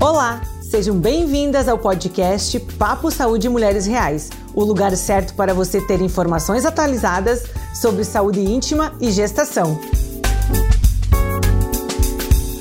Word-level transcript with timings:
Olá, 0.00 0.40
sejam 0.62 0.96
bem-vindas 0.96 1.66
ao 1.66 1.76
podcast 1.76 2.60
Papo 2.78 3.10
Saúde 3.10 3.48
Mulheres 3.48 3.84
Reais, 3.84 4.30
o 4.54 4.62
lugar 4.62 4.96
certo 4.96 5.34
para 5.34 5.52
você 5.52 5.84
ter 5.84 6.00
informações 6.00 6.64
atualizadas 6.64 7.42
sobre 7.74 8.04
saúde 8.04 8.38
íntima 8.38 8.94
e 9.00 9.10
gestação. 9.10 9.76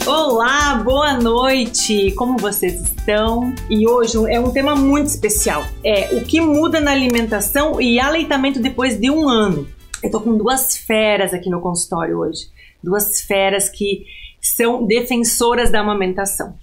Olá, 0.08 0.82
boa 0.84 1.14
noite! 1.14 2.12
Como 2.14 2.40
vocês 2.40 2.82
estão? 2.82 3.54
E 3.70 3.88
hoje 3.88 4.18
é 4.34 4.40
um 4.40 4.50
tema 4.50 4.76
muito 4.76 5.06
especial. 5.06 5.64
É 5.84 6.16
o 6.16 6.24
que 6.26 6.42
muda 6.42 6.80
na 6.80 6.92
alimentação 6.92 7.80
e 7.80 8.00
aleitamento 8.00 8.60
depois 8.60 9.00
de 9.00 9.12
um 9.12 9.30
ano. 9.30 9.68
Eu 10.02 10.10
tô 10.10 10.20
com 10.22 10.36
duas 10.36 10.76
feras 10.76 11.36
aqui 11.36 11.52
no 11.52 11.62
consultório 11.62 12.18
hoje. 12.18 12.48
Duas 12.84 13.22
feras 13.22 13.70
que 13.70 14.06
são 14.42 14.88
defensoras 14.88 15.72
da 15.72 15.82
amamentação. 15.82 16.56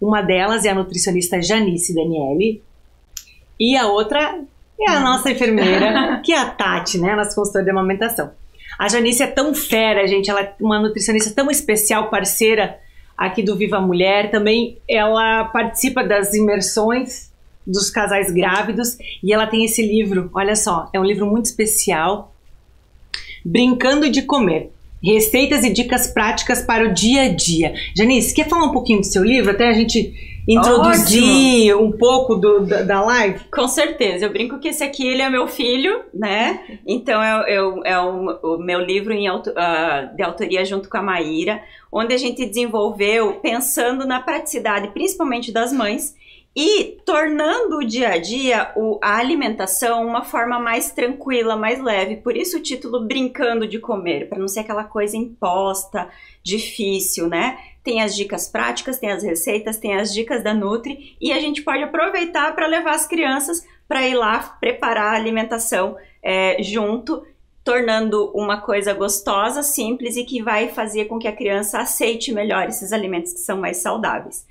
Uma 0.00 0.22
delas 0.22 0.64
é 0.64 0.70
a 0.70 0.74
nutricionista 0.74 1.42
Janice 1.42 1.94
Daniele 1.94 2.62
e 3.58 3.76
a 3.76 3.86
outra 3.86 4.40
é 4.80 4.90
a 4.90 5.00
nossa 5.00 5.30
enfermeira, 5.30 6.20
que 6.24 6.32
é 6.32 6.38
a 6.38 6.46
Tati, 6.46 6.98
né, 6.98 7.14
nossa 7.14 7.34
consultora 7.34 7.64
de 7.64 7.70
amamentação. 7.70 8.30
A 8.78 8.88
Janice 8.88 9.22
é 9.22 9.26
tão 9.26 9.54
fera, 9.54 10.06
gente, 10.06 10.30
ela 10.30 10.40
é 10.40 10.54
uma 10.58 10.80
nutricionista 10.80 11.30
tão 11.34 11.50
especial, 11.50 12.08
parceira 12.08 12.78
aqui 13.16 13.42
do 13.42 13.54
Viva 13.54 13.78
Mulher. 13.78 14.30
Também 14.30 14.78
ela 14.88 15.44
participa 15.44 16.02
das 16.02 16.32
imersões 16.32 17.30
dos 17.66 17.90
casais 17.90 18.32
grávidos 18.32 18.96
e 19.22 19.34
ela 19.34 19.46
tem 19.46 19.64
esse 19.64 19.82
livro, 19.82 20.30
olha 20.32 20.56
só, 20.56 20.88
é 20.94 20.98
um 20.98 21.04
livro 21.04 21.26
muito 21.26 21.44
especial, 21.44 22.34
Brincando 23.44 24.08
de 24.10 24.22
Comer. 24.22 24.70
Receitas 25.02 25.64
e 25.64 25.72
dicas 25.72 26.08
práticas 26.08 26.62
para 26.62 26.84
o 26.84 26.92
dia 26.92 27.22
a 27.22 27.28
dia. 27.28 27.74
Janice, 27.96 28.34
quer 28.34 28.48
falar 28.48 28.66
um 28.66 28.72
pouquinho 28.72 29.00
do 29.00 29.06
seu 29.06 29.24
livro? 29.24 29.50
Até 29.50 29.68
a 29.68 29.72
gente 29.72 30.12
introduzir 30.46 31.74
Ótimo. 31.74 31.88
um 31.88 31.92
pouco 31.92 32.34
do, 32.34 32.60
da, 32.60 32.82
da, 32.82 33.00
live? 33.02 33.40
Com 33.52 33.68
certeza. 33.68 34.24
Eu 34.26 34.32
brinco 34.32 34.58
que 34.58 34.68
esse 34.68 34.82
aqui 34.82 35.06
ele 35.06 35.22
é 35.22 35.30
meu 35.30 35.46
filho, 35.46 36.02
né? 36.12 36.60
Então 36.86 37.22
é, 37.22 37.54
é, 37.54 37.56
é 37.84 38.00
o, 38.00 38.38
o, 38.42 38.58
meu 38.58 38.80
livro 38.80 39.12
em, 39.12 39.30
uh, 39.30 39.42
de 40.16 40.22
autoria 40.22 40.64
junto 40.64 40.88
com 40.88 40.96
a 40.96 41.02
Maíra, 41.02 41.62
onde 41.92 42.14
a 42.14 42.18
gente 42.18 42.44
desenvolveu 42.44 43.34
pensando 43.34 44.06
na 44.06 44.20
praticidade, 44.20 44.88
principalmente 44.88 45.52
das 45.52 45.72
mães, 45.72 46.14
e 46.54 46.98
tornando 47.06 47.78
o 47.78 47.84
dia 47.84 48.10
a 48.10 48.18
dia 48.18 48.72
o, 48.74 48.98
a 49.00 49.16
alimentação 49.16 50.04
uma 50.04 50.24
forma 50.24 50.58
mais 50.58 50.90
tranquila, 50.90 51.56
mais 51.56 51.80
leve. 51.80 52.16
Por 52.16 52.36
isso 52.36 52.58
o 52.58 52.62
título 52.62 53.06
Brincando 53.06 53.68
de 53.68 53.78
Comer, 53.78 54.28
para 54.28 54.38
não 54.38 54.48
ser 54.48 54.60
aquela 54.60 54.84
coisa 54.84 55.16
imposta, 55.16 56.08
difícil, 56.42 57.28
né? 57.28 57.58
Tem 57.84 58.02
as 58.02 58.16
dicas 58.16 58.48
práticas, 58.48 58.98
tem 58.98 59.12
as 59.12 59.22
receitas, 59.22 59.78
tem 59.78 59.94
as 59.94 60.12
dicas 60.12 60.42
da 60.42 60.52
Nutri 60.52 61.16
e 61.20 61.32
a 61.32 61.38
gente 61.38 61.62
pode 61.62 61.82
aproveitar 61.82 62.54
para 62.54 62.66
levar 62.66 62.94
as 62.94 63.06
crianças 63.06 63.64
para 63.86 64.06
ir 64.06 64.14
lá 64.14 64.38
preparar 64.60 65.14
a 65.14 65.16
alimentação 65.16 65.96
é, 66.22 66.62
junto, 66.62 67.24
tornando 67.64 68.30
uma 68.34 68.60
coisa 68.60 68.92
gostosa, 68.92 69.62
simples 69.62 70.16
e 70.16 70.24
que 70.24 70.42
vai 70.42 70.68
fazer 70.68 71.06
com 71.06 71.18
que 71.18 71.28
a 71.28 71.34
criança 71.34 71.80
aceite 71.80 72.32
melhor 72.32 72.68
esses 72.68 72.92
alimentos 72.92 73.32
que 73.32 73.40
são 73.40 73.58
mais 73.58 73.78
saudáveis. 73.78 74.46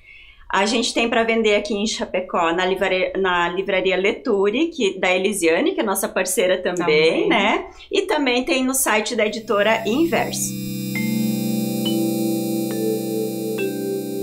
A 0.52 0.66
gente 0.66 0.96
tem 0.96 1.08
para 1.08 1.24
vender 1.24 1.54
aqui 1.54 1.76
em 1.76 1.86
Chapecó, 1.86 2.52
na 2.52 2.66
livraria, 2.66 3.14
na 3.16 3.50
livraria 3.50 3.96
Leture, 3.96 4.70
que, 4.70 5.00
da 5.00 5.16
Elisiane, 5.16 5.76
que 5.76 5.80
é 5.80 5.84
nossa 5.84 6.10
parceira 6.10 6.58
também, 6.58 7.28
também, 7.28 7.30
né? 7.30 7.70
E 7.92 8.02
também 8.02 8.44
tem 8.44 8.66
no 8.66 8.74
site 8.74 9.16
da 9.16 9.28
editora 9.28 9.84
Inverso. 9.86 10.52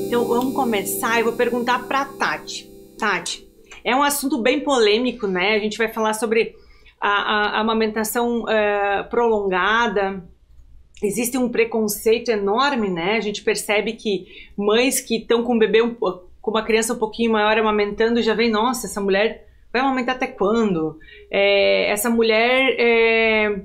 Então 0.09 0.25
vamos 0.27 0.53
começar. 0.53 1.21
Eu 1.21 1.27
vou 1.27 1.35
perguntar 1.35 1.87
para 1.87 2.05
Tati. 2.05 2.69
Tati, 2.99 3.47
é 3.85 3.95
um 3.95 4.03
assunto 4.03 4.43
bem 4.43 4.59
polêmico, 4.59 5.29
né? 5.29 5.55
A 5.55 5.61
gente 5.61 5.79
vai 5.79 5.93
falar 5.93 6.15
sobre 6.15 6.57
a, 7.01 7.09
a, 7.09 7.49
a 7.51 7.61
amamentação 7.61 8.43
uh, 8.43 9.09
prolongada 9.09 10.25
existe 11.03 11.37
um 11.37 11.49
preconceito 11.49 12.31
enorme, 12.31 12.89
né? 12.89 13.17
A 13.17 13.21
gente 13.21 13.43
percebe 13.43 13.93
que 13.95 14.27
mães 14.57 15.01
que 15.01 15.17
estão 15.17 15.43
com 15.43 15.55
um 15.55 15.59
bebê, 15.59 15.83
um, 15.83 15.95
com 15.95 16.51
uma 16.51 16.65
criança 16.65 16.95
um 16.95 16.99
pouquinho 16.99 17.33
maior 17.33 17.59
amamentando, 17.59 18.23
já 18.23 18.35
vem, 18.35 18.51
nossa, 18.51 18.87
essa 18.87 19.01
mulher 19.01 19.47
vai 19.73 19.83
amamentar 19.83 20.17
até 20.17 20.27
quando? 20.27 20.99
É, 21.31 21.91
essa 21.91 22.09
mulher, 22.09 22.77
é, 22.79 23.61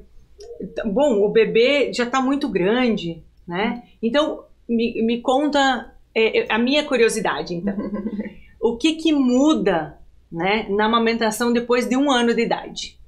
bom, 0.86 1.24
o 1.24 1.30
bebê 1.30 1.94
já 1.94 2.04
está 2.04 2.22
muito 2.22 2.50
grande, 2.50 3.24
né? 3.48 3.84
Então, 4.02 4.44
me, 4.68 5.02
me 5.02 5.22
conta 5.22 5.94
é, 6.14 6.54
a 6.54 6.58
minha 6.58 6.84
curiosidade, 6.84 7.56
então. 7.56 7.76
o 8.60 8.78
que 8.78 8.96
que 8.96 9.14
muda, 9.14 9.98
né, 10.32 10.68
na 10.70 10.86
amamentação 10.86 11.54
depois 11.54 11.88
de 11.88 11.96
um 11.96 12.12
ano 12.12 12.34
de 12.34 12.42
idade? 12.42 13.00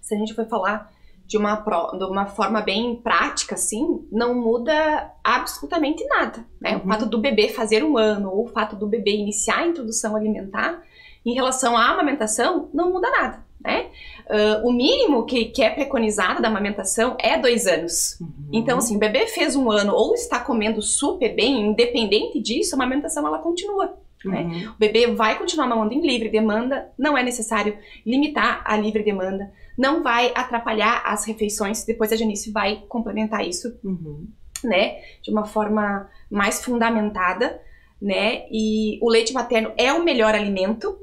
Se 0.00 0.14
a 0.14 0.18
gente 0.18 0.34
for 0.34 0.46
falar 0.46 0.92
de 1.26 1.36
uma, 1.36 1.56
de 1.56 2.04
uma 2.04 2.26
forma 2.26 2.60
bem 2.60 2.96
prática, 2.96 3.56
assim, 3.56 4.06
não 4.12 4.34
muda 4.34 5.12
absolutamente 5.24 6.04
nada. 6.06 6.46
Né? 6.60 6.76
Uhum. 6.76 6.84
O 6.84 6.88
fato 6.88 7.06
do 7.06 7.18
bebê 7.18 7.48
fazer 7.48 7.82
um 7.82 7.98
ano 7.98 8.30
ou 8.30 8.44
o 8.44 8.48
fato 8.48 8.76
do 8.76 8.86
bebê 8.86 9.16
iniciar 9.16 9.58
a 9.58 9.66
introdução 9.66 10.14
alimentar, 10.14 10.82
em 11.24 11.34
relação 11.34 11.76
à 11.76 11.90
amamentação, 11.90 12.70
não 12.72 12.92
muda 12.92 13.10
nada. 13.10 13.44
Né? 13.60 13.86
Uh, 14.26 14.68
o 14.68 14.72
mínimo 14.72 15.26
que, 15.26 15.46
que 15.46 15.62
é 15.62 15.70
preconizado 15.70 16.40
da 16.40 16.46
amamentação 16.46 17.16
é 17.18 17.36
dois 17.36 17.66
anos. 17.66 18.20
Uhum. 18.20 18.50
Então, 18.52 18.78
assim, 18.78 18.94
o 18.94 19.00
bebê 19.00 19.26
fez 19.26 19.56
um 19.56 19.68
ano 19.68 19.92
ou 19.92 20.14
está 20.14 20.38
comendo 20.38 20.80
super 20.80 21.34
bem, 21.34 21.66
independente 21.66 22.40
disso, 22.40 22.74
a 22.74 22.78
amamentação 22.78 23.26
ela 23.26 23.38
continua. 23.38 23.98
Né? 24.24 24.42
Uhum. 24.42 24.70
O 24.70 24.78
bebê 24.78 25.08
vai 25.08 25.36
continuar 25.36 25.66
mamando 25.66 25.92
em 25.92 26.06
livre 26.06 26.28
demanda, 26.28 26.88
não 26.96 27.18
é 27.18 27.24
necessário 27.24 27.76
limitar 28.04 28.62
a 28.64 28.76
livre 28.76 29.02
demanda 29.02 29.50
não 29.76 30.02
vai 30.02 30.32
atrapalhar 30.34 31.02
as 31.04 31.26
refeições. 31.26 31.84
Depois 31.84 32.12
a 32.12 32.16
Janice 32.16 32.50
vai 32.50 32.82
complementar 32.88 33.46
isso, 33.46 33.78
uhum. 33.84 34.26
né? 34.64 34.98
De 35.22 35.30
uma 35.30 35.44
forma 35.44 36.08
mais 36.30 36.64
fundamentada, 36.64 37.60
né? 38.00 38.46
E 38.50 38.98
o 39.02 39.08
leite 39.08 39.32
materno 39.32 39.72
é 39.76 39.92
o 39.92 40.02
melhor 40.02 40.34
alimento, 40.34 40.98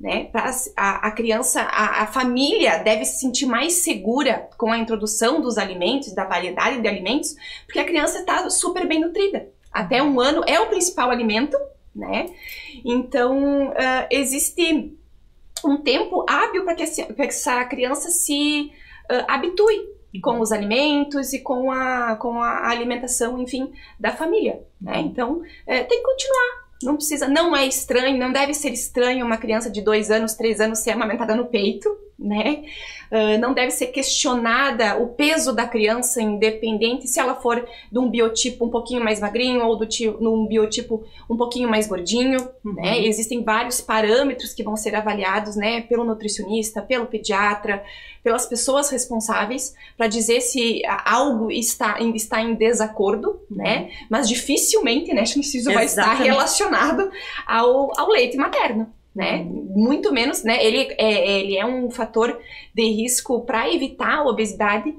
né? 0.00 0.24
Pra, 0.24 0.50
a, 0.76 1.08
a 1.08 1.10
criança, 1.10 1.62
a, 1.62 2.02
a, 2.02 2.06
família 2.06 2.78
deve 2.78 3.04
se 3.04 3.20
sentir 3.20 3.46
mais 3.46 3.74
segura 3.74 4.48
com 4.56 4.72
a 4.72 4.78
introdução 4.78 5.40
dos 5.40 5.58
alimentos, 5.58 6.14
da 6.14 6.24
variedade 6.24 6.80
de 6.80 6.88
alimentos, 6.88 7.34
porque 7.66 7.78
a 7.78 7.84
criança 7.84 8.20
está 8.20 8.48
super 8.50 8.86
bem 8.86 9.00
nutrida. 9.00 9.48
Até 9.72 10.02
um 10.02 10.20
ano 10.20 10.42
é 10.46 10.60
o 10.60 10.68
principal 10.68 11.10
alimento, 11.10 11.56
né? 11.94 12.26
Então, 12.84 13.68
uh, 13.68 14.06
existe 14.10 14.96
um 15.64 15.76
tempo 15.76 16.24
hábil 16.28 16.64
para 16.64 16.74
que, 16.74 16.86
que, 16.86 17.22
essa 17.22 17.64
criança 17.64 18.10
se 18.10 18.72
uh, 19.10 19.24
habitue 19.28 19.94
com 20.22 20.40
os 20.40 20.52
alimentos 20.52 21.32
e 21.32 21.40
com 21.40 21.70
a, 21.70 22.16
com 22.16 22.40
a 22.40 22.70
alimentação, 22.70 23.38
enfim, 23.40 23.72
da 23.98 24.12
família, 24.12 24.62
né? 24.80 25.00
Então, 25.00 25.42
é, 25.66 25.82
tem 25.82 25.98
que 25.98 26.04
continuar. 26.04 26.64
Não 26.82 26.96
precisa, 26.96 27.28
não 27.28 27.56
é 27.56 27.66
estranho, 27.66 28.18
não 28.18 28.32
deve 28.32 28.52
ser 28.52 28.70
estranho 28.70 29.24
uma 29.24 29.38
criança 29.38 29.70
de 29.70 29.80
dois 29.80 30.10
anos, 30.10 30.34
três 30.34 30.60
anos 30.60 30.80
ser 30.80 30.90
amamentada 30.90 31.34
no 31.34 31.46
peito, 31.46 31.88
né? 32.18 32.64
Uh, 33.10 33.38
não 33.40 33.52
deve 33.52 33.70
ser 33.70 33.88
questionada 33.88 34.96
o 34.96 35.08
peso 35.08 35.52
da 35.52 35.66
criança, 35.66 36.22
independente 36.22 37.06
se 37.08 37.18
ela 37.18 37.34
for 37.34 37.66
de 37.90 37.98
um 37.98 38.08
biotipo 38.08 38.64
um 38.64 38.70
pouquinho 38.70 39.02
mais 39.02 39.20
magrinho 39.20 39.64
ou 39.64 39.76
do 39.76 39.86
tipo, 39.86 40.22
num 40.22 40.46
biotipo 40.46 41.04
um 41.28 41.36
pouquinho 41.36 41.68
mais 41.68 41.86
gordinho, 41.86 42.48
uhum. 42.64 42.74
né? 42.74 43.04
Existem 43.04 43.42
vários 43.42 43.80
parâmetros 43.80 44.52
que 44.52 44.62
vão 44.62 44.76
ser 44.76 44.94
avaliados, 44.94 45.56
né? 45.56 45.82
Pelo 45.82 46.04
nutricionista, 46.04 46.80
pelo 46.80 47.06
pediatra, 47.06 47.84
pelas 48.22 48.46
pessoas 48.46 48.90
responsáveis 48.90 49.74
para 49.96 50.06
dizer 50.06 50.40
se 50.40 50.82
algo 51.04 51.50
está, 51.50 51.98
está 52.14 52.40
em 52.40 52.54
desacordo, 52.54 53.40
né? 53.50 53.78
uhum. 53.78 53.84
né? 53.84 53.90
Mas 54.08 54.28
dificilmente, 54.28 55.12
né? 55.12 55.24
Isso 55.24 55.72
vai 55.72 55.84
estar 55.84 56.14
relacionado 56.14 57.10
ao, 57.46 57.98
ao 57.98 58.08
leite 58.08 58.36
materno 58.36 58.92
né? 59.14 59.42
Uhum. 59.42 59.72
Muito 59.76 60.12
menos, 60.12 60.42
né? 60.42 60.64
Ele 60.64 60.94
é, 60.98 61.40
ele 61.40 61.56
é 61.56 61.64
um 61.64 61.90
fator 61.90 62.38
de 62.74 62.82
risco 62.82 63.40
para 63.42 63.72
evitar 63.72 64.18
a 64.18 64.24
obesidade. 64.24 64.94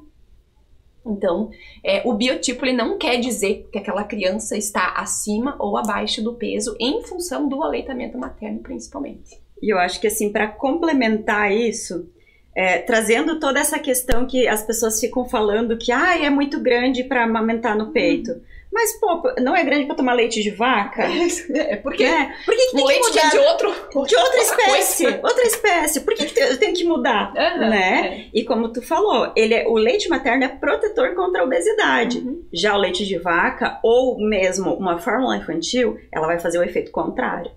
Então, 1.06 1.52
é, 1.84 2.02
o 2.06 2.14
biotipo 2.14 2.66
ele 2.66 2.74
não 2.74 2.98
quer 2.98 3.18
dizer 3.18 3.68
que 3.72 3.78
aquela 3.78 4.04
criança 4.04 4.58
está 4.58 4.94
acima 4.94 5.56
ou 5.60 5.78
abaixo 5.78 6.24
do 6.24 6.34
peso 6.34 6.76
em 6.80 7.04
função 7.04 7.48
do 7.48 7.62
aleitamento 7.62 8.18
materno, 8.18 8.60
principalmente. 8.60 9.40
E 9.62 9.72
eu 9.72 9.78
acho 9.78 10.00
que 10.00 10.08
assim, 10.08 10.32
para 10.32 10.48
complementar 10.48 11.52
isso, 11.52 12.10
é, 12.56 12.80
trazendo 12.80 13.40
toda 13.40 13.60
essa 13.60 13.78
questão 13.78 14.26
que 14.26 14.48
as 14.48 14.64
pessoas 14.64 15.00
ficam 15.00 15.26
falando 15.26 15.78
que 15.78 15.92
ah, 15.92 16.18
é 16.18 16.30
muito 16.30 16.60
grande 16.60 17.04
para 17.04 17.24
amamentar 17.24 17.78
no 17.78 17.92
peito. 17.92 18.32
Uhum 18.32 18.55
Mas, 18.76 18.92
pô, 19.00 19.24
não 19.40 19.56
é 19.56 19.64
grande 19.64 19.86
pra 19.86 19.96
tomar 19.96 20.12
leite 20.12 20.44
de 20.44 20.52
vaca? 20.52 21.06
É, 21.56 21.78
porque 21.78 22.04
É. 22.04 22.26
Por 22.44 22.54
que, 22.54 22.66
que 22.68 22.76
tem 22.76 22.86
leite 22.86 23.02
que 23.04 23.10
mudar 23.10 23.28
é 23.28 23.30
de 23.30 23.38
outro. 23.38 23.72
de 24.06 24.16
outra 24.18 24.42
espécie? 24.42 25.04
coisa. 25.04 25.20
Outra 25.24 25.44
espécie. 25.44 26.02
Por 26.02 26.14
que, 26.14 26.26
que 26.26 26.40
eu 26.40 26.60
tenho 26.60 26.74
que 26.74 26.84
mudar? 26.84 27.34
Aham, 27.38 27.70
né? 27.70 28.30
E 28.34 28.44
como 28.44 28.74
tu 28.74 28.82
falou, 28.82 29.32
ele 29.36 29.54
é, 29.54 29.66
o 29.66 29.76
leite 29.76 30.10
materno 30.10 30.44
é 30.44 30.50
protetor 30.50 31.16
contra 31.16 31.42
a 31.42 31.46
obesidade. 31.46 32.18
Uhum. 32.20 32.44
Já 32.52 32.76
o 32.76 32.80
leite 32.80 33.06
de 33.06 33.18
vaca, 33.18 33.80
ou 33.82 34.20
mesmo 34.20 34.74
uma 34.74 35.00
fórmula 35.00 35.38
infantil, 35.38 35.98
ela 36.12 36.28
vai 36.28 36.40
fazer 36.40 36.60
o 36.60 36.64
efeito 36.64 36.92
contrário. 36.92 37.52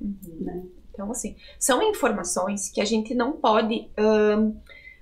Né? 0.00 0.62
Então, 0.90 1.10
assim, 1.10 1.36
são 1.58 1.82
informações 1.82 2.70
que 2.70 2.80
a 2.80 2.84
gente 2.86 3.14
não 3.14 3.32
pode 3.32 3.90
ahn, 3.98 4.52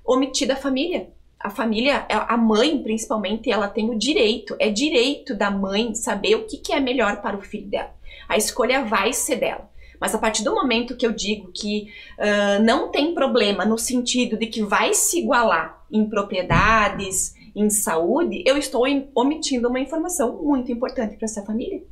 omitir 0.05 0.49
da 0.49 0.57
família. 0.57 1.11
A 1.41 1.49
família, 1.49 2.07
a 2.09 2.37
mãe 2.37 2.83
principalmente, 2.83 3.51
ela 3.51 3.67
tem 3.67 3.89
o 3.89 3.99
direito, 3.99 4.55
é 4.59 4.69
direito 4.69 5.35
da 5.35 5.51
mãe 5.51 5.95
saber 5.95 6.35
o 6.35 6.47
que, 6.47 6.59
que 6.59 6.71
é 6.71 6.79
melhor 6.79 7.23
para 7.23 7.37
o 7.37 7.41
filho 7.41 7.67
dela. 7.67 7.95
A 8.29 8.37
escolha 8.37 8.85
vai 8.85 9.15
ser 9.15 9.37
dela. 9.37 9.71
Mas 9.99 10.15
a 10.15 10.19
partir 10.19 10.43
do 10.43 10.55
momento 10.55 10.97
que 10.97 11.07
eu 11.07 11.13
digo 11.13 11.51
que 11.53 11.89
ah, 12.19 12.59
não 12.59 12.91
tem 12.91 13.15
problema 13.15 13.65
no 13.65 13.79
sentido 13.79 14.37
de 14.37 14.47
que 14.47 14.63
vai 14.63 14.93
se 14.93 15.21
igualar 15.21 15.83
em 15.91 16.09
propriedades, 16.09 17.35
em 17.55 17.69
saúde, 17.69 18.43
eu 18.47 18.57
estou 18.57 18.85
omitindo 19.15 19.69
uma 19.69 19.81
informação 19.81 20.43
muito 20.43 20.71
importante 20.71 21.17
para 21.17 21.25
essa 21.25 21.43
família. 21.43 21.83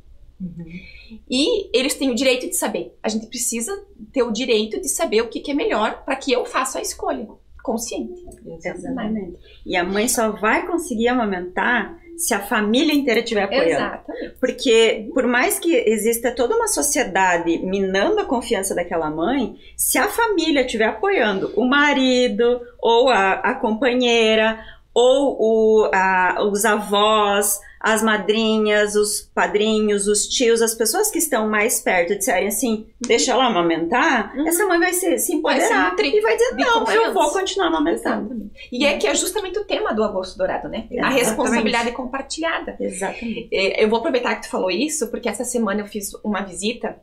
E 1.29 1.69
eles 1.77 1.95
têm 1.95 2.11
o 2.11 2.15
direito 2.15 2.47
de 2.47 2.55
saber. 2.55 2.97
A 3.03 3.09
gente 3.09 3.27
precisa 3.27 3.71
ter 4.13 4.23
o 4.23 4.31
direito 4.31 4.79
de 4.79 4.87
saber 4.87 5.21
o 5.21 5.27
que, 5.27 5.39
que 5.39 5.51
é 5.51 5.53
melhor 5.53 6.03
para 6.05 6.15
que 6.15 6.31
eu 6.31 6.45
faça 6.45 6.79
a 6.79 6.81
escolha 6.81 7.27
consciente. 7.61 8.23
Exatamente. 8.45 9.37
E 9.65 9.75
a 9.75 9.83
mãe 9.83 10.07
só 10.07 10.31
vai 10.31 10.65
conseguir 10.65 11.07
amamentar 11.07 11.97
se 12.19 12.33
a 12.33 12.39
família 12.39 12.93
inteira 12.93 13.21
estiver 13.21 13.43
apoiando. 13.43 13.69
Exatamente. 13.69 14.35
Porque, 14.41 15.09
por 15.13 15.25
mais 15.25 15.57
que 15.57 15.73
exista 15.73 16.31
toda 16.31 16.53
uma 16.53 16.67
sociedade 16.67 17.59
minando 17.59 18.19
a 18.19 18.25
confiança 18.25 18.75
daquela 18.75 19.09
mãe, 19.09 19.55
se 19.77 19.97
a 19.97 20.09
família 20.09 20.65
estiver 20.65 20.87
apoiando 20.87 21.53
o 21.55 21.63
marido, 21.65 22.59
ou 22.77 23.07
a, 23.07 23.33
a 23.35 23.53
companheira, 23.53 24.59
ou 24.99 25.37
o, 25.85 25.89
a- 25.93 26.37
os 26.51 26.65
avós, 26.65 27.59
as 27.79 28.03
madrinhas, 28.03 28.93
os 28.95 29.21
padrinhos, 29.33 30.05
os 30.07 30.27
tios, 30.27 30.61
as 30.61 30.75
pessoas 30.75 31.09
que 31.09 31.17
estão 31.17 31.47
mais 31.47 31.79
perto 31.79 32.13
disserem 32.17 32.49
assim, 32.49 32.87
deixa 32.99 33.31
ela 33.31 33.45
amamentar, 33.45 34.35
Uhum. 34.35 34.47
essa 34.47 34.65
mãe 34.67 34.77
vai 34.79 34.91
se, 34.93 35.17
se 35.17 35.39
Vai 35.41 35.55
empoderar 35.57 35.91
nutrir 35.91 36.13
e 36.13 36.19
vai 36.21 36.35
dizer, 36.35 36.55
não, 36.55 36.67
eu 36.73 36.79
confiança." 36.85 37.13
vou 37.13 37.31
continuar 37.31 37.67
amamentando. 37.67 38.25
Exatamente. 38.33 38.69
E 38.71 38.85
é 38.85 38.97
que 38.97 39.07
é 39.07 39.15
justamente 39.15 39.57
o 39.59 39.63
tema 39.63 39.93
do 39.93 40.03
agosto 40.03 40.37
dourado, 40.37 40.67
né? 40.67 40.87
A 40.89 40.93
Exatamente. 40.93 41.19
responsabilidade 41.23 41.91
compartilhada. 41.93 42.75
Exatamente. 42.79 43.47
É, 43.53 43.81
Eu 43.83 43.89
vou 43.89 43.99
aproveitar 43.99 44.35
que 44.35 44.41
tu 44.47 44.49
falou 44.51 44.69
isso, 44.69 45.07
porque 45.07 45.29
essa 45.29 45.45
semana 45.45 45.79
eu 45.81 45.85
fiz 45.85 46.11
uma 46.23 46.41
visita 46.41 46.97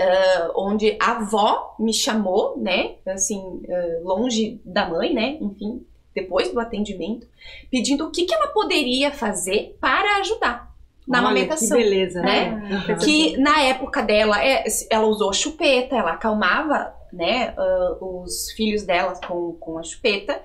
ah, 0.00 0.52
onde 0.54 0.96
a 1.00 1.10
avó 1.16 1.74
me 1.78 1.92
chamou, 1.92 2.56
né? 2.56 2.92
Assim, 3.06 3.62
ah, 3.68 3.98
longe 4.04 4.60
da 4.64 4.88
mãe, 4.88 5.12
né? 5.12 5.38
Enfim, 5.40 5.84
depois 6.20 6.52
do 6.52 6.60
atendimento, 6.60 7.26
pedindo 7.70 8.06
o 8.06 8.10
que, 8.10 8.24
que 8.24 8.34
ela 8.34 8.48
poderia 8.48 9.10
fazer 9.10 9.76
para 9.80 10.18
ajudar 10.18 10.68
na 11.06 11.18
Olha, 11.18 11.28
amamentação. 11.28 11.76
Que 11.76 11.82
beleza, 11.82 12.20
né? 12.20 12.50
né? 12.50 12.84
Aham. 12.88 12.98
que 12.98 13.36
na 13.38 13.62
época 13.62 14.02
dela 14.02 14.44
é, 14.44 14.64
ela 14.90 15.06
usou 15.06 15.32
chupeta, 15.32 15.96
ela 15.96 16.12
acalmava 16.12 16.94
né, 17.12 17.54
ah, 17.56 17.96
os 18.00 18.50
filhos 18.52 18.82
dela 18.82 19.18
com, 19.26 19.54
com 19.54 19.78
a 19.78 19.82
chupeta 19.82 20.40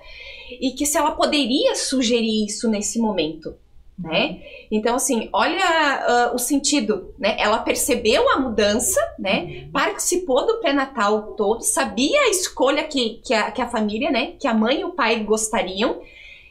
e 0.50 0.72
que 0.72 0.86
se 0.86 0.98
ela 0.98 1.12
poderia 1.12 1.76
sugerir 1.76 2.46
isso 2.46 2.69
nesse 2.69 3.00
momento, 3.00 3.56
né? 3.98 4.40
Então 4.72 4.95
assim, 4.95 5.30
olha 5.31 5.63
ah, 5.63 6.31
o 6.34 6.38
sentido, 6.40 7.13
né? 7.18 7.36
Ela 7.40 7.60
percebeu 7.60 8.30
a 8.31 8.40
mudança, 8.40 9.00
né? 9.19 9.68
Participou 9.72 10.45
do 10.48 10.57
pré-natal 10.60 11.34
todo, 11.38 11.62
sabia 11.62 12.22
a 12.22 12.30
escolha 12.30 12.84
que, 12.84 13.22
que, 13.24 13.34
a, 13.34 13.51
que 13.51 13.62
a 13.62 13.68
família, 13.68 14.10
né? 14.12 14.34
Que 14.40 14.48
a 14.48 14.54
mãe 14.54 14.81
e 14.81 14.86
o 14.86 14.92
pai 14.94 15.19
gostariam. 15.24 16.01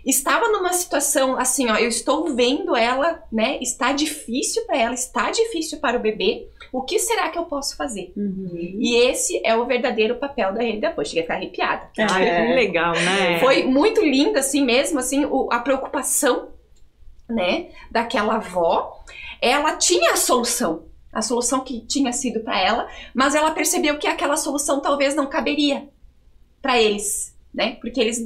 Estava 0.04 0.48
numa 0.48 0.72
situação 0.72 1.38
assim, 1.38 1.70
ó, 1.70 1.76
eu 1.76 1.88
estou 1.88 2.34
vendo 2.34 2.74
ela, 2.74 3.22
né? 3.30 3.58
Está 3.60 3.92
difícil 3.92 4.64
para 4.66 4.76
ela, 4.76 4.94
está 4.94 5.30
difícil 5.30 5.78
para 5.78 5.96
o 5.96 6.00
bebê. 6.00 6.48
O 6.72 6.82
que 6.82 6.98
será 6.98 7.28
que 7.28 7.38
eu 7.38 7.44
posso 7.44 7.76
fazer? 7.76 8.12
Uhum. 8.16 8.78
E 8.80 8.96
esse 8.96 9.40
é 9.44 9.54
o 9.54 9.64
verdadeiro 9.66 10.16
papel 10.16 10.52
da 10.54 10.60
rede 10.62 10.80
de 10.80 10.86
apoio. 10.86 11.06
Cheguei 11.06 11.20
a 11.20 11.24
ficar 11.24 11.34
arrepiada. 11.36 11.82
Ai, 12.10 12.28
É. 12.28 12.46
que 12.46 12.52
legal, 12.54 12.94
né? 12.94 13.38
Foi 13.38 13.62
muito 13.64 14.00
lindo, 14.02 14.38
assim 14.38 14.64
mesmo, 14.64 14.98
assim, 14.98 15.24
o- 15.26 15.48
a 15.52 15.60
preocupação, 15.60 16.48
né, 17.32 17.68
daquela 17.90 18.36
avó. 18.36 19.02
Ela 19.40 19.76
tinha 19.76 20.12
a 20.12 20.16
solução, 20.16 20.84
a 21.12 21.20
solução 21.22 21.60
que 21.60 21.80
tinha 21.80 22.12
sido 22.12 22.40
para 22.40 22.60
ela, 22.60 22.88
mas 23.14 23.34
ela 23.34 23.50
percebeu 23.50 23.98
que 23.98 24.06
aquela 24.06 24.36
solução 24.36 24.80
talvez 24.80 25.14
não 25.14 25.26
caberia 25.26 25.88
para 26.60 26.80
eles, 26.80 27.36
né? 27.52 27.76
Porque 27.80 28.00
eles, 28.00 28.18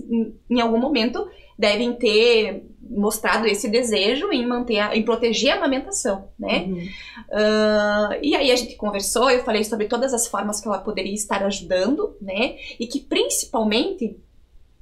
em- 0.51 0.61
algum 0.61 0.79
momento, 0.79 1.27
devem 1.59 1.95
ter 1.95 2.65
mostrado 2.89 3.47
esse 3.47 3.69
desejo 3.69 4.31
em 4.31 4.47
manter, 4.47 4.79
a- 4.79 4.95
em 4.95 5.03
proteger 5.03 5.53
a 5.53 5.57
amamentação, 5.57 6.29
né? 6.39 6.67
Uhum. 6.69 6.89
Ah, 7.33 8.11
e 8.23 8.37
aí 8.37 8.51
a 8.53 8.57
gente 8.57 8.77
conversou, 8.77 9.31
eu 9.31 9.43
falei 9.43 9.65
sobre 9.65 9.87
todas 9.87 10.13
as 10.15 10.27
formas 10.29 10.61
que 10.61 10.69
ela 10.69 10.79
poderia 10.79 11.15
estar 11.15 11.43
ajudando, 11.45 12.15
né? 12.21 12.57
E 12.79 12.87
que 12.87 13.01
principalmente 13.01 14.17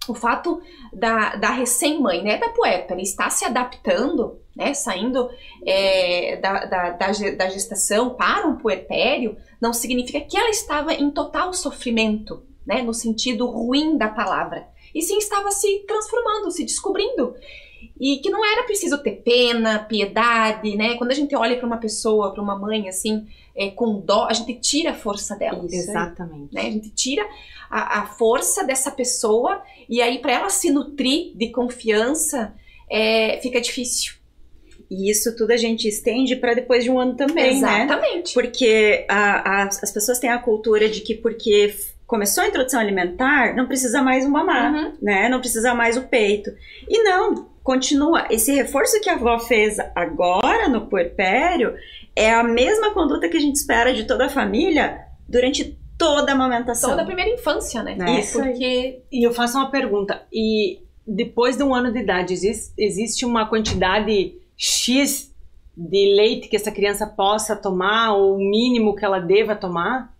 o 0.08 0.14
fato 0.14 0.60
da, 0.92 1.36
da 1.36 1.50
recém-mãe, 1.50 2.22
né, 2.22 2.38
da 2.38 2.48
puérpera, 2.50 3.00
estar 3.00 3.30
se 3.30 3.44
adaptando, 3.44 4.38
né, 4.56 4.74
saindo 4.74 5.28
é, 5.66 6.36
da, 6.36 6.64
da, 6.64 6.90
da, 6.90 7.12
ge- 7.12 7.32
da 7.32 7.48
gestação 7.48 8.10
para 8.14 8.46
um 8.46 8.56
puerpério, 8.56 9.36
não 9.60 9.72
significa 9.72 10.20
que 10.20 10.36
ela 10.36 10.50
estava 10.50 10.92
em 10.94 11.10
total 11.10 11.52
sofrimento, 11.52 12.42
né, 12.66 12.82
no 12.82 12.94
sentido 12.94 13.46
ruim 13.46 13.96
da 13.96 14.08
palavra. 14.08 14.66
E 14.94 15.02
sim 15.02 15.18
estava 15.18 15.50
se 15.50 15.84
transformando, 15.88 16.50
se 16.50 16.64
descobrindo. 16.64 17.34
E 18.00 18.18
que 18.18 18.30
não 18.30 18.44
era 18.44 18.62
preciso 18.64 18.98
ter 19.02 19.22
pena, 19.22 19.78
piedade, 19.80 20.76
né? 20.76 20.94
Quando 20.96 21.10
a 21.10 21.14
gente 21.14 21.34
olha 21.36 21.56
para 21.56 21.66
uma 21.66 21.78
pessoa, 21.78 22.32
para 22.32 22.42
uma 22.42 22.58
mãe, 22.58 22.88
assim, 22.88 23.26
é, 23.56 23.70
com 23.70 24.00
dó, 24.00 24.26
a 24.28 24.32
gente 24.32 24.54
tira 24.60 24.90
a 24.90 24.94
força 24.94 25.36
dela 25.36 25.60
aí. 25.62 25.68
Exatamente. 25.76 26.54
né? 26.54 26.62
A 26.62 26.70
gente 26.70 26.90
tira 26.90 27.26
a, 27.70 28.00
a 28.00 28.06
força 28.06 28.64
dessa 28.64 28.90
pessoa 28.90 29.62
e 29.88 30.00
aí 30.02 30.18
para 30.18 30.32
ela 30.32 30.48
se 30.50 30.70
nutrir 30.70 31.32
de 31.36 31.50
confiança 31.50 32.54
é, 32.90 33.38
fica 33.42 33.60
difícil. 33.60 34.14
E 34.90 35.10
isso 35.10 35.34
tudo 35.34 35.50
a 35.52 35.56
gente 35.56 35.88
estende 35.88 36.36
para 36.36 36.52
depois 36.54 36.84
de 36.84 36.90
um 36.90 37.00
ano 37.00 37.14
também, 37.16 37.60
né? 37.60 37.84
Exatamente. 37.84 38.34
Porque 38.34 39.04
a- 39.08 39.62
a- 39.62 39.68
as 39.82 39.90
pessoas 39.90 40.18
têm 40.18 40.30
a 40.30 40.38
cultura 40.38 40.88
de 40.88 41.00
que 41.00 41.14
porque 41.14 41.74
começou 42.14 42.44
a 42.44 42.46
introdução 42.46 42.78
alimentar, 42.78 43.56
não 43.56 43.66
precisa 43.66 44.00
mais 44.00 44.24
o 44.24 44.30
mamar, 44.30 44.72
Uhum. 44.72 44.92
né? 45.02 45.28
Não 45.28 45.40
precisa 45.40 45.74
mais 45.74 45.96
o 45.96 46.02
peito. 46.02 46.48
E 46.88 47.02
não, 47.02 47.48
continua. 47.60 48.28
Esse 48.30 48.52
reforço 48.52 49.00
que 49.00 49.10
a 49.10 49.14
avó 49.14 49.36
fez 49.40 49.78
agora 49.96 50.68
no 50.68 50.86
puerpério 50.86 51.74
é 52.14 52.32
a 52.32 52.44
mesma 52.44 52.94
conduta 52.94 53.28
que 53.28 53.36
a 53.36 53.40
gente 53.40 53.56
espera 53.56 53.92
de 53.92 54.04
toda 54.04 54.26
a 54.26 54.28
família 54.28 55.00
durante 55.28 55.76
toda 55.98 56.30
a 56.30 56.34
amamentação. 56.36 56.90
Toda 56.90 57.02
a 57.02 57.06
primeira 57.06 57.32
infância, 57.32 57.82
né? 57.82 57.96
Né? 57.96 58.20
Isso. 58.20 58.40
Porque 58.40 59.02
E 59.10 59.26
eu 59.26 59.34
faço 59.34 59.58
uma 59.58 59.72
pergunta. 59.72 60.22
E 60.32 60.78
depois 61.04 61.56
de 61.56 61.64
um 61.64 61.74
ano 61.74 61.92
de 61.92 61.98
idade, 61.98 62.32
existe, 62.32 62.72
existe 62.78 63.26
uma 63.26 63.46
quantidade 63.48 64.34
X 64.56 65.34
de 65.76 66.14
leite 66.14 66.46
que 66.48 66.54
essa 66.54 66.70
criança 66.70 67.08
possa 67.08 67.56
tomar, 67.56 68.12
ou 68.14 68.36
o 68.36 68.38
mínimo 68.38 68.94
que 68.94 69.04
ela 69.04 69.18
deva 69.18 69.56
tomar? 69.56 70.13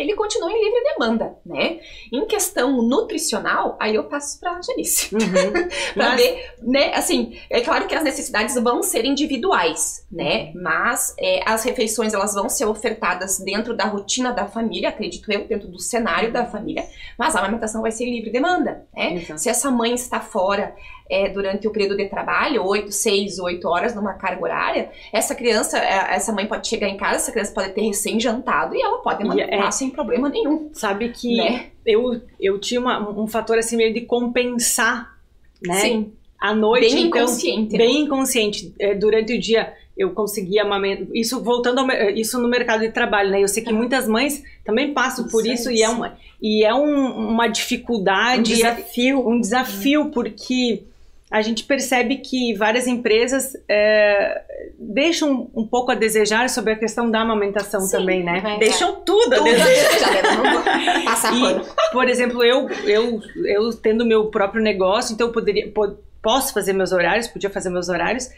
Ele 0.00 0.14
continua 0.14 0.50
em 0.50 0.64
livre 0.64 0.82
demanda, 0.92 1.36
né? 1.44 1.80
Em 2.12 2.26
questão 2.26 2.82
nutricional, 2.82 3.76
aí 3.80 3.94
eu 3.94 4.04
passo 4.04 4.38
pra 4.40 4.60
Janice. 4.62 5.14
Uhum. 5.14 5.20
Pra 5.94 6.10
Mas- 6.10 6.20
ver, 6.22 6.54
né? 6.62 6.94
Assim, 6.94 7.36
é 7.50 7.60
claro 7.60 7.86
que 7.86 7.94
as 7.94 8.02
necessidades 8.04 8.54
vão 8.56 8.82
ser 8.82 9.04
individuais, 9.04 10.06
né? 10.10 10.52
Mas 10.54 11.14
é, 11.18 11.42
as 11.44 11.62
refeições 11.64 12.14
elas 12.14 12.34
vão 12.34 12.48
ser 12.48 12.64
ofertadas 12.66 13.38
dentro 13.38 13.74
da 13.76 13.84
rotina 13.84 14.32
da 14.32 14.46
família, 14.46 14.88
acredito 14.88 15.30
eu, 15.32 15.46
dentro 15.46 15.68
do 15.68 15.78
cenário 15.80 16.32
da 16.32 16.44
família. 16.46 16.84
Mas 17.18 17.34
a 17.34 17.40
amamentação 17.40 17.82
vai 17.82 17.90
ser 17.90 18.04
livre 18.04 18.30
demanda, 18.30 18.86
né? 18.94 19.14
Exato. 19.14 19.40
Se 19.40 19.48
essa 19.48 19.70
mãe 19.70 19.94
está 19.94 20.20
fora 20.20 20.74
é, 21.10 21.28
durante 21.28 21.66
o 21.66 21.72
período 21.72 21.96
de 21.96 22.08
trabalho, 22.08 22.64
8, 22.64 22.92
6, 22.92 23.38
8 23.40 23.66
horas 23.68 23.94
numa 23.94 24.14
carga 24.14 24.42
horária, 24.42 24.90
essa 25.12 25.34
criança, 25.34 25.76
é, 25.78 26.14
essa 26.14 26.32
mãe 26.32 26.46
pode 26.46 26.68
chegar 26.68 26.88
em 26.88 26.96
casa, 26.96 27.16
essa 27.16 27.32
criança 27.32 27.52
pode 27.52 27.70
ter 27.72 27.82
recém-jantado 27.82 28.74
e 28.76 28.80
ela 28.80 28.98
pode 28.98 29.22
amamentar 29.24 29.66
é- 29.66 29.70
sem 29.72 29.90
problema 29.90 30.28
nenhum, 30.28 30.70
Sabe 30.72 31.08
que 31.10 31.36
né? 31.36 31.66
eu, 31.84 32.20
eu 32.40 32.58
tinha 32.60 32.80
uma- 32.80 33.10
um 33.10 33.26
fator 33.26 33.58
assim 33.58 33.76
meio 33.76 33.92
de 33.92 34.02
compensar, 34.02 35.16
né? 35.66 35.74
Sim, 35.80 36.12
À 36.40 36.54
noite, 36.54 36.94
bem 36.94 37.06
então, 37.06 37.22
inconsciente. 37.22 37.72
né? 37.72 37.78
bem 37.78 38.00
inconsciente. 38.02 38.74
É, 38.78 38.94
durante 38.94 39.34
o 39.34 39.38
dia 39.40 39.74
eu 39.96 40.12
conseguia 40.12 40.62
amamentar. 40.62 41.06
Isso 41.14 41.42
voltando 41.44 41.80
ao, 41.80 41.90
isso 42.14 42.40
no 42.40 42.48
mercado 42.48 42.80
de 42.80 42.90
trabalho, 42.90 43.28
né? 43.30 43.42
Eu 43.42 43.48
sei 43.48 43.62
que 43.62 43.70
muitas 43.72 44.08
mães 44.08 44.42
também 44.64 44.94
passam 44.94 45.28
por 45.28 45.44
Isso, 45.44 45.70
isso 45.70 45.70
e 45.70 45.82
é 45.82 45.88
uma, 45.90 46.16
e 46.40 46.64
é 46.64 46.72
um- 46.72 47.28
uma 47.28 47.46
um 47.46 47.52
dificuldade, 47.52 48.54
desafio. 48.54 49.28
um 49.28 49.38
desafio, 49.38 50.06
porque 50.10 50.84
a 51.30 51.42
gente 51.42 51.62
percebe 51.64 52.16
que 52.16 52.54
várias 52.54 52.86
empresas 52.88 53.52
é, 53.68 54.42
deixam 54.78 55.48
um 55.54 55.64
pouco 55.66 55.92
a 55.92 55.94
desejar 55.94 56.48
sobre 56.50 56.72
a 56.72 56.76
questão 56.76 57.08
da 57.08 57.20
amamentação 57.20 57.80
Sim, 57.82 57.98
também, 57.98 58.24
né? 58.24 58.42
é. 58.44 58.58
Deixam 58.58 58.96
tudo, 59.02 59.36
Tudo 59.36 59.40
a 59.48 59.52
desejar, 59.52 60.12
né? 60.12 61.02
Passar. 61.06 61.32
E, 61.32 61.60
por 61.92 62.08
exemplo, 62.08 62.42
eu, 62.42 62.68
eu, 62.84 63.20
eu 63.46 63.72
tendo 63.74 64.04
meu 64.04 64.26
próprio 64.26 64.60
negócio, 64.60 65.14
então 65.14 65.28
eu 65.28 65.32
poderia, 65.32 65.70
po- 65.70 65.96
posso 66.20 66.52
fazer 66.52 66.72
meus 66.72 66.90
horários, 66.90 67.28
podia 67.28 67.48
fazer 67.48 67.70
meus 67.70 67.88
horários, 67.88 68.28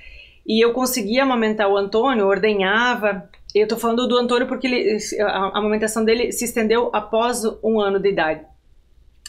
e 0.46 0.62
eu 0.62 0.72
conseguia 0.72 1.22
amamentar 1.22 1.68
o 1.70 1.76
Antônio, 1.78 2.26
ordenhava. 2.26 3.26
Eu 3.54 3.66
tô 3.68 3.76
falando 3.78 4.06
do 4.06 4.18
Antônio 4.18 4.46
porque 4.46 4.66
ele, 4.66 4.98
a 5.20 5.24
a 5.24 5.58
amamentação 5.58 6.04
dele 6.04 6.30
se 6.32 6.44
estendeu 6.44 6.90
após 6.92 7.42
um 7.62 7.80
ano 7.80 7.98
de 7.98 8.10
idade. 8.10 8.40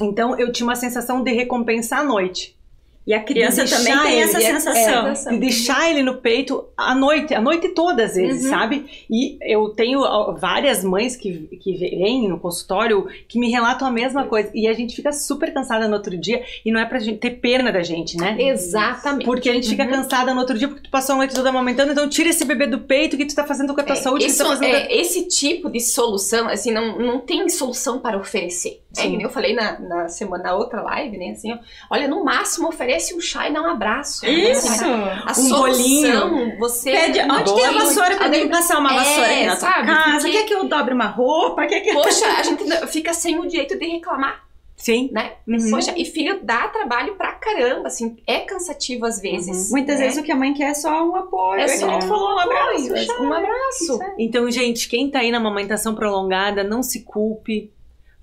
Então 0.01 0.37
eu 0.39 0.51
tinha 0.51 0.67
uma 0.67 0.75
sensação 0.75 1.23
de 1.23 1.31
recompensa 1.31 1.97
à 1.97 2.03
noite. 2.03 2.57
E 3.05 3.13
a 3.13 3.21
criança 3.21 3.65
De 3.65 3.69
também 3.69 3.85
deixar 3.93 4.03
tem 4.03 4.21
essa 4.21 4.37
ele- 4.37 4.45
é, 4.45 4.59
sensação. 4.59 5.33
De 5.33 5.39
deixar 5.39 5.89
ele 5.89 6.03
no 6.03 6.15
peito 6.15 6.65
à 6.77 6.95
noite, 6.95 7.33
a 7.33 7.41
noite 7.41 7.69
toda 7.69 8.05
às 8.05 8.15
vezes, 8.15 8.45
Uhum. 8.45 8.49
sabe? 8.49 8.85
E 9.09 9.37
eu 9.41 9.69
tenho 9.69 10.01
várias 10.37 10.83
mães 10.85 11.15
que, 11.17 11.33
que 11.61 11.73
vêm 11.75 12.29
no 12.29 12.39
consultório 12.39 13.05
que 13.27 13.37
me 13.37 13.49
relatam 13.51 13.85
a 13.87 13.91
mesma 13.91 14.23
coisa. 14.25 14.49
E 14.53 14.67
a 14.67 14.73
gente 14.73 14.95
fica 14.95 15.11
super 15.11 15.53
cansada 15.53 15.85
no 15.87 15.95
outro 15.95 16.17
dia 16.17 16.43
e 16.65 16.71
não 16.71 16.79
é 16.79 16.85
pra 16.85 16.97
gente 16.99 17.17
ter 17.19 17.31
pena 17.31 17.71
da 17.73 17.83
gente, 17.83 18.15
né? 18.15 18.37
Exatamente. 18.39 19.25
Porque 19.25 19.49
a 19.49 19.53
gente 19.53 19.67
fica 19.67 19.83
Uhum. 19.83 19.89
cansada 19.91 20.33
no 20.33 20.39
outro 20.39 20.57
dia 20.57 20.67
porque 20.69 20.83
tu 20.83 20.89
passou 20.89 21.15
a 21.15 21.17
noite 21.17 21.35
toda 21.35 21.49
amamentando, 21.49 21.91
então 21.91 22.07
tira 22.07 22.29
esse 22.29 22.45
bebê 22.45 22.67
do 22.67 22.79
peito 22.79 23.17
que 23.17 23.25
tu 23.25 23.35
tá 23.35 23.43
fazendo 23.43 23.73
com 23.75 23.81
a 23.81 23.83
tua 23.83 23.95
É, 23.97 23.99
saúde, 23.99 24.23
que 24.25 24.31
tu 24.31 24.33
isso, 24.35 24.43
tá 24.43 24.49
fazendo 24.49 24.75
é, 24.75 24.95
esse 24.95 25.27
tipo 25.27 25.69
de 25.69 25.81
solução, 25.81 26.47
assim, 26.47 26.71
não, 26.71 26.97
não 26.97 27.19
tem 27.19 27.49
solução 27.49 27.99
para 27.99 28.17
oferecer. 28.17 28.79
É, 28.95 29.01
Sim. 29.01 29.09
que 29.11 29.17
nem 29.17 29.23
eu 29.25 29.29
falei 29.31 29.55
na, 29.55 29.79
na 29.79 30.07
semana, 30.07 30.43
na 30.43 30.55
outra 30.55 30.81
live, 30.83 31.17
né? 31.17 31.31
Assim, 31.31 31.51
ó, 31.51 31.57
olha, 31.89 32.07
no 32.07 32.23
máximo 32.23 32.67
oferece 32.67 32.92
um 33.15 33.19
chá 33.21 33.49
e 33.49 33.53
dá 33.53 33.61
um 33.61 33.69
abraço. 33.69 34.25
Isso! 34.25 34.67
Assim, 34.67 34.83
a 35.25 35.31
Um 35.31 35.33
solução, 35.33 36.57
você. 36.59 36.91
Pede, 36.91 37.19
onde 37.19 37.55
tem 37.55 37.65
a 37.65 37.71
vassoura 37.71 38.15
pra 38.17 38.29
mim 38.29 38.47
passar 38.49 38.79
uma 38.79 38.93
É, 38.93 38.95
vassoura 38.97 39.27
aqui 39.31 39.45
na 39.45 39.55
tua 39.55 39.59
sabe? 39.69 39.87
casa? 39.87 40.19
Porque- 40.19 40.31
Quer 40.31 40.43
que 40.45 40.53
eu 40.53 40.63
dobre 40.67 40.93
uma 40.93 41.07
roupa? 41.07 41.65
Quer 41.67 41.81
que... 41.81 41.93
Poxa, 41.93 42.25
a 42.39 42.43
gente 42.43 42.63
fica 42.87 43.13
sem 43.13 43.39
o 43.39 43.47
direito 43.47 43.77
de 43.77 43.85
reclamar, 43.85 44.43
Sim. 44.75 45.09
né? 45.11 45.33
Uhum. 45.47 45.69
Poxa, 45.71 45.93
e 45.95 46.05
filho 46.05 46.39
dá 46.43 46.67
trabalho 46.67 47.15
pra 47.15 47.31
caramba, 47.33 47.87
assim, 47.87 48.17
é 48.27 48.39
cansativo 48.39 49.05
às 49.05 49.19
vezes. 49.21 49.71
Muitas 49.71 49.97
né? 49.99 50.05
vezes 50.05 50.19
o 50.19 50.23
que 50.23 50.31
a 50.31 50.35
mãe 50.35 50.53
quer 50.53 50.71
é 50.71 50.73
só 50.73 51.03
um 51.03 51.15
apoio. 51.15 51.59
é 51.61 51.63
É 51.63 51.67
só 51.69 51.87
que 51.87 51.99
tu 51.99 52.07
falou, 52.07 52.35
um 52.35 52.39
abraço. 52.39 53.21
um 53.21 53.33
abraço. 53.33 54.01
É. 54.03 54.15
Então, 54.19 54.49
gente, 54.51 54.87
quem 54.87 55.09
tá 55.09 55.19
aí 55.19 55.31
na 55.31 55.37
amamentação 55.37 55.95
prolongada, 55.95 56.63
não 56.63 56.81
se 56.83 57.01
culpe. 57.03 57.71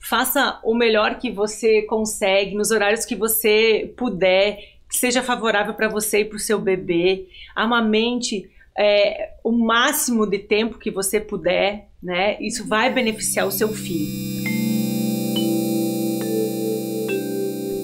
Faça 0.02 0.59
o 0.64 0.75
melhor 0.75 1.19
que 1.19 1.30
você 1.30 1.83
consegue, 1.83 2.54
nos 2.57 2.71
horários 2.71 3.04
que 3.04 3.14
você 3.14 3.92
puder, 3.97 4.59
que 4.88 4.97
seja 4.97 5.23
favorável 5.23 5.75
para 5.75 5.88
você 5.88 6.21
e 6.21 6.25
para 6.25 6.37
o 6.37 6.40
seu 6.40 6.59
bebê. 6.59 7.26
Amamente 7.54 8.50
é, 8.76 9.35
o 9.45 9.52
máximo 9.52 10.26
de 10.26 10.38
tempo 10.38 10.78
que 10.78 10.90
você 10.90 11.21
puder, 11.21 11.88
né? 12.02 12.37
Isso 12.40 12.66
vai 12.66 12.90
beneficiar 12.92 13.47
o 13.47 13.52
seu 13.52 13.69
filho. 13.69 14.30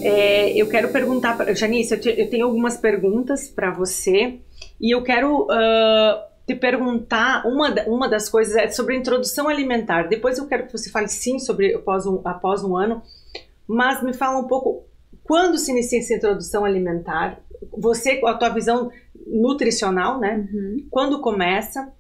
É, 0.02 0.52
eu 0.56 0.68
quero 0.68 0.88
perguntar, 0.92 1.36
pra, 1.36 1.52
Janice, 1.52 1.94
eu, 1.94 2.00
te- 2.00 2.14
eu 2.16 2.30
tenho 2.30 2.46
algumas 2.46 2.76
perguntas 2.76 3.48
para 3.48 3.70
você 3.72 4.38
e 4.80 4.94
eu 4.94 5.02
quero 5.02 5.46
ah, 5.50 6.25
te 6.46 6.54
perguntar 6.54 7.44
uma, 7.44 7.74
uma 7.86 8.08
das 8.08 8.28
coisas 8.28 8.54
é 8.54 8.68
sobre 8.68 8.94
a 8.94 8.98
introdução 8.98 9.48
alimentar. 9.48 10.04
Depois 10.04 10.38
eu 10.38 10.46
quero 10.46 10.66
que 10.66 10.72
você 10.72 10.88
fale 10.90 11.08
sim 11.08 11.38
sobre 11.38 11.74
após 11.74 12.06
um, 12.06 12.20
após 12.24 12.62
um 12.62 12.76
ano, 12.76 13.02
mas 13.66 14.02
me 14.02 14.14
fala 14.14 14.38
um 14.38 14.46
pouco 14.46 14.86
quando 15.24 15.58
se 15.58 15.72
inicia 15.72 15.98
essa 15.98 16.14
introdução 16.14 16.64
alimentar. 16.64 17.40
Você 17.76 18.20
a 18.24 18.34
tua 18.34 18.50
visão 18.50 18.92
nutricional, 19.26 20.20
né? 20.20 20.46
Uhum. 20.52 20.86
Quando 20.88 21.20
começa? 21.20 21.92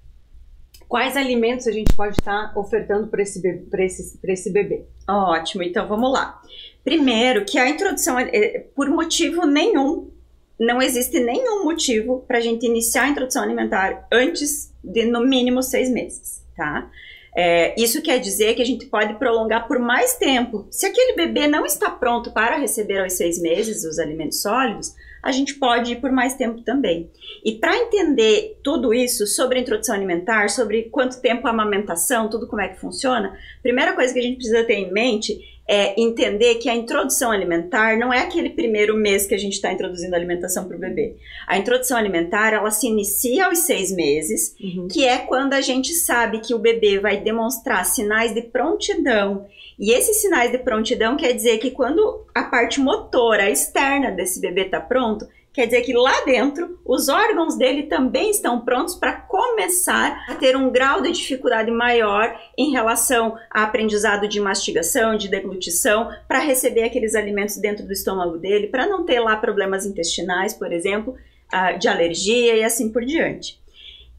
Quais 0.88 1.16
alimentos 1.16 1.66
a 1.66 1.72
gente 1.72 1.92
pode 1.96 2.14
estar 2.20 2.56
ofertando 2.56 3.08
para 3.08 3.20
esse, 3.20 3.42
pra 3.68 3.84
esse, 3.84 4.18
pra 4.18 4.32
esse 4.32 4.52
bebê? 4.52 4.84
Ótimo, 5.08 5.64
então 5.64 5.88
vamos 5.88 6.12
lá. 6.12 6.40
Primeiro, 6.84 7.44
que 7.44 7.58
a 7.58 7.68
introdução, 7.68 8.20
eh, 8.20 8.68
por 8.76 8.88
motivo 8.88 9.44
nenhum, 9.44 10.08
não 10.58 10.80
existe 10.80 11.20
nenhum 11.20 11.64
motivo 11.64 12.24
para 12.26 12.38
a 12.38 12.40
gente 12.40 12.66
iniciar 12.66 13.04
a 13.04 13.08
introdução 13.08 13.42
alimentar 13.42 14.06
antes 14.12 14.72
de 14.82 15.04
no 15.04 15.20
mínimo 15.26 15.62
seis 15.62 15.90
meses, 15.90 16.42
tá? 16.56 16.90
É, 17.38 17.78
isso 17.78 18.00
quer 18.00 18.18
dizer 18.18 18.54
que 18.54 18.62
a 18.62 18.66
gente 18.66 18.86
pode 18.86 19.14
prolongar 19.18 19.68
por 19.68 19.78
mais 19.78 20.16
tempo. 20.16 20.66
Se 20.70 20.86
aquele 20.86 21.12
bebê 21.14 21.46
não 21.46 21.66
está 21.66 21.90
pronto 21.90 22.32
para 22.32 22.56
receber 22.56 22.98
aos 22.98 23.12
seis 23.12 23.38
meses 23.38 23.84
os 23.84 23.98
alimentos 23.98 24.40
sólidos, 24.40 24.94
a 25.22 25.30
gente 25.32 25.54
pode 25.56 25.92
ir 25.92 25.96
por 25.96 26.10
mais 26.10 26.34
tempo 26.34 26.62
também. 26.62 27.10
E 27.44 27.56
para 27.56 27.76
entender 27.76 28.58
tudo 28.62 28.94
isso 28.94 29.26
sobre 29.26 29.58
a 29.58 29.60
introdução 29.60 29.94
alimentar, 29.94 30.48
sobre 30.48 30.84
quanto 30.84 31.20
tempo 31.20 31.46
a 31.46 31.50
amamentação, 31.50 32.30
tudo 32.30 32.46
como 32.46 32.62
é 32.62 32.68
que 32.68 32.80
funciona, 32.80 33.36
primeira 33.62 33.92
coisa 33.92 34.14
que 34.14 34.20
a 34.20 34.22
gente 34.22 34.36
precisa 34.36 34.64
ter 34.64 34.74
em 34.74 34.90
mente 34.90 35.38
é 35.68 36.00
entender 36.00 36.56
que 36.56 36.68
a 36.68 36.74
introdução 36.74 37.32
alimentar 37.32 37.98
não 37.98 38.12
é 38.12 38.20
aquele 38.20 38.50
primeiro 38.50 38.96
mês 38.96 39.26
que 39.26 39.34
a 39.34 39.38
gente 39.38 39.54
está 39.54 39.72
introduzindo 39.72 40.14
alimentação 40.14 40.66
para 40.66 40.76
o 40.76 40.80
bebê. 40.80 41.16
A 41.46 41.58
introdução 41.58 41.98
alimentar 41.98 42.52
ela 42.52 42.70
se 42.70 42.86
inicia 42.86 43.46
aos 43.46 43.60
seis 43.60 43.90
meses, 43.90 44.54
que 44.92 45.04
é 45.04 45.18
quando 45.18 45.54
a 45.54 45.60
gente 45.60 45.92
sabe 45.92 46.38
que 46.38 46.54
o 46.54 46.58
bebê 46.58 47.00
vai 47.00 47.20
demonstrar 47.20 47.84
sinais 47.84 48.32
de 48.32 48.42
prontidão. 48.42 49.46
E 49.78 49.92
esses 49.92 50.20
sinais 50.20 50.52
de 50.52 50.58
prontidão 50.58 51.16
quer 51.16 51.32
dizer 51.32 51.58
que 51.58 51.70
quando 51.70 52.24
a 52.34 52.44
parte 52.44 52.80
motora 52.80 53.50
externa 53.50 54.10
desse 54.10 54.40
bebê 54.40 54.62
está 54.62 54.80
pronto, 54.80 55.26
quer 55.56 55.64
dizer 55.64 55.80
que 55.80 55.94
lá 55.94 56.22
dentro 56.26 56.78
os 56.84 57.08
órgãos 57.08 57.56
dele 57.56 57.84
também 57.84 58.30
estão 58.30 58.60
prontos 58.60 58.94
para 58.94 59.14
começar 59.14 60.26
a 60.28 60.34
ter 60.34 60.54
um 60.54 60.70
grau 60.70 61.00
de 61.00 61.10
dificuldade 61.10 61.70
maior 61.70 62.38
em 62.58 62.72
relação 62.72 63.38
a 63.50 63.62
aprendizado 63.62 64.28
de 64.28 64.38
mastigação, 64.38 65.16
de 65.16 65.28
deglutição, 65.28 66.10
para 66.28 66.40
receber 66.40 66.82
aqueles 66.82 67.14
alimentos 67.14 67.56
dentro 67.56 67.86
do 67.86 67.92
estômago 67.94 68.36
dele, 68.36 68.66
para 68.66 68.86
não 68.86 69.06
ter 69.06 69.18
lá 69.18 69.34
problemas 69.34 69.86
intestinais, 69.86 70.52
por 70.52 70.70
exemplo, 70.70 71.16
ah, 71.50 71.72
de 71.72 71.88
alergia 71.88 72.54
e 72.54 72.62
assim 72.62 72.92
por 72.92 73.02
diante. 73.02 73.58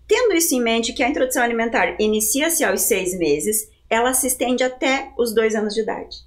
Tendo 0.08 0.34
isso 0.34 0.56
em 0.56 0.62
mente 0.62 0.91
que 0.91 1.03
a 1.03 1.10
introdução 1.10 1.44
alimentar 1.44 1.98
inicia-se 2.00 2.63
aos 2.63 2.82
seis 2.82 3.15
meses, 3.15 3.70
ela 3.88 4.12
se 4.12 4.25
estende 4.25 4.63
até 4.63 5.12
os 5.15 5.36
dois 5.36 5.53
anos 5.53 5.75
de 5.75 5.82
idade. 5.82 6.17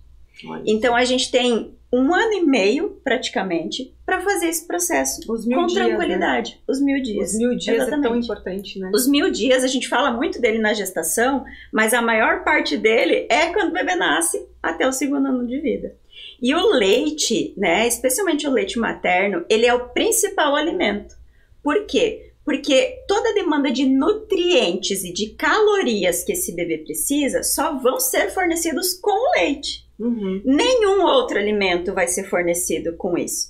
Então 0.65 0.95
a 0.95 1.05
gente 1.05 1.33
tem 1.33 1.75
um 1.93 2.15
ano 2.15 2.33
e 2.33 2.47
meio, 2.47 3.01
praticamente, 3.03 3.93
para 4.11 4.21
fazer 4.23 4.49
esse 4.49 4.67
processo 4.67 5.21
Os 5.33 5.47
mil 5.47 5.61
com 5.61 5.67
dias, 5.67 5.79
né? 5.79 5.89
tranquilidade. 5.89 6.61
Os 6.67 6.81
mil 6.83 7.01
dias. 7.01 7.31
Os 7.31 7.39
mil 7.39 7.57
dias 7.57 7.77
é 7.77 7.87
tão 7.87 7.99
Exatamente. 7.99 8.25
importante, 8.25 8.79
né? 8.81 8.91
Os 8.93 9.07
mil 9.07 9.31
dias, 9.31 9.63
a 9.63 9.69
gente 9.69 9.89
fala 9.89 10.11
muito 10.11 10.41
dele 10.41 10.59
na 10.59 10.75
gestação, 10.75 11.45
mas 11.73 11.95
a 11.95 12.03
maior 12.03 12.43
parte 12.43 12.77
dele 12.77 13.29
é 13.31 13.47
quando 13.53 13.69
o 13.69 13.73
bebê 13.73 13.95
nasce 13.95 14.45
até 14.61 14.85
o 14.89 14.93
segundo 14.93 15.29
ano 15.29 15.47
de 15.47 15.61
vida. 15.61 15.95
E 16.43 16.53
o 16.53 16.73
leite, 16.73 17.55
né, 17.57 17.87
especialmente 17.87 18.49
o 18.49 18.51
leite 18.51 18.81
materno, 18.81 19.45
ele 19.49 19.65
é 19.65 19.73
o 19.73 19.91
principal 19.91 20.57
alimento. 20.57 21.15
Por 21.63 21.87
quê? 21.87 22.33
Porque 22.45 23.05
toda 23.07 23.29
a 23.31 23.35
demanda 23.35 23.71
de 23.71 23.87
nutrientes 23.87 25.05
e 25.05 25.13
de 25.13 25.31
calorias 25.35 26.25
que 26.25 26.33
esse 26.33 26.53
bebê 26.53 26.79
precisa 26.79 27.45
só 27.45 27.79
vão 27.79 28.01
ser 28.01 28.31
fornecidos 28.31 28.95
com 28.95 29.13
o 29.13 29.33
leite 29.39 29.89
Uhum. 30.01 30.41
nenhum 30.47 31.03
outro 31.03 31.39
alimento 31.39 31.93
vai 31.93 32.09
ser 32.09 32.25
fornecido 32.25 32.97
com 32.97 33.19
isso. 33.19 33.50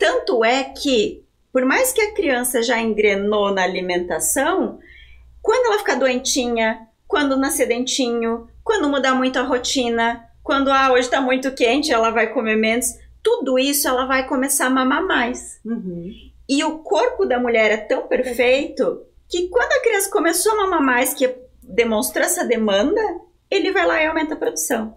Tanto 0.00 0.42
é 0.42 0.64
que, 0.64 1.22
por 1.52 1.62
mais 1.66 1.92
que 1.92 2.00
a 2.00 2.14
criança 2.14 2.62
já 2.62 2.80
engrenou 2.80 3.52
na 3.52 3.62
alimentação, 3.62 4.78
quando 5.42 5.66
ela 5.66 5.78
ficar 5.78 5.96
doentinha, 5.96 6.88
quando 7.06 7.36
nascer 7.36 7.66
dentinho, 7.66 8.48
quando 8.64 8.88
mudar 8.88 9.14
muito 9.14 9.38
a 9.38 9.42
rotina, 9.42 10.24
quando 10.42 10.70
ah, 10.70 10.90
hoje 10.90 11.02
está 11.02 11.20
muito 11.20 11.52
quente, 11.52 11.92
ela 11.92 12.08
vai 12.08 12.32
comer 12.32 12.56
menos, 12.56 12.86
tudo 13.22 13.58
isso 13.58 13.86
ela 13.86 14.06
vai 14.06 14.26
começar 14.26 14.68
a 14.68 14.70
mamar 14.70 15.06
mais. 15.06 15.60
Uhum. 15.62 16.10
E 16.48 16.64
o 16.64 16.78
corpo 16.78 17.26
da 17.26 17.38
mulher 17.38 17.70
é 17.70 17.76
tão 17.76 18.08
perfeito 18.08 19.02
que 19.28 19.48
quando 19.48 19.70
a 19.70 19.82
criança 19.82 20.10
começou 20.10 20.52
a 20.52 20.62
mamar 20.62 20.82
mais, 20.82 21.12
que 21.12 21.36
demonstrou 21.62 22.24
essa 22.24 22.42
demanda, 22.42 23.02
ele 23.50 23.70
vai 23.70 23.86
lá 23.86 24.02
e 24.02 24.06
aumenta 24.06 24.32
a 24.32 24.38
produção. 24.38 24.96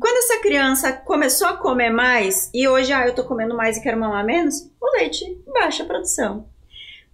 Quando 0.00 0.16
essa 0.18 0.40
criança 0.40 0.92
começou 0.92 1.46
a 1.48 1.56
comer 1.56 1.90
mais 1.90 2.50
e 2.54 2.66
hoje, 2.66 2.92
ah, 2.92 3.06
eu 3.06 3.14
tô 3.14 3.24
comendo 3.24 3.56
mais 3.56 3.76
e 3.76 3.82
quero 3.82 3.98
mamar 3.98 4.24
menos, 4.24 4.70
o 4.80 4.96
leite 4.96 5.38
baixa 5.52 5.82
a 5.82 5.86
produção. 5.86 6.46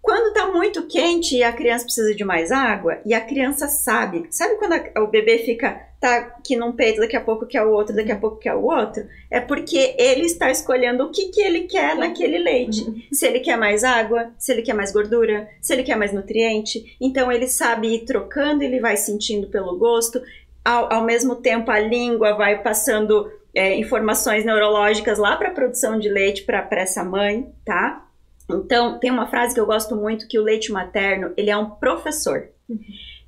Quando 0.00 0.32
tá 0.32 0.46
muito 0.46 0.86
quente 0.86 1.36
e 1.36 1.42
a 1.42 1.52
criança 1.52 1.84
precisa 1.84 2.14
de 2.14 2.24
mais 2.24 2.50
água, 2.52 2.98
e 3.04 3.12
a 3.12 3.20
criança 3.20 3.66
sabe, 3.66 4.26
sabe 4.30 4.54
quando 4.54 4.72
a- 4.74 5.02
o 5.02 5.08
bebê 5.08 5.38
fica, 5.38 5.78
tá 6.00 6.16
aqui 6.18 6.54
num 6.56 6.72
peito, 6.72 7.00
daqui 7.00 7.16
a 7.16 7.20
pouco 7.20 7.44
quer 7.44 7.62
o 7.64 7.72
outro, 7.72 7.94
daqui 7.94 8.12
a 8.12 8.16
pouco 8.16 8.38
quer 8.38 8.54
o 8.54 8.62
outro? 8.64 9.04
É 9.28 9.40
porque 9.40 9.96
ele 9.98 10.24
está 10.24 10.50
escolhendo 10.50 11.04
o 11.04 11.10
que, 11.10 11.26
que 11.26 11.42
ele 11.42 11.62
quer 11.64 11.96
naquele 11.96 12.38
leite. 12.38 13.08
Se 13.12 13.26
ele 13.26 13.40
quer 13.40 13.58
mais 13.58 13.82
água, 13.84 14.30
se 14.38 14.52
ele 14.52 14.62
quer 14.62 14.72
mais 14.74 14.92
gordura, 14.92 15.48
se 15.60 15.72
ele 15.74 15.82
quer 15.82 15.96
mais 15.96 16.12
nutriente. 16.12 16.96
Então 17.00 17.30
ele 17.30 17.48
sabe 17.48 17.92
ir 17.92 18.04
trocando, 18.04 18.62
ele 18.62 18.80
vai 18.80 18.96
sentindo 18.96 19.48
pelo 19.48 19.76
gosto. 19.76 20.22
Ao, 20.64 20.92
ao 20.92 21.04
mesmo 21.04 21.36
tempo, 21.36 21.70
a 21.70 21.78
língua 21.78 22.34
vai 22.34 22.62
passando 22.62 23.30
é, 23.54 23.76
informações 23.76 24.44
neurológicas 24.44 25.18
lá 25.18 25.36
para 25.36 25.48
a 25.48 25.54
produção 25.54 25.98
de 25.98 26.08
leite 26.08 26.44
para 26.44 26.66
essa 26.72 27.02
mãe, 27.02 27.52
tá? 27.64 28.06
Então, 28.50 28.98
tem 28.98 29.10
uma 29.10 29.28
frase 29.28 29.54
que 29.54 29.60
eu 29.60 29.66
gosto 29.66 29.94
muito 29.94 30.26
que 30.26 30.38
o 30.38 30.42
leite 30.42 30.72
materno, 30.72 31.32
ele 31.36 31.50
é 31.50 31.56
um 31.56 31.70
professor. 31.70 32.48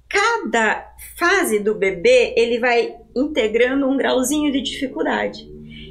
Cada 0.08 0.92
fase 1.16 1.58
do 1.58 1.74
bebê, 1.74 2.34
ele 2.36 2.58
vai 2.58 2.96
integrando 3.14 3.86
um 3.86 3.96
grauzinho 3.96 4.50
de 4.50 4.60
dificuldade. 4.62 5.48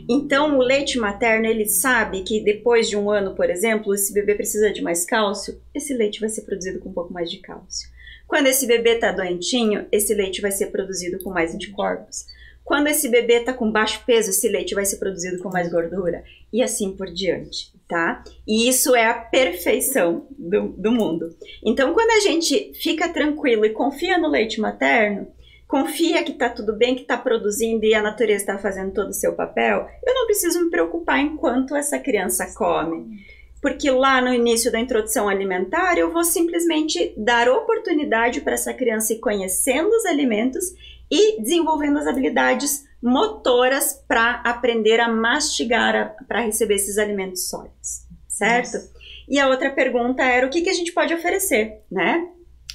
Então, 0.10 0.58
o 0.58 0.62
leite 0.64 0.98
materno, 0.98 1.46
ele 1.46 1.66
sabe 1.66 2.24
que 2.24 2.44
depois 2.44 2.90
de 2.90 2.98
um 2.98 3.12
ano, 3.12 3.36
por 3.36 3.48
exemplo, 3.48 3.94
esse 3.94 4.12
bebê 4.12 4.34
precisa 4.34 4.74
de 4.74 4.82
mais 4.82 5.06
cálcio, 5.06 5.62
esse 5.74 5.94
leite 5.94 6.20
vai 6.20 6.30
ser 6.30 6.42
produzido 6.42 6.80
com 6.80 6.90
um 6.90 6.94
pouco 6.94 7.14
mais 7.14 7.30
de 7.30 7.38
cálcio. 7.38 7.88
Quando 8.30 8.48
esse 8.48 8.66
bebê 8.66 8.92
está 8.92 9.12
doentinho, 9.12 9.86
esse 9.92 10.14
leite 10.14 10.40
vai 10.40 10.52
ser 10.52 10.68
produzido 10.68 11.22
com 11.22 11.32
mais 11.32 11.54
anticorpos. 11.54 12.26
Quando 12.64 12.88
esse 12.88 13.10
bebê 13.10 13.40
está 13.40 13.52
com 13.52 13.70
baixo 13.70 14.02
peso, 14.06 14.30
esse 14.30 14.48
leite 14.48 14.74
vai 14.74 14.86
ser 14.86 14.98
produzido 14.98 15.44
com 15.44 15.50
mais 15.50 15.70
gordura. 15.70 16.24
E 16.54 16.64
assim 16.64 16.96
por 16.96 17.12
diante 17.12 17.78
tá? 17.90 18.24
E 18.48 18.70
isso 18.70 18.96
é 18.96 19.08
a 19.08 19.16
perfeição 19.16 20.28
do, 20.38 20.70
do 20.70 20.92
mundo. 20.92 21.36
Então, 21.66 21.92
quando 21.92 22.12
a 22.12 22.20
gente 22.20 22.72
fica 22.76 23.10
tranquilo 23.10 23.66
e 23.66 23.72
confia 23.72 24.20
no 24.20 24.30
leite 24.30 24.62
materno, 24.62 25.28
confia 25.68 26.24
que 26.24 26.34
tá 26.34 26.50
tudo 26.50 26.78
bem, 26.78 26.96
que 26.96 27.04
tá 27.04 27.18
produzindo 27.18 27.84
e 27.84 27.96
a 27.96 28.02
natureza 28.02 28.44
está 28.44 28.58
fazendo 28.60 28.94
todo 28.94 29.10
o 29.10 29.14
seu 29.14 29.34
papel, 29.34 29.90
eu 30.06 30.14
não 30.14 30.28
preciso 30.28 30.64
me 30.64 30.70
preocupar 30.70 31.20
enquanto 31.20 31.76
essa 31.76 31.98
criança 31.98 32.54
come. 32.56 33.20
Porque 33.62 33.92
lá 33.92 34.22
no 34.22 34.34
início 34.34 34.72
da 34.72 34.80
introdução 34.80 35.28
alimentar, 35.28 35.98
eu 35.98 36.12
vou 36.12 36.24
simplesmente 36.24 37.14
dar 37.18 37.50
oportunidade 37.50 38.42
para 38.42 38.54
essa 38.54 38.74
criança 38.74 39.14
ir 39.14 39.20
conhecendo 39.20 39.90
os 39.90 40.06
alimentos 40.06 40.64
e 41.12 41.42
desenvolvendo 41.42 41.98
as 41.98 42.08
habilidades 42.08 42.88
motoras 43.02 44.04
para 44.08 44.42
aprender 44.46 45.00
a 45.00 45.08
mastigar, 45.08 46.16
para 46.28 46.42
receber 46.42 46.76
esses 46.76 46.98
alimentos 46.98 47.50
sólidos, 47.50 48.06
certo? 48.28 48.74
Nossa. 48.74 48.92
E 49.28 49.40
a 49.40 49.48
outra 49.48 49.70
pergunta 49.70 50.24
era 50.24 50.46
o 50.46 50.50
que, 50.50 50.62
que 50.62 50.70
a 50.70 50.74
gente 50.74 50.92
pode 50.92 51.14
oferecer, 51.14 51.82
né? 51.92 52.28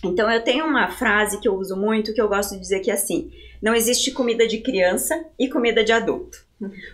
Então 0.05 0.31
eu 0.31 0.43
tenho 0.43 0.67
uma 0.67 0.91
frase 0.91 1.41
que 1.41 1.49
eu 1.49 1.55
uso 1.55 1.77
muito 1.77 2.13
que 2.13 2.21
eu 2.21 2.29
gosto 2.29 2.55
de 2.55 2.61
dizer 2.61 2.81
que 2.81 2.91
é 2.91 2.95
assim: 2.95 3.31
não 3.63 3.75
existe 3.75 4.13
comida 4.13 4.47
de 4.47 4.59
criança 4.59 5.25
e 5.39 5.49
comida 5.49 5.83
de 5.83 5.93
adulto. 5.93 6.44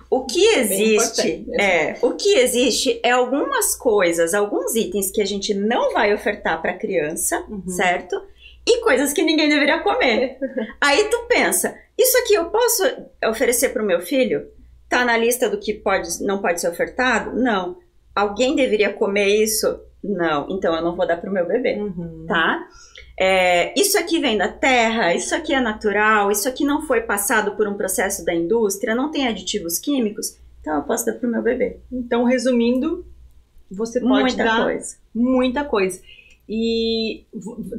O 0.09 0.25
que 0.25 0.45
existe 0.57 1.47
é, 1.59 1.97
o 2.03 2.13
que 2.13 2.35
existe 2.39 3.01
é 3.03 3.11
algumas 3.11 3.75
coisas, 3.75 4.35
alguns 4.35 4.75
itens 4.75 5.11
que 5.11 5.21
a 5.21 5.25
gente 5.25 5.55
não 5.55 5.93
vai 5.93 6.13
ofertar 6.15 6.61
para 6.61 6.77
criança, 6.77 7.45
uhum. 7.49 7.69
certo? 7.69 8.21
E 8.67 8.81
coisas 8.81 9.13
que 9.13 9.23
ninguém 9.23 9.49
deveria 9.49 9.81
comer. 9.81 10.39
Aí 10.81 11.05
tu 11.05 11.27
pensa, 11.29 11.79
isso 11.97 12.17
aqui 12.19 12.35
eu 12.35 12.47
posso 12.47 12.83
oferecer 13.27 13.71
para 13.71 13.83
o 13.83 13.87
meu 13.87 14.01
filho? 14.01 14.49
Tá 14.89 15.05
na 15.05 15.17
lista 15.17 15.49
do 15.49 15.59
que 15.59 15.75
pode, 15.75 16.23
não 16.23 16.41
pode 16.41 16.61
ser 16.61 16.69
ofertado? 16.69 17.37
Não. 17.37 17.79
Alguém 18.15 18.57
deveria 18.57 18.93
comer 18.93 19.29
isso? 19.29 19.81
Não. 20.03 20.47
Então 20.51 20.75
eu 20.75 20.83
não 20.83 20.97
vou 20.97 21.07
dar 21.07 21.17
para 21.17 21.31
o 21.31 21.33
meu 21.33 21.47
bebê, 21.47 21.77
uhum. 21.77 22.25
tá? 22.27 22.67
É, 23.19 23.79
isso 23.79 23.99
aqui 23.99 24.19
vem 24.19 24.39
da 24.39 24.49
terra, 24.49 25.15
isso 25.15 25.35
aqui 25.35 25.53
é 25.53 25.61
natural, 25.61 26.31
isso 26.31 26.49
aqui 26.49 26.65
não 26.65 26.83
foi 26.83 27.03
passado 27.03 27.55
por 27.57 27.69
um 27.69 27.75
processo 27.75 28.25
da 28.25 28.35
indústria, 28.35 28.95
não 28.95 29.11
tem 29.11 29.29
aditivos 29.29 29.79
químicos, 29.79 30.39
então 30.61 30.77
eu 30.77 30.83
posso 30.83 31.05
dar 31.05 31.15
para 31.15 31.29
o 31.29 31.31
meu 31.31 31.43
bebê. 31.43 31.81
Então, 31.93 32.25
resumindo, 32.25 33.05
você 33.71 34.01
pode 34.01 34.23
muita 34.23 34.45
dar 34.45 34.65
coisa. 34.65 34.97
muita 35.15 35.65
coisa. 35.65 36.01
E 36.49 37.27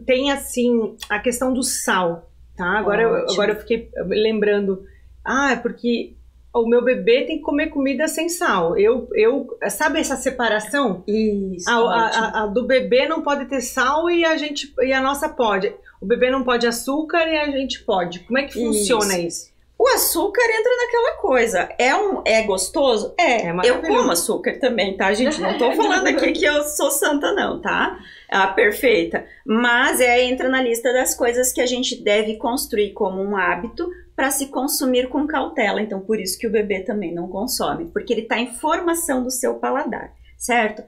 tem 0.05 0.31
assim 0.31 0.95
a 1.09 1.19
questão 1.19 1.51
do 1.51 1.63
sal 1.63 2.31
tá? 2.61 2.77
Agora, 2.77 3.01
eu, 3.01 3.15
agora 3.31 3.51
eu 3.53 3.59
fiquei 3.59 3.89
lembrando, 4.07 4.85
ah, 5.25 5.53
é 5.53 5.55
porque 5.55 6.15
o 6.53 6.67
meu 6.67 6.83
bebê 6.83 7.23
tem 7.25 7.37
que 7.37 7.43
comer 7.43 7.67
comida 7.67 8.07
sem 8.07 8.27
sal. 8.27 8.77
Eu, 8.77 9.07
eu 9.13 9.47
sabe 9.69 9.99
essa 9.99 10.17
separação? 10.17 11.03
Isso. 11.07 11.69
A, 11.69 11.75
a, 11.75 12.43
a, 12.43 12.45
do 12.47 12.67
bebê 12.67 13.07
não 13.07 13.21
pode 13.21 13.45
ter 13.45 13.61
sal 13.61 14.09
e 14.09 14.25
a 14.25 14.35
gente 14.35 14.73
e 14.81 14.91
a 14.91 15.01
nossa 15.01 15.29
pode. 15.29 15.73
O 16.01 16.05
bebê 16.05 16.29
não 16.29 16.43
pode 16.43 16.67
açúcar 16.67 17.27
e 17.27 17.37
a 17.37 17.49
gente 17.51 17.83
pode. 17.83 18.19
Como 18.21 18.37
é 18.37 18.43
que 18.43 18.53
funciona 18.53 19.17
isso? 19.17 19.45
isso? 19.45 19.51
O 19.79 19.87
açúcar 19.87 20.43
entra 20.43 20.77
naquela 20.77 21.11
coisa. 21.17 21.69
É 21.79 21.95
um 21.95 22.21
é 22.23 22.43
gostoso? 22.43 23.15
É. 23.17 23.47
é 23.47 23.53
eu 23.63 23.81
como 23.81 24.11
açúcar 24.11 24.59
também, 24.59 24.95
tá, 24.95 25.11
gente? 25.11 25.41
Não 25.41 25.57
tô 25.57 25.71
falando 25.73 26.05
aqui 26.05 26.33
que 26.33 26.45
eu 26.45 26.63
sou 26.65 26.91
santa 26.91 27.33
não, 27.33 27.59
tá? 27.59 27.97
Ah, 28.29 28.47
perfeita. 28.47 29.25
Mas 29.43 29.99
é 29.99 30.23
entra 30.23 30.49
na 30.49 30.61
lista 30.61 30.93
das 30.93 31.15
coisas 31.15 31.51
que 31.51 31.59
a 31.59 31.65
gente 31.65 32.03
deve 32.03 32.35
construir 32.37 32.91
como 32.91 33.23
um 33.23 33.35
hábito 33.35 33.89
para 34.21 34.29
se 34.29 34.49
consumir 34.49 35.09
com 35.09 35.25
cautela. 35.25 35.81
Então, 35.81 35.99
por 35.99 36.19
isso 36.19 36.37
que 36.37 36.45
o 36.45 36.51
bebê 36.51 36.81
também 36.81 37.11
não 37.11 37.27
consome, 37.27 37.85
porque 37.85 38.13
ele 38.13 38.21
está 38.21 38.37
em 38.37 38.53
formação 38.53 39.23
do 39.23 39.31
seu 39.31 39.55
paladar, 39.55 40.13
certo? 40.37 40.83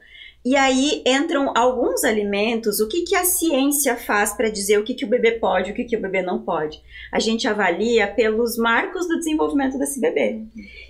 E 0.46 0.56
aí 0.56 1.02
entram 1.04 1.52
alguns 1.56 2.04
alimentos, 2.04 2.80
o 2.80 2.88
que, 2.88 3.02
que 3.02 3.16
a 3.16 3.26
ciência 3.26 3.96
faz 3.96 4.34
para 4.34 4.52
dizer 4.52 4.78
o 4.78 4.84
que, 4.84 4.94
que 4.94 5.04
o 5.04 5.08
bebê 5.08 5.32
pode 5.32 5.72
o 5.72 5.74
que, 5.74 5.84
que 5.84 5.98
o 5.98 6.02
bebê 6.02 6.22
não 6.22 6.44
pode? 6.44 6.80
A 7.12 7.20
gente 7.20 7.48
avalia 7.48 8.06
pelos 8.06 8.56
marcos 8.56 9.08
do 9.08 9.18
desenvolvimento 9.18 9.80
desse 9.80 10.00
bebê. 10.00 10.44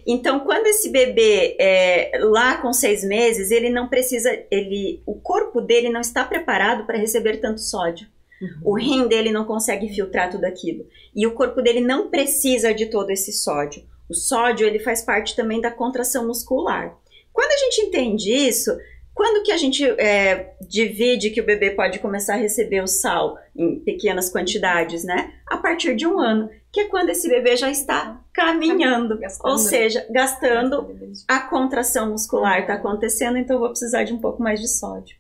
Então, 0.06 0.42
quando 0.42 0.68
esse 0.68 0.90
bebê 0.90 1.56
é 1.58 2.12
lá 2.24 2.58
com 2.58 2.74
seis 2.74 3.06
meses, 3.06 3.52
ele 3.52 3.70
não 3.70 3.88
precisa, 3.88 4.38
ele, 4.52 5.02
o 5.06 5.16
corpo 5.16 5.62
dele 5.62 5.90
não 5.90 6.02
está 6.02 6.26
preparado 6.26 6.86
para 6.86 6.98
receber 6.98 7.38
tanto 7.38 7.62
sódio. 7.62 8.06
Uhum. 8.44 8.62
O 8.64 8.78
rim 8.78 9.08
dele 9.08 9.32
não 9.32 9.46
consegue 9.46 9.88
filtrar 9.90 10.30
tudo 10.30 10.46
aquilo. 10.46 10.86
E 11.16 11.26
o 11.26 11.34
corpo 11.34 11.62
dele 11.62 11.80
não 11.80 12.10
precisa 12.10 12.74
de 12.74 12.88
todo 12.88 13.10
esse 13.10 13.32
sódio. 13.32 13.84
O 14.10 14.14
sódio, 14.14 14.68
ele 14.68 14.80
faz 14.80 15.02
parte 15.02 15.36
também 15.36 15.62
da 15.62 15.72
contração 15.72 16.28
muscular. 16.28 16.98
Quando 17.32 17.52
a 17.52 17.58
gente 17.58 17.82
entende 17.82 18.32
isso, 18.32 18.76
quando 19.14 19.44
que 19.44 19.52
a 19.52 19.58
gente 19.58 19.84
é, 20.00 20.54
divide 20.68 21.30
que 21.30 21.40
o 21.40 21.46
bebê 21.46 21.72
pode 21.72 22.00
começar 22.00 22.34
a 22.34 22.38
receber 22.38 22.82
o 22.82 22.88
sal 22.88 23.38
em 23.56 23.80
pequenas 23.80 24.30
quantidades, 24.32 25.04
né? 25.04 25.34
A 25.48 25.58
partir 25.58 25.96
de 25.96 26.06
um 26.06 26.20
ano, 26.20 26.50
que 26.72 26.82
é 26.82 26.88
quando 26.88 27.10
esse 27.10 27.30
bebê 27.30 27.56
já 27.56 27.70
está 27.70 28.20
caminhando, 28.34 29.18
gastando, 29.20 29.52
ou 29.52 29.58
seja, 29.58 30.06
gastando, 30.10 30.96
a 31.28 31.40
contração 31.42 32.10
muscular 32.10 32.62
está 32.62 32.74
acontecendo, 32.74 33.38
então 33.38 33.56
eu 33.56 33.60
vou 33.60 33.70
precisar 33.70 34.04
de 34.04 34.14
um 34.14 34.20
pouco 34.20 34.42
mais 34.42 34.60
de 34.60 34.68
sódio. 34.68 35.16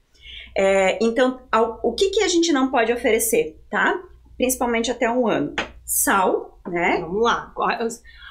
É, 0.55 0.97
então, 1.01 1.39
ao, 1.51 1.79
o 1.83 1.93
que, 1.93 2.09
que 2.09 2.21
a 2.21 2.27
gente 2.27 2.51
não 2.51 2.69
pode 2.69 2.91
oferecer, 2.91 3.59
tá? 3.69 3.99
Principalmente 4.37 4.91
até 4.91 5.09
um 5.09 5.27
ano. 5.27 5.53
Sal, 5.85 6.59
né? 6.67 6.99
Vamos 7.01 7.23
lá. 7.23 7.53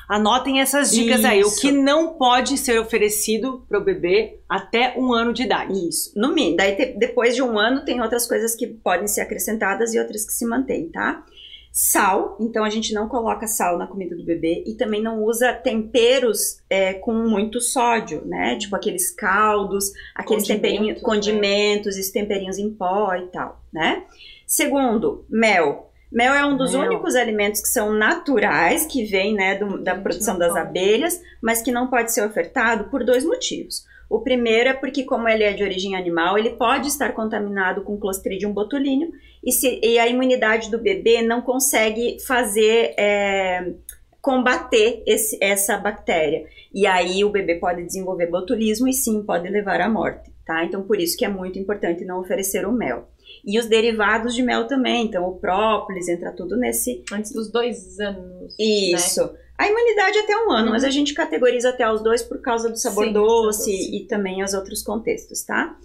Anotem 0.08 0.60
essas 0.60 0.90
dicas 0.90 1.20
Isso. 1.20 1.26
aí. 1.26 1.44
O 1.44 1.56
que 1.56 1.72
não 1.72 2.14
pode 2.14 2.58
ser 2.58 2.78
oferecido 2.78 3.64
para 3.68 3.78
o 3.78 3.84
bebê 3.84 4.40
até 4.48 4.94
um 4.96 5.12
ano 5.12 5.32
de 5.32 5.42
idade. 5.44 5.88
Isso. 5.88 6.12
No 6.14 6.34
mínimo. 6.34 6.56
Daí, 6.56 6.76
te, 6.76 6.86
depois 6.98 7.34
de 7.34 7.42
um 7.42 7.58
ano, 7.58 7.84
tem 7.84 8.00
outras 8.00 8.26
coisas 8.26 8.54
que 8.54 8.66
podem 8.66 9.06
ser 9.06 9.22
acrescentadas 9.22 9.94
e 9.94 9.98
outras 9.98 10.24
que 10.26 10.32
se 10.32 10.46
mantêm, 10.46 10.90
tá? 10.90 11.24
Sal, 11.72 12.36
então 12.38 12.64
a 12.64 12.68
gente 12.68 12.92
não 12.92 13.08
coloca 13.08 13.46
sal 13.46 13.78
na 13.78 13.86
comida 13.86 14.14
do 14.14 14.22
bebê 14.22 14.62
e 14.66 14.74
também 14.74 15.02
não 15.02 15.24
usa 15.24 15.54
temperos 15.54 16.58
é, 16.68 16.92
com 16.92 17.14
muito 17.14 17.62
sódio, 17.62 18.22
né? 18.26 18.58
Tipo 18.58 18.76
aqueles 18.76 19.10
caldos, 19.10 19.90
aqueles 20.14 20.46
temperinhos, 20.46 21.00
condimentos, 21.00 21.96
né? 21.96 22.02
temperinhos 22.12 22.58
em 22.58 22.70
pó 22.70 23.14
e 23.14 23.26
tal, 23.28 23.58
né? 23.72 24.04
Segundo, 24.46 25.24
mel. 25.30 25.90
Mel 26.12 26.34
é 26.34 26.44
um 26.44 26.58
dos 26.58 26.74
Mel. 26.74 26.82
únicos 26.82 27.16
alimentos 27.16 27.62
que 27.62 27.68
são 27.68 27.90
naturais, 27.90 28.84
que 28.84 29.06
vem 29.06 29.32
né, 29.34 29.54
do, 29.56 29.82
da 29.82 29.94
produção 29.94 30.38
das 30.38 30.54
abelhas, 30.54 31.22
mas 31.40 31.62
que 31.62 31.72
não 31.72 31.88
pode 31.88 32.12
ser 32.12 32.22
ofertado 32.22 32.90
por 32.90 33.02
dois 33.02 33.24
motivos. 33.24 33.86
O 34.12 34.20
primeiro 34.20 34.68
é 34.68 34.74
porque, 34.74 35.04
como 35.04 35.26
ele 35.26 35.42
é 35.42 35.54
de 35.54 35.64
origem 35.64 35.96
animal, 35.96 36.36
ele 36.36 36.50
pode 36.50 36.86
estar 36.86 37.14
contaminado 37.14 37.80
com 37.80 37.98
Clostridium 37.98 38.52
botulinum 38.52 39.10
e, 39.42 39.50
se, 39.50 39.80
e 39.82 39.98
a 39.98 40.06
imunidade 40.06 40.70
do 40.70 40.78
bebê 40.78 41.22
não 41.22 41.40
consegue 41.40 42.18
fazer 42.20 42.92
é, 42.98 43.72
combater 44.20 45.02
esse, 45.06 45.38
essa 45.40 45.78
bactéria. 45.78 46.44
E 46.74 46.86
aí 46.86 47.24
o 47.24 47.30
bebê 47.30 47.54
pode 47.54 47.82
desenvolver 47.84 48.26
botulismo 48.26 48.86
e 48.86 48.92
sim 48.92 49.22
pode 49.22 49.48
levar 49.48 49.80
à 49.80 49.88
morte, 49.88 50.30
tá? 50.44 50.62
Então 50.62 50.82
por 50.82 51.00
isso 51.00 51.16
que 51.16 51.24
é 51.24 51.28
muito 51.28 51.58
importante 51.58 52.04
não 52.04 52.20
oferecer 52.20 52.66
o 52.66 52.72
mel. 52.72 53.08
E 53.42 53.58
os 53.58 53.64
derivados 53.64 54.34
de 54.34 54.42
mel 54.42 54.66
também, 54.66 55.06
então 55.06 55.26
o 55.26 55.38
própolis 55.38 56.06
entra 56.06 56.32
tudo 56.32 56.54
nesse. 56.54 57.02
Antes 57.10 57.32
dos 57.32 57.50
dois 57.50 57.98
anos. 57.98 58.54
Isso. 58.58 59.24
Né? 59.24 59.38
A 59.62 59.68
imunidade 59.68 60.18
até 60.18 60.36
um 60.36 60.50
ano, 60.50 60.66
uhum. 60.66 60.72
mas 60.72 60.82
a 60.82 60.90
gente 60.90 61.14
categoriza 61.14 61.68
até 61.68 61.88
os 61.88 62.02
dois 62.02 62.20
por 62.20 62.40
causa 62.40 62.68
do 62.68 62.76
sabor 62.76 63.04
Sim, 63.04 63.12
doce, 63.12 63.70
doce 63.70 63.96
e 63.96 64.04
também 64.06 64.42
os 64.42 64.54
outros 64.54 64.82
contextos, 64.82 65.42
tá? 65.42 65.78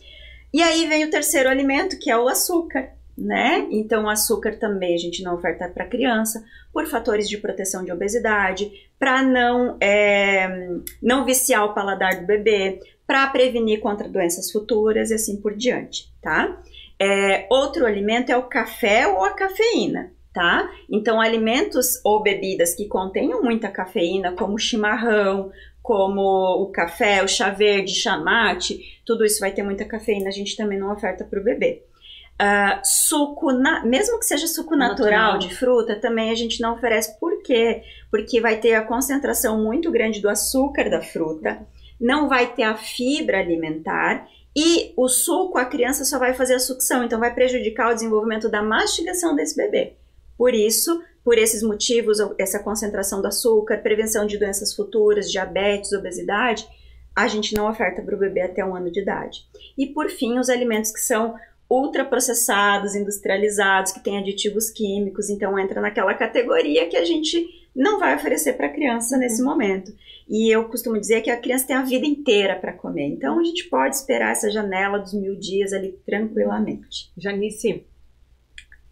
E 0.52 0.64
aí 0.64 0.88
vem 0.88 1.06
o 1.06 1.12
terceiro 1.12 1.48
alimento, 1.48 2.00
que 2.00 2.10
é 2.10 2.18
o 2.18 2.28
açúcar, 2.28 2.90
né? 3.16 3.68
Então, 3.70 4.06
o 4.06 4.10
açúcar 4.10 4.58
também 4.58 4.96
a 4.96 4.98
gente 4.98 5.22
não 5.22 5.36
oferta 5.36 5.70
para 5.70 5.86
criança 5.86 6.44
por 6.74 6.88
fatores 6.88 7.30
de 7.30 7.38
proteção 7.38 7.86
de 7.86 7.92
obesidade, 7.92 8.72
para 8.98 9.22
não, 9.22 9.78
é, 9.80 10.70
não 11.00 11.24
viciar 11.24 11.64
o 11.64 11.76
paladar 11.76 12.20
do 12.20 12.26
bebê, 12.26 12.80
para 13.06 13.28
prevenir 13.28 13.80
contra 13.80 14.10
doenças 14.10 14.52
futuras 14.52 15.12
e 15.12 15.14
assim 15.14 15.40
por 15.40 15.56
diante, 15.56 16.12
tá? 16.20 16.60
É, 17.00 17.46
outro 17.52 17.86
alimento 17.86 18.32
é 18.32 18.38
o 18.38 18.50
café 18.50 19.08
ou 19.08 19.24
a 19.24 19.34
cafeína, 19.34 20.12
tá? 20.38 20.70
Então, 20.88 21.20
alimentos 21.20 22.00
ou 22.06 22.22
bebidas 22.22 22.76
que 22.76 22.88
contenham 22.88 23.42
muita 23.42 23.70
cafeína, 23.70 24.34
como 24.34 24.54
o 24.54 24.60
chimarrão, 24.60 25.52
como 25.82 26.62
o 26.62 26.68
café, 26.68 27.24
o 27.24 27.28
chá 27.28 27.50
verde, 27.50 27.96
chá 27.96 28.16
mate, 28.18 29.02
tudo 29.04 29.26
isso 29.26 29.40
vai 29.40 29.52
ter 29.52 29.64
muita 29.64 29.84
cafeína, 29.84 30.28
a 30.30 30.32
gente 30.32 30.56
também 30.56 30.78
não 30.78 30.94
oferta 30.94 31.26
para 31.26 31.40
o 31.40 31.44
bebê. 31.44 31.82
Uh, 32.40 32.80
suco, 32.84 33.52
na, 33.52 33.84
mesmo 33.84 34.20
que 34.20 34.28
seja 34.28 34.46
suco 34.46 34.76
natural, 34.76 35.34
natural, 35.34 35.40
de 35.40 35.56
fruta, 35.56 35.96
também 35.96 36.30
a 36.30 36.36
gente 36.36 36.62
não 36.62 36.76
oferece. 36.76 37.20
Por 37.20 37.42
quê? 37.42 37.82
Porque 38.12 38.40
vai 38.40 38.58
ter 38.58 38.76
a 38.76 38.86
concentração 38.86 39.64
muito 39.64 39.90
grande 39.90 40.22
do 40.22 40.30
açúcar 40.30 40.88
da 40.88 41.02
fruta, 41.02 41.66
não 42.00 42.30
vai 42.30 42.54
ter 42.54 42.62
a 42.62 42.78
fibra 42.78 43.40
alimentar 43.40 44.28
e 44.56 44.94
o 44.96 45.08
suco, 45.08 45.58
a 45.58 45.66
criança 45.66 46.06
só 46.06 46.20
vai 46.20 46.36
fazer 46.36 46.54
a 46.54 46.60
sucção, 46.60 47.04
então 47.04 47.20
vai 47.20 47.34
prejudicar 47.34 47.90
o 47.90 47.96
desenvolvimento 47.96 48.48
da 48.50 48.62
mastigação 48.62 49.36
desse 49.36 49.56
bebê. 49.56 49.96
Por 50.38 50.54
isso, 50.54 51.02
por 51.24 51.38
esses 51.38 51.64
motivos, 51.64 52.20
essa 52.38 52.60
concentração 52.60 53.22
do 53.22 53.28
açúcar, 53.28 53.82
prevenção 53.82 54.26
de 54.26 54.38
doenças 54.38 54.74
futuras, 54.74 55.32
diabetes, 55.32 55.92
obesidade, 55.92 56.68
a 57.16 57.28
gente 57.28 57.56
não 57.56 57.70
oferta 57.70 58.02
para 58.02 58.16
o 58.16 58.20
bebê 58.20 58.42
até 58.42 58.64
um 58.64 58.76
ano 58.76 58.92
de 58.92 59.02
idade. 59.02 59.40
E 59.78 59.88
por 59.88 60.10
fim, 60.10 60.38
os 60.38 60.50
alimentos 60.50 60.92
que 60.92 61.00
são 61.00 61.36
ultraprocessados, 61.70 62.96
industrializados, 62.96 63.92
que 63.92 64.00
têm 64.00 64.20
aditivos 64.20 64.70
químicos, 64.70 65.30
então 65.30 65.60
entra 65.60 65.82
naquela 65.82 66.14
categoria 66.14 66.88
que 66.88 66.96
a 66.96 67.04
gente 67.04 67.46
não 67.76 68.00
vai 68.00 68.16
oferecer 68.16 68.54
para 68.54 68.68
a 68.68 68.74
criança 68.74 69.18
nesse 69.18 69.44
momento. 69.44 69.92
E 70.30 70.50
eu 70.50 70.68
costumo 70.70 71.00
dizer 71.00 71.22
que 71.22 71.30
a 71.30 71.40
criança 71.40 71.68
tem 71.68 71.76
a 71.76 71.84
vida 71.84 72.06
inteira 72.06 72.56
para 72.56 72.74
comer. 72.74 73.08
Então 73.08 73.40
a 73.40 73.44
gente 73.44 73.66
pode 73.66 73.96
esperar 73.96 74.32
essa 74.32 74.50
janela 74.50 74.98
dos 74.98 75.14
mil 75.14 75.36
dias 75.36 75.74
ali 75.74 76.00
tranquilamente. 76.06 77.12
Janice, 77.18 77.86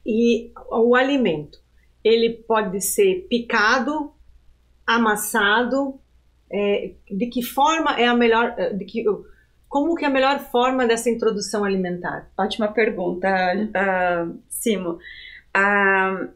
e 0.05 0.51
o 0.69 0.95
alimento, 0.95 1.59
ele 2.03 2.29
pode 2.47 2.81
ser 2.81 3.25
picado, 3.29 4.13
amassado, 4.85 5.99
é, 6.51 6.91
de 7.09 7.27
que 7.27 7.41
forma 7.41 7.99
é 7.99 8.05
a 8.05 8.13
melhor, 8.13 8.53
é, 8.57 8.71
de 8.71 8.85
que, 8.85 9.03
como 9.67 9.95
que 9.95 10.05
é 10.05 10.07
a 10.07 10.11
melhor 10.11 10.39
forma 10.39 10.85
dessa 10.85 11.09
introdução 11.09 11.63
alimentar? 11.63 12.29
Ótima 12.37 12.67
pergunta, 12.67 13.27
uh, 13.27 14.39
Simo. 14.47 14.99
Uh, 15.55 16.29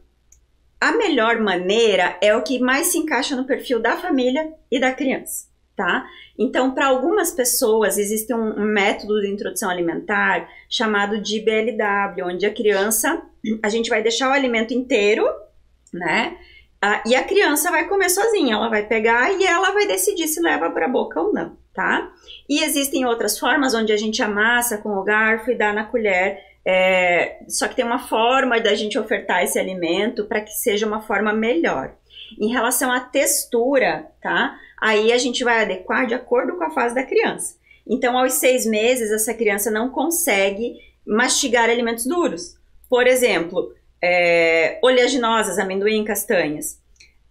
a 0.80 0.92
melhor 0.92 1.40
maneira 1.40 2.16
é 2.22 2.34
o 2.34 2.42
que 2.42 2.58
mais 2.58 2.88
se 2.88 2.98
encaixa 2.98 3.36
no 3.36 3.44
perfil 3.44 3.80
da 3.80 3.98
família 3.98 4.52
e 4.70 4.80
da 4.80 4.92
criança, 4.92 5.46
tá? 5.76 6.06
Então, 6.38 6.72
para 6.72 6.86
algumas 6.86 7.30
pessoas, 7.30 7.98
existe 7.98 8.32
um, 8.32 8.64
método 8.64 9.20
de 9.20 9.28
introdução 9.30 9.68
alimentar 9.68 10.48
chamado 10.70 11.20
de 11.20 11.38
BLW, 11.40 12.24
onde 12.24 12.46
a 12.46 12.54
criança, 12.54 13.22
a 13.62 13.68
gente 13.68 13.90
vai 13.90 14.02
deixar 14.02 14.28
o 14.28 14.32
alimento 14.32 14.74
inteiro, 14.74 15.26
né? 15.92 16.36
Ah, 16.82 17.02
e 17.06 17.14
a 17.14 17.22
criança 17.22 17.70
vai 17.70 17.86
comer 17.86 18.08
sozinha, 18.08 18.54
ela 18.54 18.68
vai 18.68 18.86
pegar 18.86 19.30
e 19.32 19.44
ela 19.44 19.70
vai 19.72 19.86
decidir 19.86 20.28
se 20.28 20.40
leva 20.40 20.70
para 20.70 20.86
a 20.86 20.88
boca 20.88 21.20
ou 21.20 21.32
não, 21.32 21.56
tá? 21.74 22.10
E 22.48 22.62
existem 22.62 23.04
outras 23.04 23.38
formas 23.38 23.74
onde 23.74 23.92
a 23.92 23.96
gente 23.96 24.22
amassa 24.22 24.78
com 24.78 24.90
o 24.96 25.04
garfo 25.04 25.50
e 25.50 25.58
dá 25.58 25.72
na 25.72 25.84
colher 25.84 26.38
é, 26.64 27.42
só 27.48 27.66
que 27.68 27.76
tem 27.76 27.84
uma 27.84 27.98
forma 27.98 28.60
da 28.60 28.74
gente 28.74 28.98
ofertar 28.98 29.42
esse 29.42 29.58
alimento 29.58 30.26
para 30.26 30.40
que 30.40 30.52
seja 30.52 30.86
uma 30.86 31.00
forma 31.00 31.32
melhor. 31.32 31.94
Em 32.38 32.48
relação 32.48 32.92
à 32.92 33.00
textura, 33.00 34.10
tá? 34.20 34.56
Aí 34.80 35.12
a 35.12 35.18
gente 35.18 35.42
vai 35.42 35.62
adequar 35.62 36.06
de 36.06 36.14
acordo 36.14 36.56
com 36.56 36.64
a 36.64 36.70
fase 36.70 36.94
da 36.94 37.02
criança. 37.02 37.58
Então, 37.86 38.16
aos 38.16 38.34
seis 38.34 38.66
meses, 38.66 39.10
essa 39.10 39.34
criança 39.34 39.70
não 39.70 39.90
consegue 39.90 40.74
mastigar 41.04 41.68
alimentos 41.68 42.06
duros. 42.06 42.56
Por 42.90 43.06
exemplo, 43.06 43.72
é, 44.02 44.78
oleaginosas, 44.82 45.58
amendoim, 45.58 46.04
castanhas. 46.04 46.78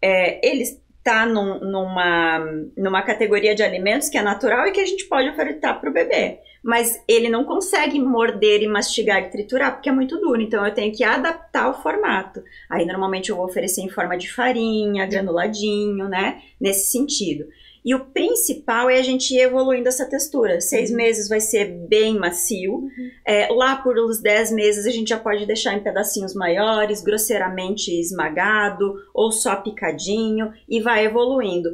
É, 0.02 0.48
eles 0.48 0.82
tá 1.04 1.26
num, 1.26 1.60
numa, 1.60 2.40
numa 2.76 3.02
categoria 3.04 3.54
de 3.54 3.62
alimentos 3.62 4.10
que 4.10 4.18
é 4.18 4.22
natural 4.22 4.66
e 4.68 4.72
que 4.72 4.80
a 4.80 4.86
gente 4.86 5.06
pode 5.06 5.30
ofertar 5.30 5.80
para 5.80 5.90
o 5.90 5.94
bebê 5.94 6.40
mas 6.64 7.02
ele 7.08 7.30
não 7.30 7.44
consegue 7.44 8.00
morder 8.00 8.62
e 8.62 8.68
mastigar 8.68 9.22
e 9.22 9.30
triturar 9.30 9.74
porque 9.74 9.90
é 9.90 9.92
muito 9.92 10.20
duro, 10.20 10.42
então 10.42 10.66
eu 10.66 10.74
tenho 10.74 10.94
que 10.94 11.04
adaptar 11.04 11.70
o 11.70 11.82
formato. 11.82 12.44
Aí 12.70 12.86
normalmente 12.86 13.30
eu 13.30 13.38
vou 13.38 13.46
oferecer 13.46 13.82
em 13.82 13.90
forma 13.90 14.18
de 14.18 14.32
farinha, 14.32 15.06
granuladinho, 15.06 16.08
né? 16.10 16.42
Nesse 16.60 16.92
sentido. 16.92 17.46
E 17.84 17.96
o 17.96 18.06
principal 18.06 18.90
é 18.90 19.00
a 19.00 19.04
gente 19.04 19.34
ir 19.34 19.40
evoluindo 19.40 19.88
essa 19.88 20.06
textura. 20.06 20.60
Seis 20.60 20.90
uhum. 20.90 20.98
meses 20.98 21.30
vai 21.30 21.40
ser 21.40 21.66
bem 21.66 22.18
macio. 22.18 22.74
Uhum. 22.74 23.12
É, 23.26 23.48
lá 23.52 23.78
por 23.78 23.98
uns 23.98 24.20
dez 24.20 24.52
meses 24.52 24.86
a 24.86 24.92
gente 24.92 25.10
já 25.10 25.20
pode 25.20 25.46
deixar 25.46 25.74
em 25.74 25.84
pedacinhos 25.84 26.34
maiores, 26.34 27.02
grosseiramente 27.02 27.92
esmagado 28.00 28.96
ou 29.14 29.32
só 29.32 29.56
picadinho 29.56 30.52
e 30.68 30.82
vai 30.82 31.06
evoluindo 31.06 31.70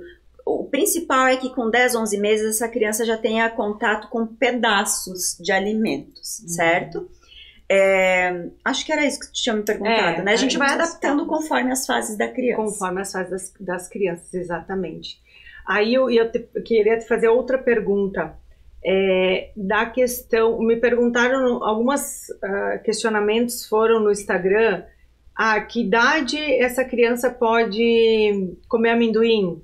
o 0.46 0.66
principal 0.66 1.26
é 1.26 1.38
que 1.38 1.50
com 1.50 1.70
10, 1.70 1.96
11 1.96 2.18
meses 2.20 2.56
essa 2.56 2.70
criança 2.70 3.04
já 3.04 3.18
tenha 3.18 3.50
contato 3.50 4.08
com 4.10 4.28
pedaços 4.28 5.36
de 5.40 5.52
alimentos, 5.52 6.40
uhum. 6.42 6.48
certo? 6.50 7.10
É, 7.68 8.50
acho 8.64 8.86
que 8.86 8.92
era 8.92 9.04
isso 9.04 9.20
que 9.20 9.26
tu 9.26 9.34
tinha 9.34 9.56
me 9.56 9.64
perguntado, 9.64 10.22
é, 10.22 10.24
né? 10.24 10.34
A 10.34 10.36
gente 10.36 10.56
vai 10.56 10.70
adaptando 10.70 11.26
conforme 11.26 11.72
as 11.72 11.84
fases 11.88 12.16
da 12.16 12.28
criança. 12.28 12.62
Conforme 12.62 13.02
as 13.02 13.12
fases 13.12 13.32
das, 13.32 13.54
das 13.60 13.88
crianças, 13.90 14.32
exatamente. 14.36 15.20
Aí 15.68 15.94
eu, 15.94 16.32
te, 16.32 16.40
queria 16.64 16.98
te 16.98 17.08
fazer 17.08 17.28
outra 17.28 17.58
pergunta. 17.58 18.38
É, 18.88 19.50
da 19.56 19.88
questão, 19.88 20.60
me 20.60 20.76
perguntaram, 20.76 21.64
alguns 21.64 22.30
uh, 22.30 22.46
ah, 22.46 22.78
questionamentos 22.84 23.66
foram 23.68 24.00
no 24.00 24.12
Instagram, 24.12 24.84
a 25.36 25.54
ah, 25.54 25.62
que 25.62 25.82
idade 25.82 26.38
essa 26.38 26.86
criança 26.86 27.32
pode 27.32 28.56
comer 28.68 28.92
amendoim? 28.92 29.60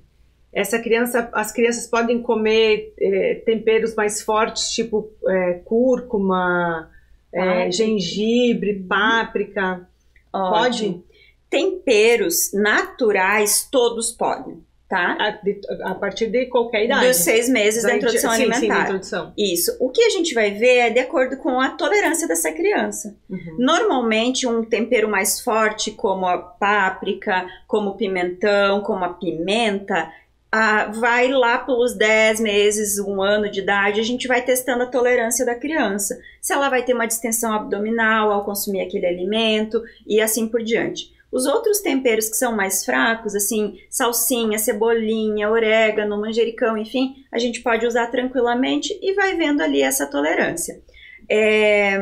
essa 0.53 0.79
criança, 0.79 1.29
as 1.33 1.51
crianças 1.51 1.87
podem 1.87 2.21
comer 2.21 2.93
é, 2.99 3.35
temperos 3.45 3.95
mais 3.95 4.21
fortes, 4.21 4.71
tipo 4.71 5.09
é, 5.27 5.53
cúrcuma, 5.63 6.89
é, 7.33 7.71
gengibre, 7.71 8.73
uhum. 8.73 8.87
páprica. 8.87 9.87
Ótimo. 10.33 10.93
Pode? 10.93 11.11
Temperos 11.49 12.35
naturais 12.53 13.67
todos 13.69 14.11
podem, 14.11 14.63
tá? 14.91 15.15
A, 15.17 15.29
de, 15.31 15.61
a, 15.83 15.95
partir 15.95 16.27
de 16.27 16.47
qualquer 16.47 16.83
idade. 16.83 17.07
Dos 17.07 17.15
seis 17.15 17.47
meses 17.47 17.83
da, 17.83 17.89
da 17.89 17.95
introdução 17.95 18.29
sim, 18.31 18.43
alimentar. 18.43 18.59
Sim, 18.59 18.67
da 18.67 18.81
introdução. 18.81 19.33
Isso. 19.37 19.77
O 19.79 19.89
que 19.89 20.03
a 20.03 20.09
gente 20.09 20.33
vai 20.33 20.51
ver 20.51 20.77
é 20.79 20.89
de 20.89 20.99
acordo 20.99 21.37
com 21.37 21.61
a 21.61 21.69
tolerância 21.69 22.27
dessa 22.27 22.51
criança. 22.51 23.15
Uhum. 23.29 23.55
Normalmente, 23.57 24.45
um 24.45 24.65
tempero 24.65 25.07
mais 25.07 25.39
forte, 25.39 25.91
como 25.91 26.25
a 26.25 26.37
páprica, 26.37 27.47
como 27.65 27.91
o 27.91 27.95
pimentão, 27.95 28.81
como 28.81 29.05
a 29.05 29.13
pimenta, 29.13 30.11
ah, 30.51 30.91
vai 30.93 31.29
lá 31.29 31.59
pelos 31.59 31.93
10 31.93 32.41
meses, 32.41 32.99
um 32.99 33.21
ano 33.21 33.49
de 33.49 33.61
idade, 33.61 34.01
a 34.01 34.03
gente 34.03 34.27
vai 34.27 34.41
testando 34.41 34.83
a 34.83 34.87
tolerância 34.87 35.45
da 35.45 35.55
criança. 35.55 36.19
Se 36.41 36.51
ela 36.51 36.69
vai 36.69 36.83
ter 36.83 36.93
uma 36.93 37.07
distensão 37.07 37.53
abdominal 37.53 38.29
ao 38.29 38.43
consumir 38.43 38.81
aquele 38.81 39.07
alimento 39.07 39.81
e 40.05 40.19
assim 40.19 40.49
por 40.49 40.61
diante. 40.61 41.13
Os 41.31 41.45
outros 41.45 41.79
temperos 41.79 42.29
que 42.29 42.35
são 42.35 42.55
mais 42.55 42.83
fracos, 42.83 43.33
assim, 43.33 43.77
salsinha, 43.89 44.59
cebolinha, 44.59 45.49
orégano, 45.49 46.19
manjericão, 46.19 46.77
enfim, 46.77 47.15
a 47.31 47.39
gente 47.39 47.61
pode 47.61 47.85
usar 47.85 48.07
tranquilamente 48.07 48.97
e 49.01 49.13
vai 49.13 49.35
vendo 49.35 49.61
ali 49.61 49.81
essa 49.81 50.05
tolerância. 50.05 50.81
É, 51.29 51.97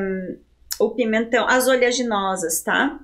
o 0.80 0.90
pimentão, 0.92 1.48
as 1.48 1.68
oleaginosas, 1.68 2.64
tá? 2.64 3.00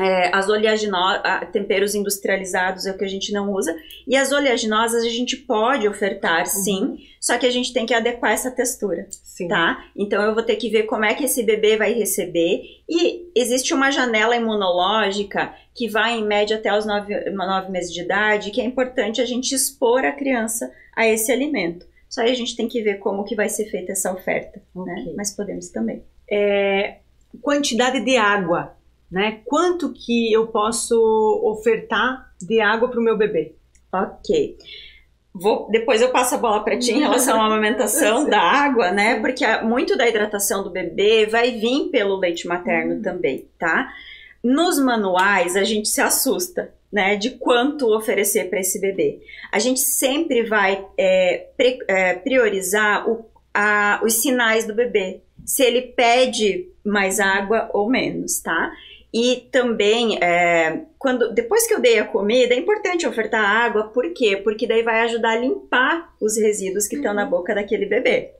É, 0.00 0.34
as 0.34 0.48
oleaginosas, 0.48 1.22
temperos 1.52 1.94
industrializados 1.94 2.86
é 2.86 2.92
o 2.92 2.96
que 2.96 3.04
a 3.04 3.08
gente 3.08 3.30
não 3.30 3.52
usa. 3.52 3.76
E 4.06 4.16
as 4.16 4.32
oleaginosas 4.32 5.04
a 5.04 5.08
gente 5.08 5.36
pode 5.36 5.86
ofertar, 5.86 6.40
uhum. 6.40 6.46
sim, 6.46 6.98
só 7.20 7.36
que 7.36 7.44
a 7.44 7.50
gente 7.50 7.74
tem 7.74 7.84
que 7.84 7.92
adequar 7.92 8.32
essa 8.32 8.50
textura, 8.50 9.06
sim. 9.10 9.48
tá? 9.48 9.84
Então 9.94 10.22
eu 10.22 10.34
vou 10.34 10.42
ter 10.42 10.56
que 10.56 10.70
ver 10.70 10.84
como 10.84 11.04
é 11.04 11.14
que 11.14 11.24
esse 11.24 11.42
bebê 11.42 11.76
vai 11.76 11.92
receber. 11.92 12.62
E 12.88 13.30
existe 13.36 13.74
uma 13.74 13.90
janela 13.90 14.34
imunológica 14.34 15.54
que 15.74 15.88
vai 15.88 16.18
em 16.18 16.24
média 16.24 16.56
até 16.56 16.76
os 16.76 16.86
nove, 16.86 17.30
nove 17.30 17.70
meses 17.70 17.92
de 17.92 18.00
idade, 18.00 18.50
que 18.50 18.62
é 18.62 18.64
importante 18.64 19.20
a 19.20 19.26
gente 19.26 19.54
expor 19.54 20.04
a 20.06 20.12
criança 20.12 20.72
a 20.96 21.06
esse 21.06 21.30
alimento. 21.30 21.86
Só 22.08 22.22
aí 22.22 22.30
a 22.30 22.34
gente 22.34 22.56
tem 22.56 22.66
que 22.66 22.82
ver 22.82 22.98
como 22.98 23.24
que 23.24 23.34
vai 23.34 23.48
ser 23.48 23.66
feita 23.66 23.92
essa 23.92 24.12
oferta, 24.12 24.62
né? 24.74 24.92
okay. 24.92 25.04
né? 25.04 25.12
Mas 25.16 25.36
podemos 25.36 25.68
também. 25.68 26.02
É, 26.30 26.96
quantidade 27.42 28.00
de 28.00 28.16
água 28.16 28.74
né? 29.12 29.42
Quanto 29.44 29.92
que 29.92 30.32
eu 30.32 30.46
posso 30.46 30.96
ofertar 31.44 32.32
de 32.40 32.60
água 32.62 32.88
para 32.88 32.98
o 32.98 33.02
meu 33.02 33.16
bebê? 33.16 33.54
Ok. 33.92 34.56
Vou, 35.34 35.68
depois 35.70 36.00
eu 36.00 36.10
passo 36.10 36.34
a 36.34 36.38
bola 36.38 36.64
para 36.64 36.78
ti 36.78 36.92
em 36.92 37.00
relação 37.00 37.40
à 37.40 37.46
amamentação 37.46 38.24
da 38.28 38.40
água, 38.40 38.90
né? 38.90 39.20
Porque 39.20 39.46
muito 39.62 39.96
da 39.96 40.08
hidratação 40.08 40.64
do 40.64 40.70
bebê 40.70 41.26
vai 41.26 41.52
vir 41.52 41.90
pelo 41.90 42.16
leite 42.16 42.48
materno 42.48 42.96
hum. 42.96 43.02
também, 43.02 43.46
tá? 43.58 43.92
Nos 44.42 44.78
manuais 44.78 45.56
a 45.56 45.62
gente 45.62 45.88
se 45.88 46.00
assusta, 46.00 46.72
né? 46.90 47.14
De 47.14 47.32
quanto 47.32 47.94
oferecer 47.94 48.48
para 48.48 48.60
esse 48.60 48.80
bebê. 48.80 49.20
A 49.52 49.58
gente 49.58 49.80
sempre 49.80 50.42
vai 50.42 50.86
é, 50.96 51.48
pre, 51.54 51.78
é, 51.86 52.14
priorizar 52.14 53.08
o, 53.08 53.26
a, 53.52 54.00
os 54.02 54.22
sinais 54.22 54.66
do 54.66 54.74
bebê. 54.74 55.20
Se 55.44 55.62
ele 55.62 55.82
pede 55.82 56.68
mais 56.84 57.20
água 57.20 57.70
ou 57.72 57.88
menos, 57.88 58.40
tá? 58.40 58.72
E 59.12 59.48
também, 59.52 60.18
é, 60.22 60.84
quando 60.98 61.32
depois 61.34 61.66
que 61.66 61.74
eu 61.74 61.80
dei 61.80 61.98
a 61.98 62.06
comida, 62.06 62.54
é 62.54 62.58
importante 62.58 63.06
ofertar 63.06 63.44
água, 63.44 63.88
por 63.88 64.10
quê? 64.14 64.38
Porque 64.38 64.66
daí 64.66 64.82
vai 64.82 65.02
ajudar 65.02 65.32
a 65.32 65.38
limpar 65.38 66.14
os 66.18 66.38
resíduos 66.38 66.88
que 66.88 66.96
estão 66.96 67.12
na 67.12 67.26
boca 67.26 67.54
daquele 67.54 67.84
bebê. 67.84 68.32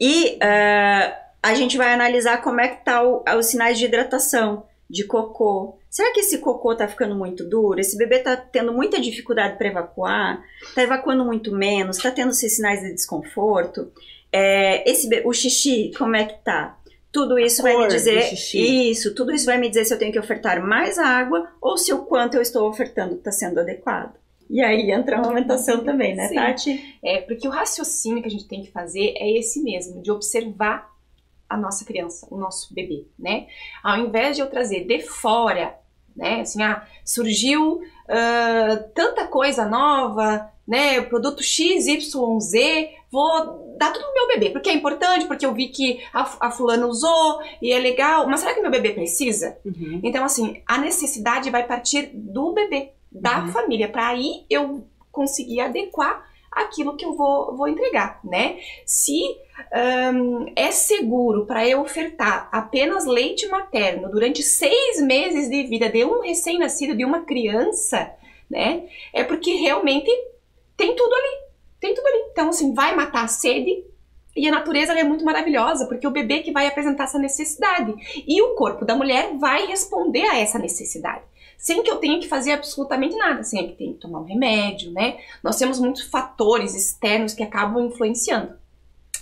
E 0.00 0.36
uh, 0.36 1.14
a 1.42 1.54
gente 1.54 1.76
vai 1.76 1.92
analisar 1.92 2.42
como 2.42 2.60
é 2.60 2.68
que 2.68 2.84
tá 2.84 3.02
o, 3.02 3.22
os 3.38 3.46
sinais 3.46 3.78
de 3.78 3.84
hidratação, 3.84 4.64
de 4.88 5.04
cocô. 5.04 5.78
Será 5.90 6.12
que 6.12 6.20
esse 6.20 6.38
cocô 6.38 6.74
tá 6.74 6.88
ficando 6.88 7.14
muito 7.14 7.44
duro? 7.44 7.78
Esse 7.78 7.98
bebê 7.98 8.20
tá 8.20 8.36
tendo 8.36 8.72
muita 8.72 9.00
dificuldade 9.00 9.58
para 9.58 9.68
evacuar? 9.68 10.42
Tá 10.74 10.82
evacuando 10.82 11.24
muito 11.24 11.52
menos? 11.54 11.98
Tá 11.98 12.10
tendo 12.10 12.30
esses 12.30 12.56
sinais 12.56 12.80
de 12.80 12.94
desconforto? 12.94 13.92
É, 14.32 14.88
esse, 14.90 15.08
o 15.24 15.32
xixi, 15.32 15.92
como 15.96 16.16
é 16.16 16.24
que 16.24 16.42
tá? 16.42 16.78
Tudo 17.12 17.38
isso 17.38 17.62
vai 17.62 17.76
me 17.76 17.88
dizer 17.88 18.32
isso, 18.32 19.14
tudo 19.14 19.32
isso 19.32 19.46
vai 19.46 19.58
me 19.58 19.68
dizer 19.68 19.84
se 19.84 19.94
eu 19.94 19.98
tenho 19.98 20.12
que 20.12 20.18
ofertar 20.18 20.62
mais 20.62 20.98
água 20.98 21.48
ou 21.60 21.78
se 21.78 21.92
o 21.92 22.04
quanto 22.04 22.34
eu 22.34 22.42
estou 22.42 22.68
ofertando 22.68 23.14
está 23.14 23.32
sendo 23.32 23.60
adequado. 23.60 24.14
E 24.48 24.60
aí 24.62 24.90
entra 24.90 25.16
a 25.16 25.20
amamentação 25.20 25.82
também, 25.82 26.14
né, 26.14 26.28
Sim. 26.28 26.34
Tati? 26.34 26.98
É, 27.02 27.20
porque 27.22 27.48
o 27.48 27.50
raciocínio 27.50 28.22
que 28.22 28.28
a 28.28 28.30
gente 28.30 28.46
tem 28.46 28.62
que 28.62 28.70
fazer 28.70 29.14
é 29.16 29.38
esse 29.38 29.62
mesmo, 29.62 30.00
de 30.02 30.10
observar 30.10 30.88
a 31.48 31.56
nossa 31.56 31.84
criança, 31.84 32.26
o 32.30 32.36
nosso 32.36 32.72
bebê, 32.74 33.06
né? 33.18 33.46
Ao 33.82 33.98
invés 33.98 34.36
de 34.36 34.42
eu 34.42 34.50
trazer 34.50 34.84
de 34.84 35.00
fora, 35.00 35.78
né, 36.14 36.40
assim, 36.40 36.62
ah, 36.62 36.84
surgiu 37.04 37.74
uh, 37.74 38.90
tanta 38.94 39.26
coisa 39.26 39.64
nova, 39.64 40.50
né, 40.66 41.00
produto 41.02 41.42
XYZ, 41.42 42.08
vou 43.10 43.65
dá 43.76 43.90
tudo 43.90 44.04
pro 44.04 44.14
meu 44.14 44.28
bebê, 44.28 44.50
porque 44.50 44.70
é 44.70 44.72
importante, 44.72 45.26
porque 45.26 45.44
eu 45.44 45.52
vi 45.52 45.68
que 45.68 46.00
a, 46.12 46.46
a 46.46 46.50
fulana 46.50 46.86
usou 46.86 47.40
e 47.60 47.72
é 47.72 47.78
legal, 47.78 48.26
mas 48.26 48.40
será 48.40 48.54
que 48.54 48.60
meu 48.60 48.70
bebê 48.70 48.90
precisa? 48.90 49.58
Uhum. 49.64 50.00
Então, 50.02 50.24
assim, 50.24 50.62
a 50.66 50.78
necessidade 50.78 51.50
vai 51.50 51.66
partir 51.66 52.10
do 52.14 52.52
bebê, 52.52 52.92
da 53.10 53.40
uhum. 53.40 53.48
família, 53.48 53.88
para 53.88 54.08
aí 54.08 54.44
eu 54.50 54.86
conseguir 55.12 55.60
adequar 55.60 56.24
aquilo 56.50 56.96
que 56.96 57.04
eu 57.04 57.14
vou, 57.14 57.54
vou 57.54 57.68
entregar, 57.68 58.18
né? 58.24 58.58
Se 58.86 59.20
um, 60.14 60.52
é 60.56 60.70
seguro 60.70 61.44
para 61.44 61.66
eu 61.68 61.82
ofertar 61.82 62.48
apenas 62.50 63.04
leite 63.04 63.46
materno 63.46 64.10
durante 64.10 64.42
seis 64.42 65.00
meses 65.02 65.50
de 65.50 65.64
vida 65.64 65.88
de 65.90 66.04
um 66.04 66.20
recém-nascido, 66.22 66.96
de 66.96 67.04
uma 67.04 67.20
criança, 67.22 68.10
né? 68.50 68.84
É 69.12 69.22
porque 69.22 69.54
realmente 69.54 70.10
tem 70.76 70.94
tudo 70.96 71.14
ali 71.14 71.45
tem 71.80 71.94
tudo 71.94 72.06
ali. 72.06 72.28
Então, 72.30 72.48
assim, 72.48 72.74
vai 72.74 72.94
matar 72.94 73.24
a 73.24 73.28
sede. 73.28 73.84
E 74.34 74.46
a 74.46 74.50
natureza 74.50 74.92
é 74.92 75.02
muito 75.02 75.24
maravilhosa, 75.24 75.86
porque 75.86 76.06
o 76.06 76.10
bebê 76.10 76.40
que 76.40 76.52
vai 76.52 76.66
apresentar 76.66 77.04
essa 77.04 77.18
necessidade. 77.18 77.94
E 78.26 78.42
o 78.42 78.54
corpo 78.54 78.84
da 78.84 78.94
mulher 78.94 79.34
vai 79.38 79.66
responder 79.66 80.26
a 80.26 80.38
essa 80.38 80.58
necessidade. 80.58 81.24
Sem 81.56 81.82
que 81.82 81.90
eu 81.90 81.96
tenha 81.96 82.20
que 82.20 82.28
fazer 82.28 82.52
absolutamente 82.52 83.16
nada, 83.16 83.42
sem 83.42 83.66
que 83.66 83.76
tenha 83.76 83.94
que 83.94 83.98
tomar 83.98 84.20
um 84.20 84.24
remédio, 84.24 84.92
né? 84.92 85.18
Nós 85.42 85.56
temos 85.56 85.80
muitos 85.80 86.02
fatores 86.02 86.74
externos 86.74 87.32
que 87.32 87.42
acabam 87.42 87.86
influenciando. 87.86 88.54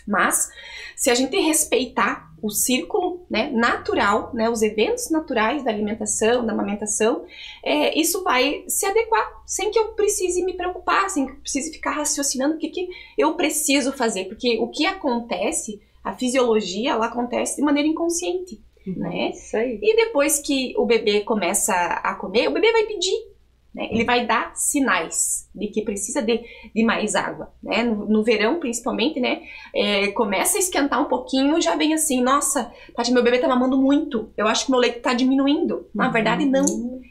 Mas, 0.06 0.50
se 0.96 1.10
a 1.10 1.14
gente 1.14 1.36
respeitar 1.40 2.33
o 2.44 2.50
círculo 2.50 3.24
né, 3.30 3.50
natural, 3.50 4.30
né, 4.34 4.50
os 4.50 4.60
eventos 4.60 5.10
naturais 5.10 5.64
da 5.64 5.70
alimentação, 5.70 6.44
da 6.44 6.52
amamentação, 6.52 7.24
é, 7.62 7.98
isso 7.98 8.22
vai 8.22 8.64
se 8.68 8.84
adequar, 8.84 9.26
sem 9.46 9.70
que 9.70 9.78
eu 9.78 9.94
precise 9.94 10.44
me 10.44 10.52
preocupar, 10.52 11.08
sem 11.08 11.24
que 11.24 11.32
eu 11.32 11.36
precise 11.36 11.72
ficar 11.72 11.92
raciocinando 11.92 12.56
o 12.56 12.58
que, 12.58 12.68
que 12.68 12.86
eu 13.16 13.32
preciso 13.34 13.92
fazer, 13.92 14.26
porque 14.26 14.58
o 14.60 14.68
que 14.68 14.84
acontece, 14.84 15.80
a 16.04 16.12
fisiologia, 16.12 16.90
ela 16.90 17.06
acontece 17.06 17.56
de 17.56 17.62
maneira 17.62 17.88
inconsciente. 17.88 18.62
Uhum, 18.86 18.98
né? 18.98 19.30
Isso 19.30 19.56
aí. 19.56 19.78
E 19.82 19.96
depois 19.96 20.38
que 20.38 20.74
o 20.76 20.84
bebê 20.84 21.22
começa 21.22 21.72
a 21.72 22.14
comer, 22.14 22.48
o 22.48 22.52
bebê 22.52 22.70
vai 22.72 22.84
pedir 22.84 23.33
né? 23.74 23.88
Ele 23.90 24.04
vai 24.04 24.24
dar 24.24 24.54
sinais 24.54 25.50
de 25.52 25.66
que 25.66 25.82
precisa 25.82 26.22
de, 26.22 26.40
de 26.72 26.84
mais 26.84 27.16
água. 27.16 27.52
Né? 27.62 27.82
No, 27.82 28.06
no 28.06 28.22
verão, 28.22 28.60
principalmente, 28.60 29.18
né? 29.18 29.42
É, 29.74 30.12
começa 30.12 30.56
a 30.56 30.60
esquentar 30.60 31.02
um 31.02 31.06
pouquinho, 31.06 31.60
já 31.60 31.74
vem 31.74 31.92
assim, 31.92 32.22
nossa, 32.22 32.72
Tati, 32.94 33.12
meu 33.12 33.22
bebê 33.22 33.38
tá 33.38 33.48
mamando 33.48 33.76
muito. 33.76 34.32
Eu 34.36 34.46
acho 34.46 34.66
que 34.66 34.70
meu 34.70 34.78
leite 34.78 35.00
tá 35.00 35.12
diminuindo. 35.12 35.88
Na 35.92 36.06
uhum. 36.06 36.12
verdade, 36.12 36.44
não. 36.44 36.64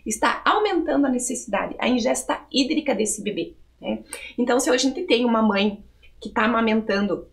Está 0.06 0.42
aumentando 0.46 1.06
a 1.06 1.10
necessidade, 1.10 1.76
a 1.78 1.90
ingesta 1.90 2.40
hídrica 2.52 2.96
desse 2.96 3.22
bebê. 3.22 3.56
Né? 3.82 4.04
Então, 4.38 4.60
se 4.60 4.70
a 4.70 4.78
gente 4.78 5.02
tem 5.04 5.26
uma 5.26 5.42
mãe 5.42 5.84
que 6.22 6.30
está 6.30 6.46
amamentando 6.46 7.28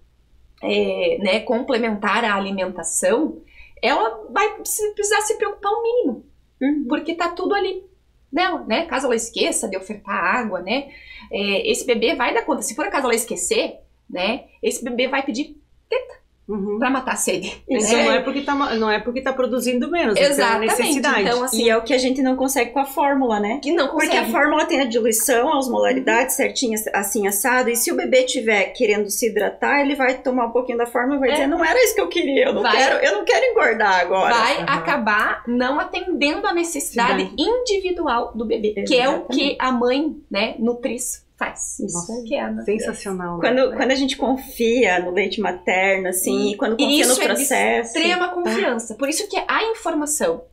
é, 0.61 1.19
né, 1.21 1.41
complementar 1.41 2.25
a 2.25 2.35
alimentação, 2.35 3.41
ela 3.81 4.27
vai 4.31 4.57
precisar 4.57 5.21
se 5.21 5.39
preocupar 5.39 5.71
o 5.71 5.83
mínimo. 5.83 6.25
Uhum. 6.61 6.87
Porque 6.89 7.15
tá 7.15 7.29
tudo 7.29 7.55
ali 7.55 7.90
dela, 8.33 8.65
né? 8.65 8.87
Caso 8.87 9.07
ela 9.07 9.17
esqueça 9.17 9.69
de 9.69 9.77
ofertar 9.77 10.15
água, 10.15 10.61
né? 10.61 10.91
É, 11.31 11.71
esse 11.71 11.85
bebê 11.87 12.15
vai 12.15 12.33
dar 12.35 12.43
conta. 12.43 12.63
Se 12.63 12.75
por 12.75 12.87
acaso 12.87 13.07
ela 13.07 13.15
esquecer, 13.15 13.79
né? 14.09 14.45
Esse 14.63 14.83
bebê 14.85 15.09
vai 15.09 15.23
pedir 15.23 15.57
teta 15.89 16.20
uhum. 16.51 16.79
para 16.79 16.91
matar 16.91 17.13
a 17.13 17.17
sede. 17.17 17.63
Isso 17.69 17.93
né? 17.93 18.05
não 18.05 18.13
é 18.13 18.21
porque 18.21 18.43
tá 18.43 18.55
não 18.55 18.91
é 18.91 18.99
porque 18.99 19.21
tá 19.21 19.33
produzindo 19.33 19.91
menos, 19.91 20.19
Exatamente. 20.19 20.75
é 20.75 20.77
necessidade. 20.77 21.23
Então, 21.23 21.45
assim, 21.45 21.65
e 21.65 21.71
é 21.71 21.77
o 21.77 21.83
que 21.83 21.95
a 21.95 21.99
gente 21.99 22.21
não 22.23 22.37
consegue 22.37 22.73
com 22.73 22.81
a 22.81 22.85
fórmula, 22.85 23.39
né? 23.39 23.61
Que 23.63 23.73
não 23.73 23.89
consegue. 23.89 24.13
Porque 24.13 24.29
a 24.29 24.31
fórmula 24.31 24.65
tem 24.65 24.81
a 24.81 24.85
diluição, 24.85 25.53
a 25.53 25.59
osmolaridade 25.59 26.25
uhum. 26.25 26.31
certinha, 26.31 26.77
assim 26.93 27.27
assado, 27.27 27.71
e 27.71 27.77
se 27.77 27.93
o 27.93 27.97
bebê 27.97 28.25
tiver 28.25 28.73
querendo 28.73 29.09
se 29.11 29.29
hidratar, 29.29 29.81
ele 29.81 29.95
vai 29.95 30.19
tomar 30.19 30.47
um 30.47 30.51
pouquinho 30.51 30.79
da 30.79 30.87
fórmula 30.87 31.17
e 31.17 31.21
vai 31.21 31.29
é. 31.31 31.33
dizer, 31.33 31.47
não 31.47 31.65
era 31.65 31.83
isso 31.83 31.95
que 31.95 32.01
eu 32.01 32.09
queria, 32.09 32.47
eu 32.47 32.55
não 32.55 32.63
vai, 32.63 32.77
quero, 32.77 33.05
eu 33.05 33.13
não 33.13 33.25
quero 33.25 33.47
engordar 33.47 34.01
agora. 34.01 34.35
Vai 34.35 34.59
uhum. 34.59 34.65
acabar 34.67 35.43
não 35.47 35.79
atendendo 35.79 36.47
a 36.47 36.53
necessidade 36.53 37.23
Sim. 37.23 37.35
individual 37.39 38.33
do 38.35 38.45
bebê, 38.45 38.75
Exatamente. 38.77 38.89
que 38.89 38.99
é 38.99 39.09
o 39.09 39.25
que 39.25 39.57
a 39.59 39.71
mãe, 39.71 40.17
né, 40.31 40.55
nutriz 40.59 41.30
faz. 41.41 41.81
Isso 41.81 41.95
Nossa, 41.95 42.13
é 42.35 42.65
sensacional. 42.65 43.39
Né? 43.39 43.49
Quando, 43.49 43.75
quando 43.75 43.91
a 43.91 43.95
gente 43.95 44.15
confia 44.19 45.01
no 45.01 45.11
leite 45.11 45.41
materno, 45.41 46.09
assim, 46.09 46.49
hum. 46.49 46.51
e 46.51 46.57
quando 46.57 46.77
confia 46.77 47.01
isso 47.01 47.19
no 47.19 47.27
processo. 47.27 47.57
É 47.57 47.81
extrema 47.81 48.29
tá. 48.29 48.35
confiança. 48.35 48.95
Por 48.95 49.09
isso 49.09 49.27
que 49.27 49.43
a 49.49 49.65
informação 49.71 50.45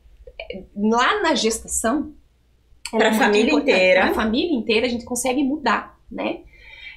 lá 0.75 1.21
na 1.21 1.35
gestação 1.35 2.13
para 2.89 3.09
a 3.09 3.13
é 3.13 3.17
família 3.17 3.53
inteira, 3.53 4.01
para 4.01 4.11
a 4.11 4.13
família 4.13 4.55
inteira 4.55 4.85
a 4.85 4.89
gente 4.89 5.03
consegue 5.03 5.43
mudar, 5.43 5.99
né? 6.09 6.39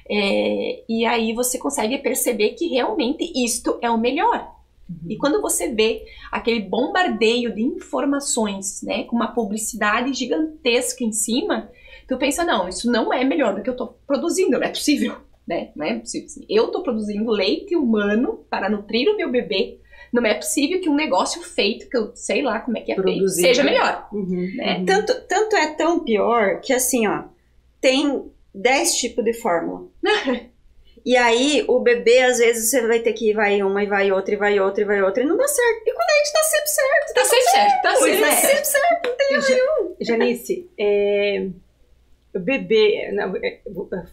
É, 0.09 0.83
e 0.87 1.05
aí 1.05 1.33
você 1.33 1.57
consegue 1.57 1.97
perceber 1.97 2.51
que 2.51 2.67
realmente 2.67 3.29
isto 3.35 3.77
é 3.81 3.89
o 3.89 3.97
melhor. 3.97 4.55
Uhum. 4.89 5.11
E 5.11 5.17
quando 5.17 5.41
você 5.41 5.69
vê 5.69 6.05
aquele 6.31 6.61
bombardeio 6.61 7.53
de 7.53 7.61
informações, 7.61 8.81
né, 8.81 9.03
com 9.03 9.15
uma 9.15 9.33
publicidade 9.33 10.13
gigantesca 10.13 11.03
em 11.03 11.11
cima, 11.11 11.69
tu 12.11 12.17
pensa, 12.17 12.43
não, 12.43 12.67
isso 12.67 12.91
não 12.91 13.13
é 13.13 13.23
melhor 13.23 13.55
do 13.55 13.63
que 13.63 13.69
eu 13.69 13.75
tô 13.75 13.87
produzindo, 14.05 14.59
não 14.59 14.63
é 14.63 14.67
possível, 14.67 15.15
né? 15.47 15.71
Não 15.73 15.85
é 15.85 15.97
possível. 15.97 16.27
Eu 16.49 16.67
tô 16.67 16.83
produzindo 16.83 17.31
leite 17.31 17.73
humano 17.73 18.45
para 18.49 18.69
nutrir 18.69 19.09
o 19.09 19.15
meu 19.15 19.31
bebê. 19.31 19.79
Não 20.11 20.25
é 20.25 20.33
possível 20.33 20.81
que 20.81 20.89
um 20.89 20.93
negócio 20.93 21.41
feito, 21.41 21.89
que 21.89 21.95
eu 21.95 22.11
sei 22.13 22.41
lá 22.41 22.59
como 22.59 22.77
é 22.77 22.81
que 22.81 22.91
é 22.91 23.01
feito, 23.01 23.29
seja 23.29 23.63
melhor. 23.63 24.09
Uhum, 24.11 24.51
né? 24.57 24.79
Uhum. 24.79 24.85
Tanto, 24.85 25.21
tanto 25.21 25.55
é 25.55 25.67
tão 25.67 26.03
pior 26.03 26.59
que 26.59 26.73
assim, 26.73 27.07
ó, 27.07 27.23
tem 27.79 28.29
10 28.53 28.95
tipos 28.95 29.23
de 29.23 29.33
fórmula. 29.33 29.87
E 31.03 31.17
aí, 31.17 31.65
o 31.67 31.79
bebê, 31.79 32.19
às 32.19 32.37
vezes, 32.37 32.69
você 32.69 32.85
vai 32.85 32.99
ter 32.99 33.13
que 33.13 33.31
ir, 33.31 33.33
vai 33.33 33.63
uma, 33.63 33.83
e 33.83 33.87
vai 33.87 34.11
outra, 34.11 34.35
e 34.35 34.37
vai 34.37 34.59
outra, 34.59 34.83
e 34.83 34.85
vai 34.85 35.01
outra, 35.01 35.23
e 35.23 35.25
não 35.25 35.35
dá 35.35 35.47
certo. 35.47 35.81
E 35.87 35.91
com 35.91 35.99
a 35.99 36.17
gente 36.17 36.31
tá 36.31 36.43
sempre 36.43 36.67
certo. 36.67 37.07
Tá, 37.07 37.13
tá 37.13 37.25
sempre 37.25 37.49
certo, 37.49 37.81
tá 37.81 37.95
sempre 37.95 38.19
certo. 38.19 38.29
Tá 38.29 38.35
sempre 38.35 38.65
certo, 38.65 39.07
não 39.07 39.15
tem 39.17 39.55
nenhum. 39.55 39.95
Janice, 39.99 40.69
é 40.77 41.47
bebê, 42.39 43.09
é, 43.43 43.61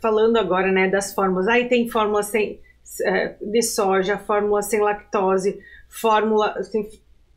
falando 0.01 0.37
agora 0.37 0.73
né, 0.73 0.89
das 0.89 1.15
fórmulas, 1.15 1.47
aí 1.47 1.69
tem 1.69 1.89
fórmula 1.89 2.23
sem, 2.23 2.61
é, 3.05 3.37
de 3.41 3.63
soja, 3.63 4.19
fórmula 4.19 4.63
sem 4.63 4.81
lactose, 4.81 5.61
fórmula 5.89 6.53
assim, 6.59 6.89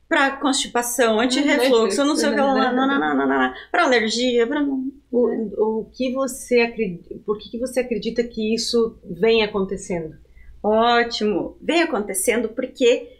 para 0.09 0.31
constipação, 0.37 1.19
anti-refluxo, 1.19 2.03
não 2.03 2.15
sei 2.15 2.29
o 2.29 2.33
que 2.33 2.41
lá, 2.41 3.55
para 3.71 3.83
alergia, 3.83 4.45
para 4.47 4.61
o, 4.63 4.91
o 5.11 5.85
que 5.93 6.11
você 6.11 6.61
acredita, 6.61 7.15
por 7.25 7.37
que, 7.37 7.49
que 7.49 7.59
você 7.59 7.79
acredita 7.79 8.23
que 8.23 8.53
isso 8.53 8.97
vem 9.05 9.43
acontecendo? 9.43 10.17
Ótimo, 10.63 11.57
vem 11.61 11.81
acontecendo 11.81 12.49
porque 12.49 13.19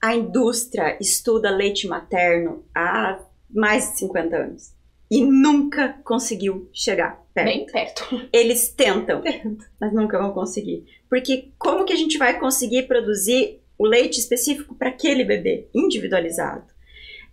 a 0.00 0.14
indústria 0.14 0.98
estuda 1.00 1.50
leite 1.50 1.86
materno 1.86 2.64
há 2.74 3.20
mais 3.48 3.92
de 3.92 3.98
50 4.00 4.36
anos 4.36 4.81
e 5.12 5.22
nunca 5.22 5.94
conseguiu 6.02 6.70
chegar 6.72 7.22
perto. 7.34 7.46
Bem 7.46 7.66
perto. 7.66 8.28
Eles 8.32 8.70
tentam, 8.70 9.22
mas 9.78 9.92
nunca 9.92 10.18
vão 10.18 10.32
conseguir. 10.32 10.86
Porque 11.06 11.50
como 11.58 11.84
que 11.84 11.92
a 11.92 11.96
gente 11.96 12.16
vai 12.16 12.40
conseguir 12.40 12.84
produzir 12.84 13.60
o 13.76 13.84
leite 13.84 14.18
específico 14.18 14.74
para 14.74 14.88
aquele 14.88 15.22
bebê, 15.22 15.68
individualizado? 15.74 16.64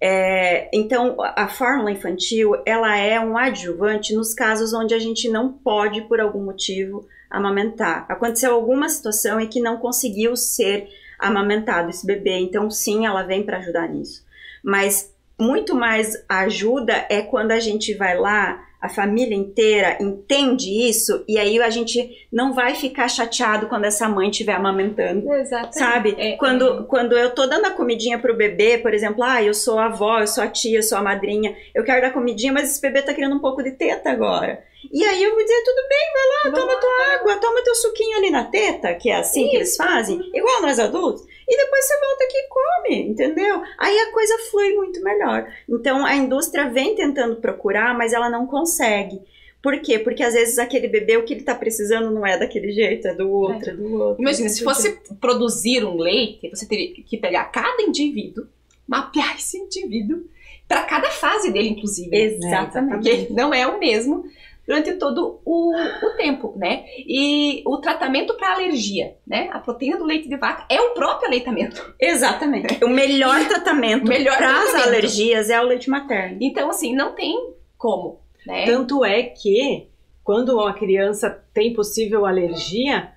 É, 0.02 0.70
então, 0.74 1.16
a 1.22 1.48
fórmula 1.48 1.90
infantil, 1.90 2.52
ela 2.66 2.98
é 2.98 3.18
um 3.18 3.38
adjuvante 3.38 4.14
nos 4.14 4.34
casos 4.34 4.74
onde 4.74 4.94
a 4.94 5.00
gente 5.00 5.30
não 5.30 5.54
pode, 5.54 6.02
por 6.02 6.20
algum 6.20 6.44
motivo, 6.44 7.08
amamentar. 7.30 8.06
Aconteceu 8.10 8.54
alguma 8.54 8.90
situação 8.90 9.40
em 9.40 9.48
que 9.48 9.62
não 9.62 9.78
conseguiu 9.78 10.36
ser 10.36 10.90
amamentado 11.18 11.90
esse 11.90 12.06
bebê, 12.06 12.40
então 12.40 12.70
sim, 12.70 13.06
ela 13.06 13.24
vem 13.24 13.44
para 13.44 13.60
ajudar 13.60 13.88
nisso. 13.88 14.26
Mas 14.62 15.14
muito 15.40 15.76
mais 15.76 16.14
ajuda 16.28 17.06
é 17.10 17.22
quando 17.22 17.52
a 17.52 17.60
gente 17.60 17.94
vai 17.94 18.18
lá 18.18 18.66
a 18.82 18.88
família 18.88 19.36
inteira 19.36 19.98
entende 20.00 20.88
isso 20.88 21.24
e 21.28 21.38
aí 21.38 21.62
a 21.62 21.70
gente 21.70 22.28
não 22.32 22.54
vai 22.54 22.76
ficar 22.76 23.10
chateado 23.10 23.68
quando 23.68 23.84
essa 23.84 24.08
mãe 24.08 24.30
estiver 24.30 24.54
amamentando. 24.54 25.32
Exatamente. 25.34 25.78
Sabe? 25.78 26.16
É, 26.18 26.38
quando, 26.38 26.86
quando 26.86 27.18
eu 27.18 27.32
tô 27.32 27.46
dando 27.46 27.66
a 27.66 27.72
comidinha 27.72 28.18
pro 28.18 28.38
bebê, 28.38 28.78
por 28.78 28.94
exemplo, 28.94 29.22
ah, 29.22 29.44
eu 29.44 29.54
sou 29.54 29.78
a 29.78 29.88
avó, 29.88 30.20
eu 30.20 30.28
sou 30.28 30.44
a 30.44 30.48
tia, 30.48 30.80
eu 30.80 30.84
sou 30.84 30.98
a 30.98 31.02
madrinha, 31.02 31.56
eu 31.76 31.84
quero 31.84 32.02
dar 32.02 32.14
comidinha, 32.14 32.54
mas 32.54 32.70
esse 32.70 32.82
bebê 32.82 33.02
tá 33.02 33.14
querendo 33.14 33.36
um 33.36 33.40
pouco 33.40 33.62
de 33.62 33.72
teta 33.72 34.12
agora. 34.12 34.64
E 34.92 35.04
aí 35.04 35.22
eu 35.22 35.32
vou 35.32 35.44
dizer, 35.44 35.62
tudo 35.66 35.88
bem, 35.90 36.14
vai 36.14 36.24
lá, 36.26 36.44
Vamos 36.44 36.60
toma 36.60 36.80
tua 36.80 37.16
água, 37.16 37.38
toma 37.38 37.64
teu 37.64 37.76
suquinho 37.76 38.18
ali 38.18 38.30
na 38.30 38.46
teta, 38.46 38.96
que 38.96 39.10
é 39.10 39.16
assim 39.16 39.50
que 39.50 39.58
eles 39.58 39.76
fazem, 39.76 40.22
igual 40.34 40.62
nós 40.62 40.80
adultos, 40.80 41.26
e 41.50 41.58
depois 41.58 41.84
você 41.84 42.00
volta 42.00 42.24
aqui 42.26 42.38
e 42.38 42.48
come, 42.48 43.10
entendeu? 43.10 43.64
Aí 43.80 44.00
a 44.00 44.12
coisa 44.12 44.38
flui 44.52 44.76
muito 44.76 45.04
melhor. 45.04 45.52
Então 45.68 46.06
a 46.06 46.16
indústria 46.16 46.70
vem 46.70 46.96
tentando 46.96 47.38
procurar, 47.38 47.98
mas 47.98 48.14
ela 48.14 48.30
não 48.30 48.46
consegue. 48.46 49.20
Por 49.62 49.82
quê? 49.82 49.98
Porque 49.98 50.22
às 50.22 50.36
vezes 50.36 50.60
aquele 50.60 50.88
bebê, 50.88 51.18
o 51.18 51.24
que 51.24 51.34
ele 51.34 51.44
tá 51.44 51.56
precisando 51.56 52.12
não 52.12 52.26
é 52.26 52.38
daquele 52.38 52.72
jeito, 52.72 53.08
é 53.08 53.16
do 53.16 53.30
outro, 53.30 53.72
é 53.72 53.74
do 53.74 53.94
outro. 53.96 54.22
Imagina, 54.22 54.48
se 54.48 54.64
fosse 54.64 55.00
produzir 55.20 55.84
um 55.84 55.98
leite, 55.98 56.50
você 56.50 56.68
teria 56.68 56.94
que 56.94 57.18
pegar 57.18 57.46
cada 57.46 57.82
indivíduo, 57.82 58.46
mapear 58.88 59.36
esse 59.36 59.58
indivíduo 59.58 60.24
para 60.68 60.84
cada 60.84 61.10
fase 61.10 61.52
dele, 61.52 61.70
inclusive. 61.70 62.16
Exatamente. 62.16 62.94
Porque 62.94 63.34
não 63.34 63.52
é 63.52 63.66
o 63.66 63.80
mesmo 63.80 64.24
durante 64.70 64.94
todo 64.94 65.42
o, 65.44 65.74
o 65.76 66.10
tempo, 66.16 66.54
né? 66.56 66.86
E 66.96 67.64
o 67.66 67.78
tratamento 67.78 68.36
para 68.36 68.54
alergia, 68.54 69.16
né? 69.26 69.50
A 69.52 69.58
proteína 69.58 69.98
do 69.98 70.06
leite 70.06 70.30
de 70.30 70.38
vaca 70.38 70.64
é 70.70 70.80
o 70.80 70.92
próprio 70.92 71.28
aleitamento. 71.28 71.96
Exatamente. 72.00 72.78
O 72.86 72.90
melhor 72.90 73.48
tratamento 73.48 74.06
para 74.06 74.64
as 74.64 74.76
alergias 74.76 75.50
é 75.50 75.60
o 75.60 75.66
leite 75.66 75.90
materno. 75.90 76.38
Então, 76.42 76.70
assim, 76.70 76.96
não 76.96 77.16
tem 77.16 77.36
como, 77.78 78.20
né? 78.46 78.66
Tanto 78.66 79.04
é 79.04 79.24
que, 79.24 79.88
quando 80.24 80.54
uma 80.54 80.74
criança 80.74 81.30
tem 81.54 81.74
possível 81.74 82.26
alergia, 82.26 83.12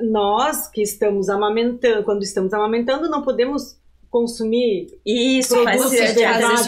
nós 0.00 0.68
que 0.68 0.82
estamos 0.82 1.28
amamentando, 1.28 2.04
quando 2.04 2.22
estamos 2.22 2.52
amamentando, 2.52 3.08
não 3.08 3.22
podemos 3.22 3.80
consumir, 4.10 4.98
Isso, 5.06 5.54
faz 5.62 5.80
Produtos 5.80 6.06
de 6.08 6.14
derivados, 6.14 6.66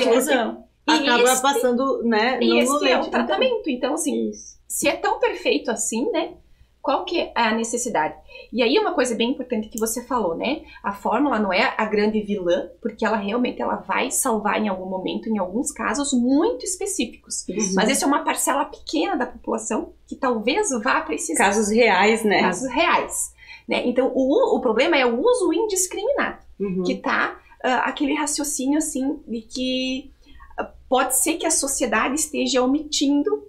acaba 0.90 1.22
esse- 1.32 1.42
passando, 1.42 2.02
né, 2.04 2.38
E 2.40 2.48
no, 2.48 2.58
esse 2.58 2.72
no 2.72 2.78
é 2.86 2.94
leite. 2.94 3.08
o 3.08 3.10
tratamento. 3.10 3.68
Então, 3.70 3.94
assim, 3.94 4.28
Isso. 4.30 4.58
se 4.66 4.88
é 4.88 4.96
tão 4.96 5.18
perfeito 5.18 5.70
assim, 5.70 6.10
né? 6.10 6.34
Qual 6.80 7.04
que 7.04 7.20
é 7.20 7.32
a 7.34 7.52
necessidade? 7.54 8.14
E 8.50 8.62
aí 8.62 8.78
uma 8.78 8.94
coisa 8.94 9.14
bem 9.14 9.30
importante 9.32 9.68
que 9.68 9.78
você 9.78 10.02
falou, 10.06 10.34
né? 10.36 10.62
A 10.82 10.92
fórmula 10.92 11.38
não 11.38 11.52
é 11.52 11.74
a 11.76 11.84
grande 11.84 12.20
vilã, 12.22 12.68
porque 12.80 13.04
ela 13.04 13.16
realmente 13.16 13.60
ela 13.60 13.76
vai 13.76 14.10
salvar 14.10 14.58
em 14.62 14.68
algum 14.68 14.86
momento, 14.88 15.28
em 15.28 15.36
alguns 15.36 15.70
casos 15.70 16.14
muito 16.14 16.64
específicos. 16.64 17.46
Isso. 17.48 17.74
Mas 17.74 17.90
essa 17.90 18.04
é 18.06 18.08
uma 18.08 18.24
parcela 18.24 18.64
pequena 18.64 19.16
da 19.16 19.26
população 19.26 19.92
que 20.06 20.16
talvez 20.16 20.70
vá 20.82 21.00
precisar. 21.02 21.44
Casos 21.44 21.68
reais, 21.68 22.24
né? 22.24 22.40
casos 22.40 22.70
reais. 22.72 23.32
Né? 23.68 23.86
Então, 23.86 24.10
o, 24.14 24.56
o 24.56 24.60
problema 24.60 24.96
é 24.96 25.04
o 25.04 25.20
uso 25.20 25.52
indiscriminado, 25.52 26.38
Uhum. 26.58 26.84
que 26.84 26.94
tá 26.96 27.38
ah, 27.62 27.80
aquele 27.88 28.14
raciocínio 28.14 28.78
assim 28.78 29.18
de 29.26 29.42
que 29.42 30.10
pode 30.88 31.16
ser 31.16 31.34
que 31.34 31.46
a 31.46 31.50
sociedade 31.50 32.14
esteja 32.14 32.62
omitindo 32.62 33.46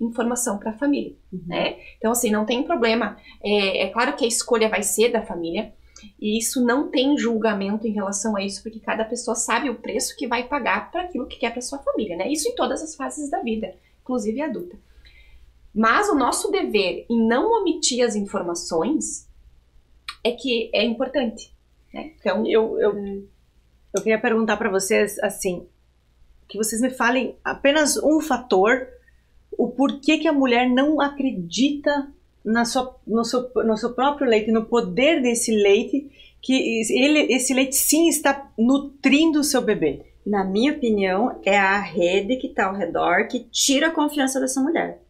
informação 0.00 0.58
para 0.58 0.70
a 0.70 0.78
família, 0.78 1.14
Uhum. 1.32 1.42
né? 1.46 1.78
Então, 1.98 2.10
assim, 2.12 2.30
não 2.30 2.46
tem 2.46 2.62
problema. 2.62 3.16
É, 3.42 3.84
é 3.84 3.88
claro 3.90 4.16
que 4.16 4.24
a 4.24 4.28
escolha 4.28 4.68
vai 4.68 4.82
ser 4.82 5.10
da 5.10 5.22
família, 5.22 5.74
e 6.18 6.38
isso 6.38 6.64
não 6.64 6.88
tem 6.90 7.18
julgamento 7.18 7.86
em 7.86 7.92
relação 7.92 8.34
a 8.34 8.42
isso, 8.42 8.62
porque 8.62 8.80
cada 8.80 9.04
pessoa 9.04 9.34
sabe 9.34 9.68
o 9.68 9.74
preço 9.74 10.16
que 10.16 10.26
vai 10.26 10.48
pagar 10.48 10.90
para 10.90 11.02
aquilo 11.02 11.26
que 11.26 11.36
quer 11.38 11.52
para 11.52 11.60
sua 11.60 11.78
família, 11.80 12.16
né? 12.16 12.32
Isso 12.32 12.48
em 12.48 12.54
todas 12.54 12.82
as 12.82 12.96
fases 12.96 13.30
da 13.30 13.40
vida, 13.42 13.74
inclusive 14.00 14.40
adulta. 14.40 14.78
Mas 15.74 16.08
o 16.08 16.14
nosso 16.14 16.50
dever 16.50 17.04
em 17.08 17.22
não 17.28 17.60
omitir 17.60 18.02
as 18.04 18.16
informações 18.16 19.28
é 20.24 20.32
que 20.32 20.70
é 20.74 20.82
importante, 20.84 21.54
né? 21.92 22.12
Então, 22.18 22.46
Eu, 22.46 22.78
eu, 22.80 22.94
eu 23.94 24.02
queria 24.02 24.18
perguntar 24.18 24.56
para 24.56 24.70
vocês, 24.70 25.18
assim, 25.18 25.66
que 26.50 26.58
vocês 26.58 26.82
me 26.82 26.90
falem 26.90 27.36
apenas 27.44 27.96
um 27.96 28.20
fator, 28.20 28.88
o 29.56 29.68
porquê 29.68 30.18
que 30.18 30.26
a 30.26 30.32
mulher 30.32 30.68
não 30.68 31.00
acredita 31.00 32.08
na 32.44 32.64
sua, 32.64 32.96
no, 33.06 33.24
seu, 33.24 33.48
no 33.54 33.76
seu 33.76 33.92
próprio 33.92 34.28
leite, 34.28 34.50
no 34.50 34.64
poder 34.64 35.22
desse 35.22 35.52
leite, 35.52 36.10
que 36.42 36.82
ele, 36.90 37.32
esse 37.32 37.54
leite 37.54 37.76
sim 37.76 38.08
está 38.08 38.50
nutrindo 38.58 39.38
o 39.38 39.44
seu 39.44 39.62
bebê. 39.62 40.02
Na 40.26 40.42
minha 40.42 40.72
opinião, 40.72 41.38
é 41.44 41.56
a 41.56 41.78
rede 41.78 42.36
que 42.36 42.48
está 42.48 42.66
ao 42.66 42.74
redor 42.74 43.28
que 43.28 43.46
tira 43.50 43.86
a 43.86 43.92
confiança 43.92 44.40
dessa 44.40 44.60
mulher. 44.60 45.00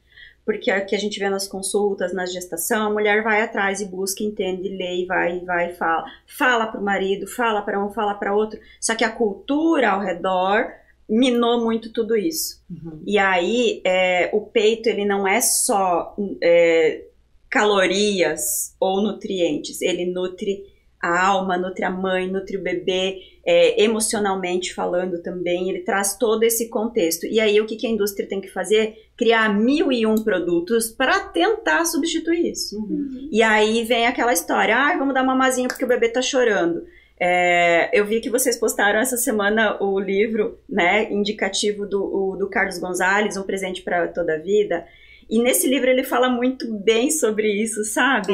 Porque 0.44 0.70
é 0.70 0.80
que 0.80 0.94
a 0.94 0.98
gente 0.98 1.18
vê 1.18 1.30
nas 1.30 1.48
consultas, 1.48 2.12
na 2.12 2.26
gestação, 2.26 2.88
a 2.88 2.92
mulher 2.92 3.22
vai 3.22 3.40
atrás 3.40 3.80
e 3.80 3.86
busca, 3.86 4.22
entende, 4.22 4.68
lê 4.68 5.02
e 5.02 5.06
vai, 5.06 5.40
vai 5.40 5.70
e 5.70 5.74
fala. 5.74 6.04
Fala 6.26 6.66
para 6.66 6.80
o 6.80 6.84
marido, 6.84 7.26
fala 7.26 7.62
para 7.62 7.82
um, 7.82 7.90
fala 7.90 8.14
para 8.14 8.34
outro. 8.34 8.60
Só 8.78 8.94
que 8.94 9.04
a 9.04 9.10
cultura 9.10 9.90
ao 9.90 10.00
redor 10.00 10.72
minou 11.10 11.64
muito 11.64 11.92
tudo 11.92 12.16
isso. 12.16 12.62
E 13.04 13.18
aí, 13.18 13.82
é, 13.84 14.30
o 14.32 14.42
peito, 14.42 14.88
ele 14.88 15.04
não 15.04 15.26
é 15.26 15.40
só 15.40 16.16
é, 16.40 17.04
calorias 17.50 18.76
ou 18.78 19.02
nutrientes, 19.02 19.82
ele 19.82 20.06
nutre 20.06 20.64
a 21.02 21.26
alma, 21.26 21.56
nutre 21.56 21.84
a 21.84 21.90
mãe, 21.90 22.30
nutre 22.30 22.58
o 22.58 22.62
bebê, 22.62 23.18
é, 23.44 23.82
emocionalmente 23.82 24.74
falando 24.74 25.22
também, 25.22 25.70
ele 25.70 25.80
traz 25.80 26.16
todo 26.16 26.42
esse 26.42 26.68
contexto. 26.68 27.26
E 27.26 27.40
aí, 27.40 27.58
o 27.60 27.66
que, 27.66 27.76
que 27.76 27.86
a 27.86 27.90
indústria 27.90 28.28
tem 28.28 28.40
que 28.40 28.48
fazer? 28.48 28.94
Criar 29.16 29.48
mil 29.58 29.90
e 29.90 30.06
um 30.06 30.16
produtos 30.16 30.90
para 30.90 31.18
tentar 31.20 31.86
substituir 31.86 32.52
isso. 32.52 32.76
E 33.32 33.42
aí 33.42 33.82
vem 33.84 34.06
aquela 34.06 34.32
história, 34.32 34.76
ah, 34.76 34.96
vamos 34.96 35.14
dar 35.14 35.24
mamazinha 35.24 35.68
porque 35.68 35.84
o 35.84 35.88
bebê 35.88 36.10
tá 36.10 36.20
chorando. 36.20 36.82
É, 37.20 37.90
eu 37.92 38.04
vi 38.06 38.20
que 38.20 38.30
vocês 38.30 38.56
postaram 38.56 38.98
essa 38.98 39.16
semana 39.18 39.76
o 39.82 40.00
livro, 40.00 40.58
né, 40.68 41.10
indicativo 41.12 41.86
do, 41.86 42.02
o- 42.02 42.36
do 42.36 42.48
Carlos 42.48 42.78
Gonzalez, 42.78 43.36
Um 43.36 43.42
Presente 43.42 43.82
para 43.82 44.08
Toda 44.08 44.36
a 44.36 44.38
Vida. 44.38 44.86
E 45.28 45.40
nesse 45.40 45.68
livro 45.68 45.90
ele 45.90 46.02
fala 46.02 46.28
muito 46.30 46.72
bem 46.74 47.10
sobre 47.10 47.46
isso, 47.62 47.84
sabe? 47.84 48.32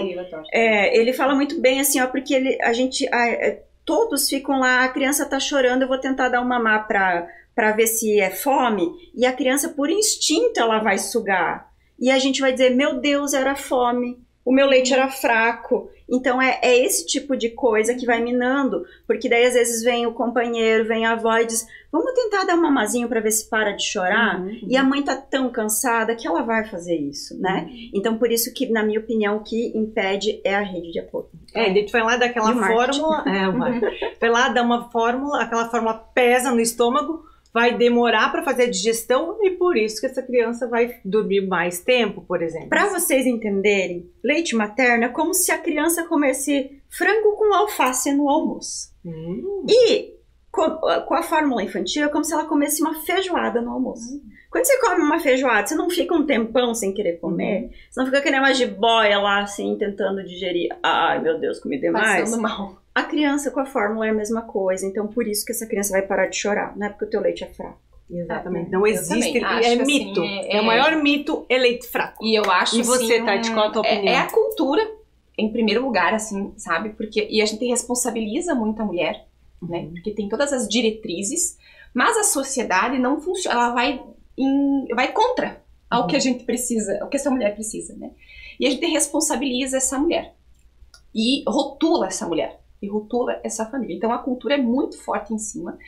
É, 0.53 0.97
ele 0.97 1.13
fala 1.13 1.35
muito 1.35 1.61
bem 1.61 1.81
assim, 1.81 2.01
ó, 2.01 2.07
porque 2.07 2.33
ele, 2.33 2.57
a 2.63 2.73
gente, 2.73 3.07
a- 3.13 3.29
é, 3.29 3.63
todos 3.85 4.29
ficam 4.29 4.61
lá, 4.61 4.85
a 4.85 4.89
criança 4.89 5.27
tá 5.27 5.39
chorando, 5.41 5.83
eu 5.83 5.89
vou 5.89 5.99
tentar 5.99 6.29
dar 6.29 6.41
um 6.41 6.47
mamar 6.47 6.87
pra, 6.87 7.29
pra 7.55 7.73
ver 7.73 7.89
se 7.89 8.21
é 8.21 8.31
fome, 8.31 8.89
e 9.15 9.27
a 9.27 9.33
criança, 9.33 9.69
por 9.71 9.91
instinto, 9.91 10.61
ela 10.61 10.79
vai 10.79 10.97
sugar. 10.99 11.71
E 11.99 12.11
a 12.11 12.19
gente 12.19 12.41
vai 12.41 12.53
dizer, 12.53 12.71
meu 12.71 13.01
Deus, 13.01 13.33
era 13.35 13.57
fome, 13.57 14.19
o 14.45 14.53
meu 14.53 14.67
leite 14.67 14.93
era 14.95 15.09
fraco. 15.11 15.91
Então 16.09 16.41
é, 16.41 16.59
é 16.63 16.85
esse 16.85 17.07
tipo 17.07 17.37
de 17.37 17.51
coisa 17.51 17.95
que 17.95 18.07
vai 18.07 18.23
minando, 18.23 18.85
porque 19.07 19.29
daí 19.29 19.45
às 19.45 19.55
vezes 19.55 19.83
vem 19.83 20.07
o 20.07 20.13
companheiro, 20.13 20.87
vem 20.87 21.05
a 21.05 21.13
avó 21.13 21.37
e 21.39 21.47
diz, 21.47 21.67
vamos 21.91 22.13
tentar 22.13 22.45
dar 22.45 22.55
um 22.55 22.63
mamazinho 22.63 23.09
pra 23.09 23.21
ver 23.21 23.33
se 23.33 23.49
para 23.49 23.73
de 23.73 23.83
chorar? 23.83 24.41
Uhum. 24.41 24.61
E 24.69 24.77
a 24.77 24.85
mãe 24.85 25.03
tá 25.03 25.17
tão 25.17 25.51
cansada 25.51 26.15
que 26.15 26.27
ela 26.27 26.43
vai 26.43 26.65
fazer 26.65 26.97
isso, 26.97 27.41
né? 27.41 27.69
Então, 27.93 28.19
por 28.19 28.31
isso 28.31 28.53
que, 28.55 28.71
na 28.71 28.83
minha 28.83 29.01
opinião, 29.01 29.37
o 29.37 29.43
que 29.43 29.77
impede 29.77 30.41
é 30.45 30.55
a 30.55 30.63
rede 30.63 30.93
de 30.93 31.01
apoio. 31.01 31.27
É, 31.55 31.69
ele 31.69 31.89
foi 31.89 32.03
lá 32.03 32.17
daquela 32.17 32.55
fórmula, 32.55 33.25
é, 33.27 34.15
foi 34.21 34.29
lá 34.29 34.49
dar 34.49 34.63
uma 34.63 34.91
fórmula, 34.91 35.43
aquela 35.43 35.69
fórmula 35.69 35.95
pesa 35.95 36.51
no 36.51 36.61
estômago, 36.61 37.25
vai 37.57 37.75
demorar 37.75 38.31
para 38.31 38.43
fazer 38.43 38.65
a 38.65 38.71
digestão 38.71 39.39
e 39.41 39.53
por 39.53 39.79
isso 39.79 39.99
que 39.99 40.05
essa 40.05 40.23
criança 40.23 40.69
vai 40.69 41.01
dormir 41.03 41.47
mais 41.47 41.81
tempo, 41.81 42.21
por 42.21 42.43
exemplo. 42.43 42.69
Para 42.69 42.91
vocês 42.91 43.25
entenderem, 43.25 44.11
leite 44.23 44.55
materno 44.55 45.05
é 45.05 45.09
como 45.09 45.33
se 45.33 45.51
a 45.51 45.57
criança 45.57 46.05
comesse 46.05 46.83
frango 46.91 47.35
com 47.35 47.55
alface 47.55 48.13
no 48.13 48.29
almoço. 48.29 48.93
Hum, 49.03 49.65
E 49.67 50.17
com, 50.53 50.69
com 51.07 51.15
a 51.15 51.23
fórmula 51.23 51.63
infantil 51.63 52.05
é 52.05 52.09
como 52.09 52.25
se 52.25 52.35
ela 52.35 52.45
comesse 52.45 52.83
uma 52.83 53.01
feijoada 53.07 53.63
no 53.63 53.71
almoço. 53.71 54.21
Quando 54.57 54.65
você 54.65 54.81
come 54.81 55.03
uma 55.03 55.21
feijoada, 55.21 55.67
você 55.67 55.75
não 55.75 55.91
fica 55.91 56.15
um 56.15 56.25
tempão 56.25 56.75
sem 56.75 56.91
querer 56.95 57.19
comer? 57.21 57.71
Você 57.91 58.01
não 58.01 58.07
fica 58.07 58.23
que 58.23 58.31
nem 58.31 58.41
uma 58.41 58.55
jiboia 58.55 59.19
lá, 59.19 59.43
assim, 59.43 59.77
tentando 59.79 60.25
digerir. 60.25 60.75
Ai, 60.83 61.21
meu 61.21 61.39
Deus, 61.39 61.59
comi 61.61 61.79
demais. 61.79 62.23
passando 62.23 62.41
mal. 62.41 62.77
A 62.95 63.03
criança 63.03 63.51
com 63.51 63.61
a 63.61 63.67
fórmula 63.67 64.07
é 64.07 64.11
a 64.11 64.15
mesma 64.15 64.41
coisa, 64.41 64.87
então 64.87 65.07
por 65.09 65.29
isso 65.29 65.45
que 65.45 65.53
essa 65.53 65.67
criança 65.67 65.93
vai 65.93 66.01
parar 66.01 66.29
de 66.29 66.37
chorar, 66.37 66.75
não 66.75 66.87
é 66.87 66.89
porque 66.89 67.05
o 67.05 67.11
teu 67.11 67.21
leite 67.21 67.45
é 67.45 67.49
fraco. 67.49 67.79
exatamente. 68.11 68.71
Não 68.71 68.87
existe, 68.87 69.37
é 69.37 69.45
assim, 69.45 69.85
mito. 69.85 70.23
é- 70.23 70.57
É, 70.57 70.61
o 70.63 70.65
maior 70.65 70.97
mito 70.97 71.45
é 71.51 71.59
leite 71.59 71.87
fraco. 71.89 72.25
E 72.25 72.35
eu 72.35 72.51
acho 72.51 72.79
E 72.79 72.83
você, 72.83 73.17
assim, 73.17 73.25
Tati, 73.27 73.51
qual 73.53 73.67
a 73.69 73.71
tua 73.71 73.87
é- 73.87 73.93
opinião? 73.93 74.15
É, 74.15 74.19
a 74.21 74.31
cultura, 74.31 74.91
em 75.37 75.53
primeiro 75.53 75.83
lugar, 75.83 76.15
assim, 76.15 76.55
sabe? 76.57 76.91
Porque, 76.97 77.27
e 77.31 77.43
a 77.43 77.45
gente 77.45 77.67
responsabiliza 77.67 78.55
muito 78.55 78.81
a 78.81 78.87
mulher, 78.87 79.27
né? 79.61 79.87
Porque 79.93 80.13
tem 80.13 80.31
todas 80.31 80.51
as 80.55 80.67
diretrizes, 80.67 81.59
mas 81.93 82.17
a 82.17 82.23
sociedade 82.25 82.99
não 82.99 83.21
funciona, 83.21 83.55
ela 83.59 83.71
vai, 83.75 84.01
em- 84.39 84.87
vai 84.95 85.13
contra 85.13 85.63
ao 85.91 86.03
Uhum. 86.03 86.07
que 86.09 86.17
a 86.17 86.21
gente 86.21 86.45
precisa, 86.45 86.99
ao 87.03 87.09
que 87.09 87.17
essa 87.17 87.31
mulher 87.31 87.55
precisa, 87.55 87.95
né? 87.97 88.11
E 88.59 88.67
a 88.67 88.71
gente 88.71 88.87
responsabiliza 88.87 89.77
essa 89.77 89.99
mulher. 89.99 90.35
E 91.15 91.43
rotula 91.49 92.07
essa 92.09 92.27
mulher. 92.27 92.61
E 92.83 92.89
rotula 92.89 93.41
essa 93.43 93.65
família. 93.67 93.97
Então 93.97 94.13
a 94.13 94.19
cultura 94.19 94.55
é 94.55 94.59
muito 94.59 94.99
forte 95.03 95.33
em 95.33 95.39
cima. 95.39 95.79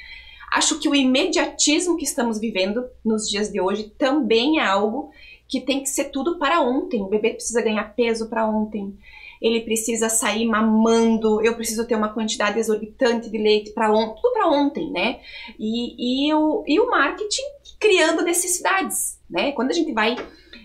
Acho 0.51 0.78
que 0.78 0.88
o 0.88 0.94
imediatismo 0.94 1.96
que 1.96 2.05
estamos 2.05 2.38
vivendo 2.38 2.86
nos 3.05 3.28
dias 3.28 3.51
de 3.53 3.61
hoje 3.61 3.90
também 3.99 4.59
é 4.61 4.64
algo 4.64 5.11
que 5.46 5.61
tem 5.61 5.80
que 5.80 5.88
ser 5.88 6.05
tudo 6.05 6.38
para 6.38 6.61
ontem. 6.62 7.03
O 7.03 7.09
bebê 7.09 7.30
precisa 7.34 7.61
ganhar 7.61 7.94
peso 7.94 8.28
para 8.28 8.46
ontem. 8.49 8.96
Ele 9.40 9.61
precisa 9.61 10.09
sair 10.09 10.46
mamando. 10.46 11.42
Eu 11.44 11.55
preciso 11.55 11.86
ter 11.86 11.94
uma 11.94 12.09
quantidade 12.12 12.59
exorbitante 12.59 13.30
de 13.30 13.38
leite 13.38 13.70
para 13.72 13.92
ontem, 13.92 14.20
tudo 14.20 14.32
para 14.32 14.49
ontem, 14.51 14.90
né? 14.90 15.20
E, 15.59 16.26
e, 16.28 16.34
o, 16.34 16.64
e 16.66 16.80
o 16.80 16.90
marketing 16.90 17.42
criando 17.78 18.22
necessidades, 18.22 19.18
né? 19.28 19.52
Quando 19.52 19.70
a 19.70 19.74
gente 19.74 19.92
vai 19.92 20.16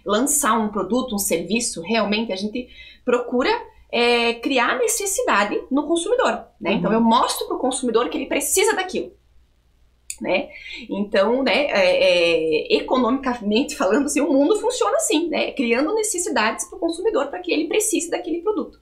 lançar 0.05 0.57
um 0.57 0.69
produto, 0.69 1.15
um 1.15 1.19
serviço, 1.19 1.81
realmente 1.81 2.31
a 2.31 2.35
gente 2.35 2.67
procura 3.05 3.49
é, 3.91 4.33
criar 4.35 4.79
necessidade 4.79 5.61
no 5.69 5.87
consumidor, 5.87 6.45
né? 6.59 6.71
Uhum. 6.71 6.77
Então 6.77 6.93
eu 6.93 7.01
mostro 7.01 7.47
para 7.47 7.57
o 7.57 7.59
consumidor 7.59 8.09
que 8.09 8.17
ele 8.17 8.25
precisa 8.25 8.75
daquilo. 8.75 9.11
Né? 10.21 10.49
Então, 10.89 11.41
né, 11.41 11.65
é, 11.65 12.03
é, 12.69 12.77
economicamente 12.77 13.75
falando, 13.75 14.05
assim, 14.05 14.21
o 14.21 14.31
mundo 14.31 14.55
funciona 14.57 14.95
assim, 14.95 15.27
né? 15.27 15.51
criando 15.51 15.93
necessidades 15.95 16.65
para 16.69 16.77
o 16.77 16.79
consumidor 16.79 17.27
para 17.27 17.39
que 17.39 17.51
ele 17.51 17.67
precise 17.67 18.11
daquele 18.11 18.41
produto. 18.41 18.79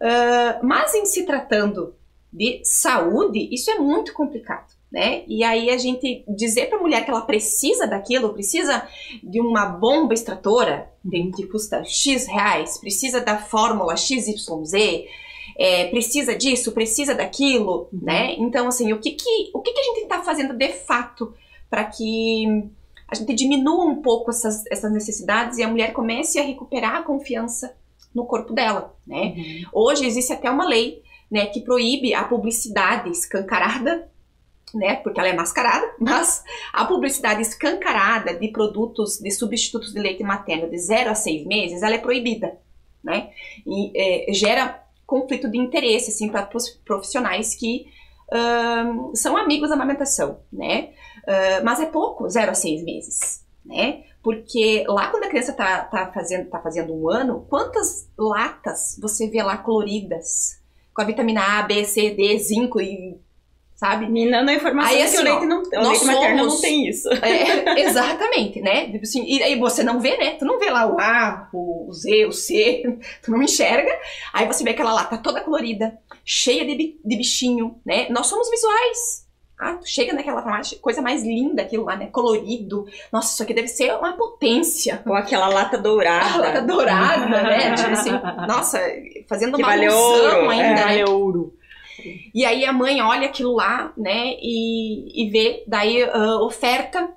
Uh, 0.00 0.66
mas 0.66 0.92
em 0.94 1.06
se 1.06 1.24
tratando 1.24 1.94
de 2.32 2.60
saúde, 2.64 3.48
isso 3.52 3.70
é 3.70 3.78
muito 3.78 4.12
complicado 4.12 4.74
né? 4.90 5.22
E 5.28 5.44
aí 5.44 5.70
a 5.70 5.78
gente 5.78 6.24
dizer 6.28 6.66
para 6.66 6.78
a 6.78 6.82
mulher 6.82 7.04
que 7.04 7.10
ela 7.10 7.20
precisa 7.20 7.86
daquilo, 7.86 8.32
precisa 8.32 8.86
de 9.22 9.40
uma 9.40 9.66
bomba 9.66 10.12
extratora 10.12 10.90
que 11.36 11.46
custa 11.46 11.84
X 11.84 12.26
reais, 12.26 12.78
precisa 12.78 13.20
da 13.20 13.38
fórmula 13.38 13.96
XYZ, 13.96 15.06
é, 15.56 15.86
precisa 15.88 16.34
disso, 16.34 16.72
precisa 16.72 17.14
daquilo, 17.14 17.88
uhum. 17.92 18.00
né? 18.02 18.34
Então, 18.38 18.66
assim, 18.66 18.92
o 18.92 18.98
que 18.98 19.12
que, 19.12 19.50
o 19.54 19.60
que, 19.60 19.72
que 19.72 19.80
a 19.80 19.84
gente 19.84 20.02
está 20.02 20.22
fazendo 20.22 20.54
de 20.54 20.68
fato 20.72 21.32
para 21.68 21.84
que 21.84 22.44
a 23.06 23.14
gente 23.14 23.34
diminua 23.34 23.84
um 23.84 24.02
pouco 24.02 24.30
essas, 24.30 24.64
essas 24.66 24.92
necessidades 24.92 25.58
e 25.58 25.62
a 25.62 25.68
mulher 25.68 25.92
comece 25.92 26.38
a 26.38 26.42
recuperar 26.42 26.96
a 26.96 27.02
confiança 27.02 27.76
no 28.14 28.24
corpo 28.24 28.52
dela, 28.52 28.94
né? 29.06 29.34
Uhum. 29.36 29.62
Hoje 29.72 30.04
existe 30.04 30.32
até 30.32 30.50
uma 30.50 30.66
lei, 30.66 31.02
né, 31.30 31.46
que 31.46 31.60
proíbe 31.60 32.12
a 32.12 32.24
publicidade 32.24 33.08
escancarada 33.08 34.10
né, 34.74 34.96
porque 34.96 35.18
ela 35.18 35.28
é 35.28 35.34
mascarada, 35.34 35.86
mas 35.98 36.44
a 36.72 36.84
publicidade 36.84 37.42
escancarada 37.42 38.34
de 38.34 38.48
produtos, 38.48 39.18
de 39.18 39.30
substitutos 39.30 39.92
de 39.92 40.00
leite 40.00 40.22
materno 40.22 40.68
de 40.68 40.78
0 40.78 41.10
a 41.10 41.14
6 41.14 41.46
meses, 41.46 41.82
ela 41.82 41.94
é 41.94 41.98
proibida, 41.98 42.58
né, 43.02 43.30
e 43.66 43.92
é, 43.94 44.32
gera 44.32 44.82
conflito 45.06 45.50
de 45.50 45.58
interesse, 45.58 46.10
assim, 46.10 46.28
para 46.28 46.48
profissionais 46.84 47.54
que 47.54 47.86
são 49.12 49.36
amigos 49.36 49.70
da 49.70 49.74
amamentação, 49.74 50.38
né, 50.52 50.90
uh, 51.24 51.64
mas 51.64 51.80
é 51.80 51.86
pouco, 51.86 52.28
0 52.28 52.52
a 52.52 52.54
6 52.54 52.84
meses, 52.84 53.44
né, 53.64 54.04
porque 54.22 54.84
lá 54.86 55.08
quando 55.08 55.24
a 55.24 55.28
criança 55.28 55.52
tá, 55.52 55.80
tá, 55.84 56.12
fazendo, 56.12 56.48
tá 56.48 56.60
fazendo 56.60 56.94
um 56.94 57.10
ano, 57.10 57.44
quantas 57.48 58.08
latas 58.16 58.96
você 59.00 59.28
vê 59.28 59.42
lá 59.42 59.56
coloridas, 59.56 60.60
com 60.94 61.02
a 61.02 61.04
vitamina 61.04 61.58
A, 61.58 61.62
B, 61.62 61.84
C, 61.84 62.10
D, 62.10 62.38
zinco 62.38 62.80
e 62.80 63.18
sabe? 63.80 64.06
Minando 64.10 64.50
a 64.50 64.54
informação 64.54 64.94
aí, 64.94 65.02
assim, 65.02 65.16
que 65.16 65.22
o 65.22 65.24
leite, 65.24 65.46
não, 65.46 65.62
o 65.62 65.88
leite 65.88 66.04
materno 66.04 66.44
não 66.44 66.60
tem 66.60 66.86
isso. 66.86 67.08
É, 67.22 67.80
exatamente, 67.80 68.60
né? 68.60 68.90
Tipo 68.90 69.02
assim, 69.02 69.24
e 69.24 69.42
aí 69.42 69.58
você 69.58 69.82
não 69.82 70.00
vê, 70.00 70.18
né? 70.18 70.32
Tu 70.32 70.44
não 70.44 70.58
vê 70.58 70.68
lá 70.68 70.86
o 70.86 71.00
A, 71.00 71.48
o 71.54 71.90
Z, 71.90 72.26
o 72.26 72.32
C, 72.32 72.82
tu 73.22 73.30
não 73.30 73.42
enxerga. 73.42 73.90
Aí 74.34 74.46
você 74.46 74.62
vê 74.62 74.70
aquela 74.70 74.92
lata 74.92 75.16
toda 75.16 75.40
colorida, 75.40 75.98
cheia 76.24 76.64
de, 76.64 76.98
de 77.02 77.16
bichinho, 77.16 77.80
né? 77.84 78.06
Nós 78.10 78.26
somos 78.26 78.50
visuais. 78.50 79.26
Ah, 79.58 79.74
tu 79.74 79.86
chega 79.86 80.12
naquela 80.12 80.42
farmácia, 80.42 80.78
coisa 80.78 81.00
mais 81.00 81.22
linda 81.22 81.62
aquilo 81.62 81.84
lá, 81.84 81.96
né? 81.96 82.08
Colorido. 82.08 82.86
Nossa, 83.10 83.32
isso 83.32 83.42
aqui 83.42 83.54
deve 83.54 83.68
ser 83.68 83.94
uma 83.94 84.14
potência. 84.14 85.02
Ou 85.06 85.14
aquela 85.14 85.48
lata 85.48 85.78
dourada. 85.78 86.34
A 86.34 86.36
lata 86.38 86.62
dourada, 86.62 87.42
né? 87.42 87.74
Tipo 87.76 87.90
assim, 87.92 88.10
nossa, 88.46 88.78
fazendo 89.26 89.56
que 89.56 89.62
uma 89.62 89.68
vale 89.68 89.88
ouro, 89.88 90.50
ainda. 90.50 90.64
É, 90.64 90.74
né? 90.74 90.82
Vale 90.82 91.04
ouro. 91.04 91.59
E 92.34 92.44
aí 92.44 92.64
a 92.64 92.72
mãe 92.72 93.00
olha 93.00 93.26
aquilo 93.26 93.54
lá, 93.54 93.92
né, 93.96 94.34
e, 94.40 95.24
e 95.26 95.30
vê, 95.30 95.64
daí 95.66 96.02
uh, 96.04 96.44
oferta, 96.44 97.08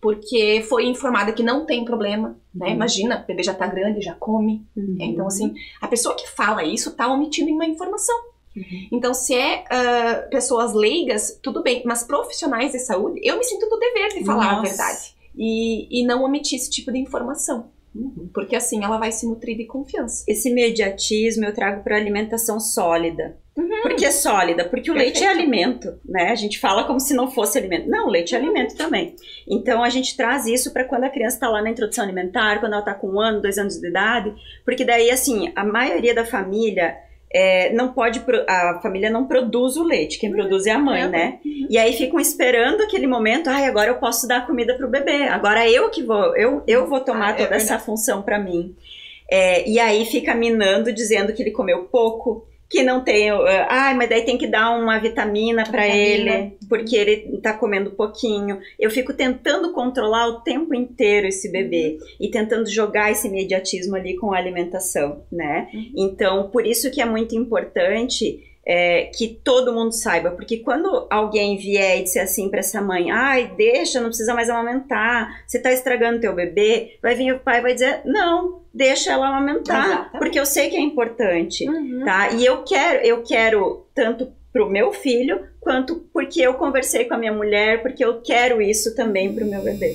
porque 0.00 0.64
foi 0.68 0.86
informada 0.86 1.32
que 1.32 1.42
não 1.42 1.66
tem 1.66 1.84
problema, 1.84 2.38
né? 2.54 2.68
Uhum. 2.68 2.74
Imagina, 2.74 3.22
o 3.22 3.26
bebê 3.26 3.42
já 3.42 3.54
tá 3.54 3.66
grande, 3.66 4.00
já 4.00 4.14
come. 4.14 4.64
Uhum. 4.76 4.96
Então, 5.00 5.26
assim, 5.26 5.52
a 5.80 5.88
pessoa 5.88 6.14
que 6.14 6.28
fala 6.28 6.62
isso 6.62 6.94
tá 6.94 7.08
omitindo 7.12 7.50
uma 7.50 7.66
informação. 7.66 8.16
Uhum. 8.56 8.88
Então, 8.92 9.12
se 9.12 9.34
é 9.34 9.64
uh, 9.64 10.30
pessoas 10.30 10.72
leigas, 10.72 11.38
tudo 11.42 11.62
bem, 11.62 11.82
mas 11.84 12.04
profissionais 12.04 12.72
de 12.72 12.78
saúde, 12.78 13.20
eu 13.22 13.36
me 13.36 13.44
sinto 13.44 13.68
do 13.68 13.78
dever 13.78 14.08
de 14.10 14.24
falar 14.24 14.56
Nossa. 14.56 14.58
a 14.58 14.62
verdade. 14.62 15.16
E, 15.36 16.00
e 16.00 16.06
não 16.06 16.22
omitir 16.22 16.58
esse 16.58 16.70
tipo 16.70 16.92
de 16.92 16.98
informação. 16.98 17.70
Uhum. 17.94 18.28
Porque 18.32 18.54
assim 18.54 18.84
ela 18.84 18.98
vai 18.98 19.10
se 19.10 19.26
nutrir 19.26 19.56
de 19.56 19.64
confiança. 19.64 20.24
Esse 20.28 20.50
mediatismo 20.50 21.44
eu 21.44 21.54
trago 21.54 21.82
para 21.82 21.96
alimentação 21.96 22.60
sólida. 22.60 23.38
Uhum. 23.56 23.82
Por 23.82 23.94
que 23.94 24.12
sólida? 24.12 24.64
Porque 24.64 24.90
o 24.90 24.94
Perfeito. 24.94 25.14
leite 25.20 25.24
é 25.24 25.28
alimento, 25.28 25.98
né? 26.04 26.30
A 26.30 26.34
gente 26.34 26.58
fala 26.58 26.84
como 26.84 27.00
se 27.00 27.14
não 27.14 27.30
fosse 27.30 27.56
alimento. 27.56 27.88
Não, 27.88 28.06
o 28.06 28.10
leite 28.10 28.34
é 28.34 28.38
alimento 28.38 28.76
também. 28.76 29.16
Então 29.48 29.82
a 29.82 29.88
gente 29.88 30.14
traz 30.14 30.46
isso 30.46 30.72
para 30.72 30.84
quando 30.84 31.04
a 31.04 31.10
criança 31.10 31.36
está 31.36 31.48
lá 31.48 31.62
na 31.62 31.70
introdução 31.70 32.04
alimentar, 32.04 32.60
quando 32.60 32.72
ela 32.72 32.80
está 32.80 32.92
com 32.92 33.08
um 33.08 33.20
ano, 33.20 33.40
dois 33.40 33.56
anos 33.56 33.80
de 33.80 33.88
idade, 33.88 34.34
porque 34.64 34.84
daí 34.84 35.10
assim 35.10 35.52
a 35.56 35.64
maioria 35.64 36.14
da 36.14 36.24
família 36.24 36.96
é, 37.32 37.72
não 37.72 37.92
pode, 37.92 38.22
a 38.46 38.78
família 38.82 39.10
não 39.10 39.26
produz 39.26 39.76
o 39.76 39.84
leite, 39.84 40.18
quem 40.18 40.30
produz 40.30 40.66
é 40.66 40.72
a 40.72 40.78
mãe, 40.78 41.02
é, 41.02 41.08
né? 41.08 41.38
Uhum. 41.44 41.66
E 41.70 41.78
aí 41.78 41.94
ficam 41.94 42.20
esperando 42.20 42.82
aquele 42.82 43.06
momento, 43.06 43.48
ai, 43.48 43.64
agora 43.64 43.88
eu 43.88 43.96
posso 43.96 44.28
dar 44.28 44.46
comida 44.46 44.74
pro 44.74 44.88
bebê, 44.88 45.24
agora 45.24 45.68
eu 45.68 45.88
que 45.88 46.02
vou, 46.02 46.36
eu, 46.36 46.62
eu 46.66 46.86
vou 46.86 47.00
tomar 47.00 47.28
ah, 47.28 47.30
é 47.30 47.34
toda 47.34 47.54
é 47.54 47.56
essa 47.56 47.78
função 47.78 48.22
para 48.22 48.38
mim. 48.38 48.76
É, 49.28 49.68
e 49.68 49.80
aí 49.80 50.04
fica 50.04 50.34
minando, 50.34 50.92
dizendo 50.92 51.32
que 51.32 51.42
ele 51.42 51.50
comeu 51.50 51.84
pouco, 51.84 52.46
que 52.68 52.82
não 52.82 53.02
tem. 53.02 53.32
Uh, 53.32 53.44
ah, 53.68 53.94
mas 53.94 54.08
daí 54.08 54.24
tem 54.24 54.36
que 54.36 54.46
dar 54.46 54.70
uma 54.70 54.98
vitamina 54.98 55.64
para 55.64 55.86
ele, 55.86 56.56
porque 56.68 56.96
ele 56.96 57.38
tá 57.38 57.52
comendo 57.52 57.90
pouquinho. 57.90 58.60
Eu 58.78 58.90
fico 58.90 59.12
tentando 59.12 59.72
controlar 59.72 60.28
o 60.28 60.40
tempo 60.40 60.74
inteiro 60.74 61.26
esse 61.26 61.50
bebê 61.50 61.98
uhum. 62.00 62.06
e 62.20 62.30
tentando 62.30 62.68
jogar 62.68 63.10
esse 63.10 63.28
imediatismo 63.28 63.96
ali 63.96 64.16
com 64.16 64.32
a 64.32 64.38
alimentação, 64.38 65.22
né? 65.30 65.68
Uhum. 65.72 65.92
Então, 65.96 66.50
por 66.50 66.66
isso 66.66 66.90
que 66.90 67.00
é 67.00 67.04
muito 67.04 67.36
importante 67.36 68.55
é, 68.66 69.04
que 69.14 69.28
todo 69.28 69.72
mundo 69.72 69.92
saiba, 69.92 70.32
porque 70.32 70.56
quando 70.56 71.06
alguém 71.08 71.56
vier 71.56 72.00
e 72.00 72.02
disser 72.02 72.24
assim 72.24 72.48
para 72.48 72.58
essa 72.58 72.82
mãe, 72.82 73.12
ai, 73.12 73.52
deixa, 73.56 74.00
não 74.00 74.08
precisa 74.08 74.34
mais 74.34 74.50
amamentar, 74.50 75.44
você 75.46 75.60
tá 75.60 75.72
estragando 75.72 76.20
teu 76.20 76.34
bebê, 76.34 76.98
vai 77.00 77.14
vir 77.14 77.32
o 77.32 77.38
pai 77.38 77.60
e 77.60 77.62
vai 77.62 77.74
dizer, 77.74 78.00
não, 78.04 78.62
deixa 78.74 79.12
ela 79.12 79.28
amamentar, 79.28 79.86
Exatamente. 79.86 80.18
porque 80.18 80.40
eu 80.40 80.44
sei 80.44 80.68
que 80.68 80.76
é 80.76 80.80
importante, 80.80 81.68
uhum. 81.68 82.02
tá? 82.04 82.30
E 82.32 82.44
eu 82.44 82.64
quero, 82.64 83.06
eu 83.06 83.22
quero 83.22 83.86
tanto 83.94 84.32
pro 84.52 84.68
meu 84.68 84.92
filho, 84.92 85.46
quanto 85.60 85.96
porque 86.12 86.40
eu 86.40 86.54
conversei 86.54 87.04
com 87.04 87.14
a 87.14 87.18
minha 87.18 87.32
mulher, 87.32 87.82
porque 87.82 88.04
eu 88.04 88.20
quero 88.20 88.60
isso 88.60 88.96
também 88.96 89.32
pro 89.32 89.46
meu 89.46 89.62
bebê. 89.62 89.94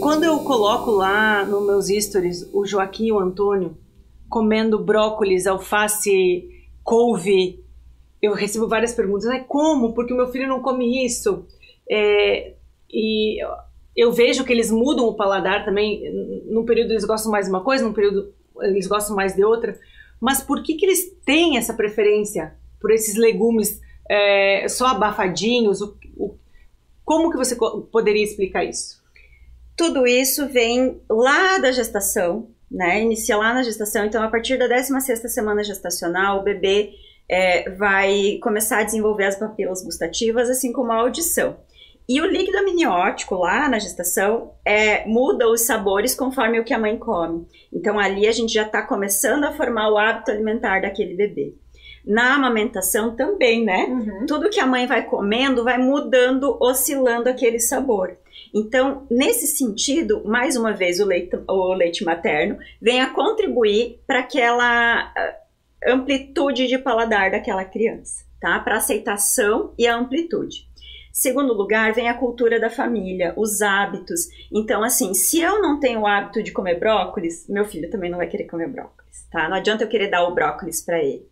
Quando 0.00 0.24
eu 0.24 0.38
coloco 0.40 0.90
lá 0.90 1.44
nos 1.44 1.66
meus 1.66 2.04
stories 2.04 2.48
o 2.52 2.64
Joaquim 2.64 3.08
e 3.08 3.12
o 3.12 3.18
Antônio, 3.18 3.76
comendo 4.28 4.82
brócolis, 4.82 5.46
alface, 5.46 6.48
couve. 6.82 7.64
Eu 8.20 8.34
recebo 8.34 8.68
várias 8.68 8.94
perguntas, 8.94 9.28
né? 9.28 9.44
Como? 9.46 9.94
Porque 9.94 10.12
o 10.12 10.16
meu 10.16 10.28
filho 10.28 10.48
não 10.48 10.60
come 10.60 11.04
isso. 11.04 11.46
É, 11.90 12.54
e 12.90 13.38
eu 13.96 14.12
vejo 14.12 14.44
que 14.44 14.52
eles 14.52 14.70
mudam 14.70 15.06
o 15.06 15.14
paladar 15.14 15.64
também. 15.64 16.02
Num 16.46 16.64
período 16.64 16.92
eles 16.92 17.04
gostam 17.04 17.32
mais 17.32 17.46
de 17.46 17.50
uma 17.50 17.62
coisa, 17.62 17.84
num 17.84 17.92
período 17.92 18.32
eles 18.60 18.86
gostam 18.86 19.14
mais 19.14 19.34
de 19.34 19.44
outra. 19.44 19.78
Mas 20.20 20.42
por 20.42 20.62
que, 20.62 20.74
que 20.74 20.86
eles 20.86 21.12
têm 21.24 21.56
essa 21.56 21.74
preferência 21.74 22.54
por 22.80 22.90
esses 22.90 23.16
legumes 23.16 23.80
é, 24.08 24.66
só 24.68 24.88
abafadinhos? 24.88 25.80
O, 25.80 25.96
o, 26.16 26.36
como 27.04 27.30
que 27.30 27.36
você 27.36 27.56
poderia 27.90 28.24
explicar 28.24 28.64
isso? 28.64 29.02
Tudo 29.76 30.06
isso 30.06 30.48
vem 30.48 31.00
lá 31.08 31.58
da 31.58 31.70
gestação, 31.70 32.48
né? 32.70 33.02
Inicia 33.02 33.36
lá 33.36 33.54
na 33.54 33.62
gestação. 33.62 34.04
Então, 34.04 34.22
a 34.22 34.28
partir 34.28 34.58
da 34.58 34.66
16 34.66 35.32
semana 35.32 35.64
gestacional, 35.64 36.40
o 36.40 36.42
bebê 36.42 36.92
é, 37.28 37.70
vai 37.70 38.38
começar 38.42 38.78
a 38.78 38.84
desenvolver 38.84 39.24
as 39.24 39.38
papilas 39.38 39.84
gustativas, 39.84 40.48
assim 40.48 40.72
como 40.72 40.92
a 40.92 40.96
audição. 40.96 41.56
E 42.08 42.22
o 42.22 42.26
líquido 42.26 42.56
amniótico 42.56 43.34
lá 43.34 43.68
na 43.68 43.78
gestação 43.78 44.52
é, 44.64 45.06
muda 45.06 45.46
os 45.46 45.62
sabores 45.62 46.14
conforme 46.14 46.58
o 46.58 46.64
que 46.64 46.72
a 46.72 46.78
mãe 46.78 46.96
come. 46.96 47.46
Então 47.70 47.98
ali 47.98 48.26
a 48.26 48.32
gente 48.32 48.54
já 48.54 48.62
está 48.62 48.80
começando 48.80 49.44
a 49.44 49.52
formar 49.52 49.90
o 49.90 49.98
hábito 49.98 50.30
alimentar 50.30 50.80
daquele 50.80 51.14
bebê. 51.14 51.54
Na 52.06 52.36
amamentação 52.36 53.14
também, 53.14 53.62
né? 53.62 53.84
Uhum. 53.84 54.24
Tudo 54.26 54.48
que 54.48 54.58
a 54.58 54.66
mãe 54.66 54.86
vai 54.86 55.04
comendo 55.04 55.62
vai 55.64 55.76
mudando, 55.76 56.56
oscilando 56.58 57.28
aquele 57.28 57.60
sabor. 57.60 58.16
Então, 58.54 59.06
nesse 59.10 59.46
sentido, 59.46 60.22
mais 60.24 60.56
uma 60.56 60.72
vez, 60.72 61.00
o 61.00 61.04
leite, 61.04 61.36
o 61.48 61.74
leite 61.74 62.04
materno 62.04 62.58
vem 62.80 63.00
a 63.00 63.10
contribuir 63.10 64.00
para 64.06 64.20
aquela 64.20 65.12
amplitude 65.86 66.66
de 66.66 66.78
paladar 66.78 67.30
daquela 67.30 67.64
criança, 67.64 68.24
tá? 68.40 68.58
Para 68.60 68.76
aceitação 68.76 69.72
e 69.78 69.86
a 69.86 69.96
amplitude. 69.96 70.68
Segundo 71.12 71.52
lugar, 71.52 71.92
vem 71.92 72.08
a 72.08 72.14
cultura 72.14 72.60
da 72.60 72.70
família, 72.70 73.34
os 73.36 73.60
hábitos. 73.60 74.28
Então, 74.52 74.84
assim, 74.84 75.14
se 75.14 75.40
eu 75.40 75.60
não 75.60 75.80
tenho 75.80 76.00
o 76.00 76.06
hábito 76.06 76.42
de 76.42 76.52
comer 76.52 76.78
brócolis, 76.78 77.46
meu 77.48 77.64
filho 77.64 77.90
também 77.90 78.10
não 78.10 78.18
vai 78.18 78.28
querer 78.28 78.44
comer 78.44 78.68
brócolis, 78.68 79.26
tá? 79.30 79.48
Não 79.48 79.56
adianta 79.56 79.82
eu 79.82 79.88
querer 79.88 80.08
dar 80.08 80.22
o 80.28 80.34
brócolis 80.34 80.80
para 80.80 81.02
ele. 81.02 81.26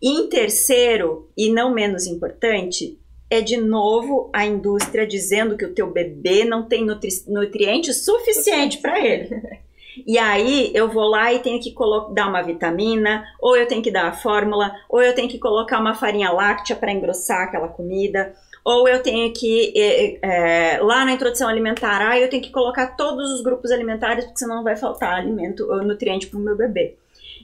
E 0.00 0.08
em 0.08 0.28
terceiro, 0.28 1.30
e 1.36 1.52
não 1.52 1.72
menos 1.72 2.06
importante, 2.06 2.98
é 3.32 3.40
de 3.40 3.56
novo 3.56 4.28
a 4.32 4.44
indústria 4.44 5.06
dizendo 5.06 5.56
que 5.56 5.64
o 5.64 5.74
teu 5.74 5.90
bebê 5.90 6.44
não 6.44 6.64
tem 6.64 6.84
nutri 6.84 7.08
nutriente 7.26 7.92
suficiente 7.94 8.78
para 8.78 9.00
ele. 9.00 9.28
E 10.06 10.18
aí 10.18 10.70
eu 10.74 10.88
vou 10.88 11.04
lá 11.04 11.32
e 11.32 11.40
tenho 11.40 11.60
que 11.60 11.74
dar 12.12 12.28
uma 12.28 12.42
vitamina, 12.42 13.24
ou 13.40 13.56
eu 13.56 13.66
tenho 13.66 13.82
que 13.82 13.90
dar 13.90 14.08
a 14.08 14.12
fórmula, 14.12 14.74
ou 14.88 15.02
eu 15.02 15.14
tenho 15.14 15.28
que 15.28 15.38
colocar 15.38 15.78
uma 15.78 15.94
farinha 15.94 16.30
láctea 16.30 16.74
para 16.74 16.92
engrossar 16.92 17.42
aquela 17.42 17.68
comida, 17.68 18.34
ou 18.64 18.88
eu 18.88 19.02
tenho 19.02 19.32
que, 19.32 19.72
é, 19.76 20.18
é, 20.76 20.80
lá 20.80 21.04
na 21.04 21.12
introdução 21.12 21.48
alimentar, 21.48 22.00
ah, 22.00 22.18
eu 22.18 22.30
tenho 22.30 22.42
que 22.42 22.50
colocar 22.50 22.96
todos 22.96 23.30
os 23.32 23.42
grupos 23.42 23.70
alimentares, 23.70 24.24
porque 24.24 24.38
senão 24.38 24.62
vai 24.62 24.76
faltar 24.76 25.14
alimento, 25.14 25.66
nutriente 25.82 26.26
para 26.26 26.38
o 26.38 26.42
meu 26.42 26.56
bebê. 26.56 26.96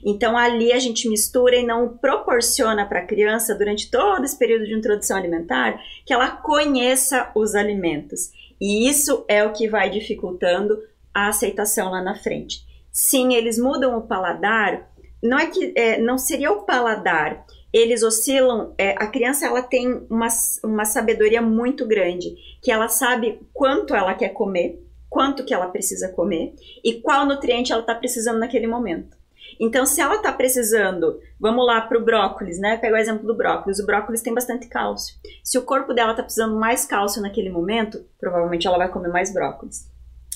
Então 0.05 0.37
ali 0.37 0.71
a 0.71 0.79
gente 0.79 1.09
mistura 1.09 1.55
e 1.55 1.65
não 1.65 1.97
proporciona 1.97 2.85
para 2.85 2.99
a 2.99 3.05
criança, 3.05 3.55
durante 3.55 3.89
todo 3.89 4.23
esse 4.23 4.37
período 4.37 4.65
de 4.65 4.73
introdução 4.73 5.17
alimentar, 5.17 5.79
que 6.05 6.13
ela 6.13 6.29
conheça 6.29 7.31
os 7.35 7.55
alimentos. 7.55 8.31
E 8.59 8.89
isso 8.89 9.25
é 9.27 9.43
o 9.43 9.53
que 9.53 9.67
vai 9.67 9.89
dificultando 9.89 10.77
a 11.13 11.29
aceitação 11.29 11.89
lá 11.91 12.01
na 12.01 12.15
frente. 12.15 12.65
Sim, 12.91 13.33
eles 13.33 13.57
mudam 13.57 13.97
o 13.97 14.07
paladar, 14.07 14.89
não 15.23 15.37
é 15.37 15.47
que 15.47 15.73
é, 15.75 15.99
não 15.99 16.17
seria 16.17 16.51
o 16.51 16.63
paladar, 16.63 17.45
eles 17.71 18.03
oscilam. 18.03 18.73
É, 18.77 18.91
a 18.91 19.07
criança 19.07 19.45
ela 19.45 19.61
tem 19.61 20.05
uma, 20.09 20.27
uma 20.63 20.85
sabedoria 20.85 21.41
muito 21.41 21.85
grande, 21.85 22.35
que 22.61 22.71
ela 22.71 22.87
sabe 22.87 23.39
quanto 23.53 23.95
ela 23.95 24.13
quer 24.13 24.29
comer, 24.29 24.83
quanto 25.09 25.43
que 25.43 25.53
ela 25.53 25.67
precisa 25.67 26.09
comer 26.09 26.53
e 26.83 27.01
qual 27.01 27.25
nutriente 27.25 27.71
ela 27.71 27.81
está 27.81 27.95
precisando 27.95 28.39
naquele 28.39 28.67
momento. 28.67 29.17
Então, 29.59 29.85
se 29.85 30.01
ela 30.01 30.15
está 30.15 30.31
precisando, 30.31 31.19
vamos 31.39 31.65
lá 31.65 31.81
para 31.81 31.97
o 31.97 32.03
brócolis, 32.03 32.59
né? 32.59 32.77
Pega 32.77 32.95
o 32.95 32.97
exemplo 32.97 33.25
do 33.25 33.35
brócolis. 33.35 33.79
O 33.79 33.85
brócolis 33.85 34.21
tem 34.21 34.33
bastante 34.33 34.67
cálcio. 34.67 35.15
Se 35.43 35.57
o 35.57 35.63
corpo 35.63 35.93
dela 35.93 36.11
está 36.11 36.23
precisando 36.23 36.59
mais 36.59 36.85
cálcio 36.85 37.21
naquele 37.21 37.49
momento, 37.49 38.05
provavelmente 38.19 38.67
ela 38.67 38.77
vai 38.77 38.89
comer 38.89 39.09
mais 39.09 39.33
brócolis. 39.33 39.89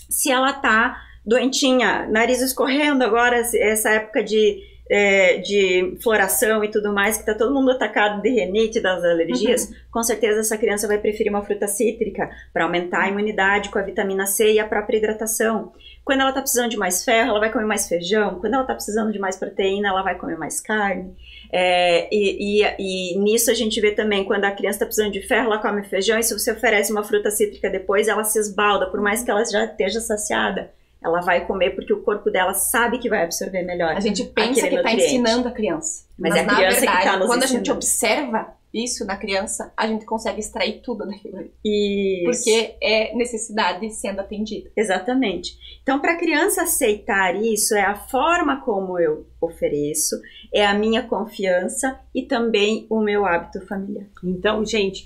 Se 0.10 0.32
ela 0.32 0.52
está 0.52 0.98
doentinha, 1.26 2.08
nariz 2.08 2.42
escorrendo 2.42 3.04
agora, 3.04 3.38
essa 3.38 3.90
época 3.90 4.24
de 4.24 4.74
é, 4.90 5.38
de 5.38 5.98
floração 6.02 6.64
e 6.64 6.70
tudo 6.70 6.94
mais, 6.94 7.16
que 7.16 7.22
está 7.22 7.34
todo 7.34 7.54
mundo 7.54 7.72
atacado 7.72 8.22
de 8.22 8.30
renite, 8.30 8.80
das 8.82 9.04
alergias, 9.04 9.70
uhum. 9.70 9.76
com 9.92 10.04
certeza 10.04 10.42
essa 10.42 10.58
criança 10.58 10.88
vai 10.88 10.98
preferir 10.98 11.32
uma 11.32 11.42
fruta 11.42 11.68
cítrica 11.68 12.30
para 12.52 12.66
aumentar 12.66 13.04
a 13.04 13.10
imunidade 13.10 13.70
com 13.70 13.80
a 13.80 13.82
vitamina 13.82 14.26
C 14.26 14.54
e 14.54 14.60
a 14.60 14.68
própria 14.68 14.98
hidratação. 14.98 15.72
Quando 16.06 16.22
ela 16.22 16.30
está 16.30 16.42
precisando 16.42 16.70
de 16.70 16.78
mais 16.78 17.04
ferro, 17.04 17.30
ela 17.30 17.40
vai 17.40 17.52
comer 17.52 17.66
mais 17.66 17.88
feijão. 17.88 18.40
Quando 18.40 18.54
ela 18.54 18.64
está 18.64 18.74
precisando 18.74 19.12
de 19.12 19.20
mais 19.20 19.38
proteína, 19.38 19.90
ela 19.90 20.02
vai 20.02 20.16
comer 20.16 20.38
mais 20.38 20.60
carne. 20.60 21.16
É, 21.52 22.10
e, 22.14 22.62
e, 22.62 23.14
e, 23.14 23.20
nisso 23.20 23.50
a 23.52 23.54
gente 23.54 23.80
vê 23.80 23.92
também, 23.92 24.26
quando 24.26 24.46
a 24.46 24.52
criança 24.52 24.78
está 24.78 24.86
precisando 24.86 25.14
de 25.14 25.22
ferro, 25.22 25.46
ela 25.46 25.60
come 25.60 25.84
feijão, 25.84 26.18
e 26.18 26.24
se 26.24 26.34
você 26.34 26.52
oferece 26.52 26.92
uma 26.92 27.04
fruta 27.04 27.30
cítrica 27.30 27.70
depois, 27.70 28.08
ela 28.08 28.24
se 28.24 28.40
esbalda, 28.40 28.88
por 28.88 29.00
mais 29.00 29.24
que 29.24 29.30
ela 29.30 29.46
já 29.46 29.66
esteja 29.66 30.02
saciada 30.02 30.72
ela 31.04 31.20
vai 31.20 31.46
comer 31.46 31.72
porque 31.72 31.92
o 31.92 32.02
corpo 32.02 32.32
dela 32.32 32.54
sabe 32.54 32.98
que 32.98 33.10
vai 33.10 33.24
absorver 33.24 33.62
melhor. 33.64 33.94
A 33.96 34.00
gente 34.00 34.24
pensa 34.24 34.68
que 34.68 34.76
está 34.76 34.94
ensinando 34.94 35.50
a 35.50 35.52
criança. 35.52 36.06
Mas, 36.18 36.32
mas 36.32 36.40
é 36.40 36.44
a 36.44 36.46
na 36.46 36.56
criança 36.56 36.80
verdade, 36.80 36.98
que 36.98 37.04
tá 37.04 37.18
nos 37.18 37.28
quando 37.28 37.44
ensinando. 37.44 37.54
a 37.54 37.58
gente 37.58 37.72
observa 37.72 38.54
isso 38.74 39.06
na 39.06 39.16
criança, 39.16 39.72
a 39.78 39.86
gente 39.86 40.04
consegue 40.06 40.40
extrair 40.40 40.82
tudo 40.82 41.06
daquilo 41.06 41.38
ali. 41.38 41.52
Isso. 41.64 42.24
Porque 42.26 42.76
é 42.82 43.16
necessidade 43.16 43.90
sendo 43.92 44.20
atendida. 44.20 44.72
Exatamente. 44.76 45.56
Então, 45.84 46.00
para 46.00 46.14
a 46.14 46.18
criança 46.18 46.64
aceitar 46.64 47.36
isso, 47.36 47.76
é 47.76 47.82
a 47.82 47.96
forma 47.96 48.62
como 48.62 48.98
eu 48.98 49.28
ofereço, 49.40 50.16
é 50.52 50.66
a 50.66 50.74
minha 50.74 51.04
confiança 51.04 52.00
e 52.16 52.24
também 52.24 52.88
o 52.90 53.00
meu 53.00 53.26
hábito 53.26 53.66
familiar. 53.68 54.08
Então, 54.24 54.66
gente, 54.66 55.06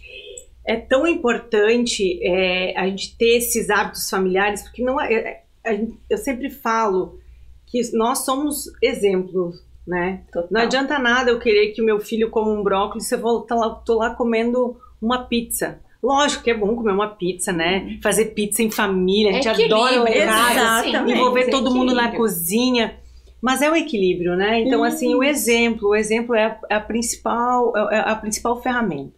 é 0.65 0.77
tão 0.77 1.05
importante 1.05 2.19
é, 2.23 2.77
a 2.77 2.87
gente 2.87 3.17
ter 3.17 3.37
esses 3.37 3.69
hábitos 3.69 4.09
familiares, 4.09 4.61
porque 4.61 4.83
não 4.83 4.99
é, 5.01 5.43
é 5.65 5.81
eu 6.09 6.17
sempre 6.17 6.49
falo 6.49 7.19
que 7.65 7.81
nós 7.93 8.19
somos 8.19 8.71
exemplos, 8.81 9.65
né? 9.87 10.21
Total. 10.31 10.49
Não 10.51 10.61
adianta 10.61 10.99
nada 10.99 11.31
eu 11.31 11.39
querer 11.39 11.71
que 11.71 11.81
o 11.81 11.85
meu 11.85 11.99
filho 11.99 12.29
coma 12.29 12.51
um 12.51 12.63
brócolis 12.63 13.07
se 13.07 13.15
eu 13.15 13.19
vou, 13.19 13.41
tô, 13.41 13.55
lá, 13.55 13.69
tô 13.69 13.95
lá 13.95 14.09
comendo 14.11 14.77
uma 15.01 15.23
pizza. 15.23 15.79
Lógico 16.03 16.43
que 16.43 16.51
é 16.51 16.53
bom 16.53 16.75
comer 16.75 16.91
uma 16.91 17.09
pizza, 17.09 17.51
né? 17.51 17.79
Uhum. 17.79 17.99
Fazer 18.03 18.25
pizza 18.25 18.61
em 18.61 18.69
família, 18.69 19.31
a 19.31 19.33
gente 19.33 19.47
é 19.47 19.65
adora 19.65 20.03
o 20.03 20.07
Exatamente. 20.07 21.11
envolver 21.11 21.49
todo 21.49 21.73
mundo 21.73 21.93
na 21.95 22.15
cozinha. 22.15 22.97
Mas 23.41 23.61
é 23.61 23.69
o 23.69 23.75
equilíbrio, 23.75 24.35
né? 24.35 24.61
Então, 24.61 24.83
assim, 24.83 25.13
o 25.13 25.23
exemplo, 25.23 25.89
o 25.89 25.95
exemplo 25.95 26.35
é 26.35 26.45
a, 26.45 26.59
é 26.71 26.75
a 26.75 26.81
principal, 26.81 27.71
é, 27.75 27.95
é 27.95 27.99
a 27.99 28.15
principal 28.15 28.61
ferramenta. 28.61 29.15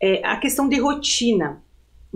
É 0.00 0.20
a 0.26 0.36
questão 0.36 0.68
de 0.68 0.78
rotina 0.78 1.62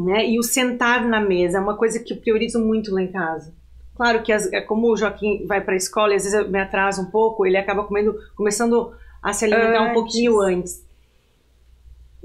né? 0.00 0.28
E 0.28 0.38
o 0.38 0.42
sentar 0.42 1.06
na 1.06 1.20
mesa 1.20 1.58
é 1.58 1.60
uma 1.60 1.76
coisa 1.76 2.00
que 2.00 2.12
eu 2.12 2.16
priorizo 2.16 2.58
muito 2.58 2.92
lá 2.92 3.02
em 3.02 3.12
casa. 3.12 3.54
Claro 4.00 4.22
que 4.22 4.32
as, 4.32 4.50
é 4.50 4.62
como 4.62 4.90
o 4.90 4.96
Joaquim 4.96 5.44
vai 5.46 5.60
para 5.60 5.74
a 5.74 5.76
escola 5.76 6.14
e 6.14 6.16
às 6.16 6.22
vezes 6.22 6.38
eu 6.38 6.50
me 6.50 6.58
atraso 6.58 7.02
um 7.02 7.10
pouco, 7.10 7.44
ele 7.44 7.58
acaba 7.58 7.84
comendo, 7.84 8.18
começando 8.34 8.94
a 9.22 9.30
se 9.34 9.44
alimentar 9.44 9.82
antes. 9.82 9.90
um 9.90 9.92
pouquinho 9.92 10.40
antes. 10.40 10.86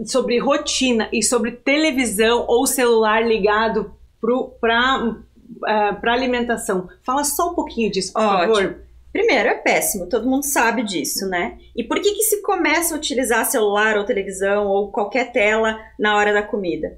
Sobre 0.05 0.39
rotina 0.39 1.09
e 1.11 1.21
sobre 1.21 1.51
televisão 1.51 2.45
ou 2.47 2.65
celular 2.65 3.27
ligado 3.27 3.93
para 4.61 5.03
uh, 5.03 5.99
para 5.99 6.13
alimentação. 6.13 6.87
Fala 7.03 7.25
só 7.25 7.51
um 7.51 7.55
pouquinho 7.55 7.91
disso, 7.91 8.13
por 8.13 8.23
Ótimo. 8.23 8.55
favor. 8.55 8.75
Primeiro, 9.11 9.49
é 9.49 9.55
péssimo, 9.55 10.07
todo 10.07 10.29
mundo 10.29 10.43
sabe 10.43 10.81
disso, 10.81 11.27
né? 11.27 11.57
E 11.75 11.83
por 11.83 11.99
que, 11.99 12.09
que 12.13 12.23
se 12.23 12.41
começa 12.41 12.95
a 12.95 12.97
utilizar 12.97 13.45
celular 13.45 13.97
ou 13.97 14.05
televisão 14.05 14.67
ou 14.67 14.93
qualquer 14.93 15.33
tela 15.33 15.77
na 15.99 16.15
hora 16.15 16.31
da 16.31 16.41
comida? 16.41 16.97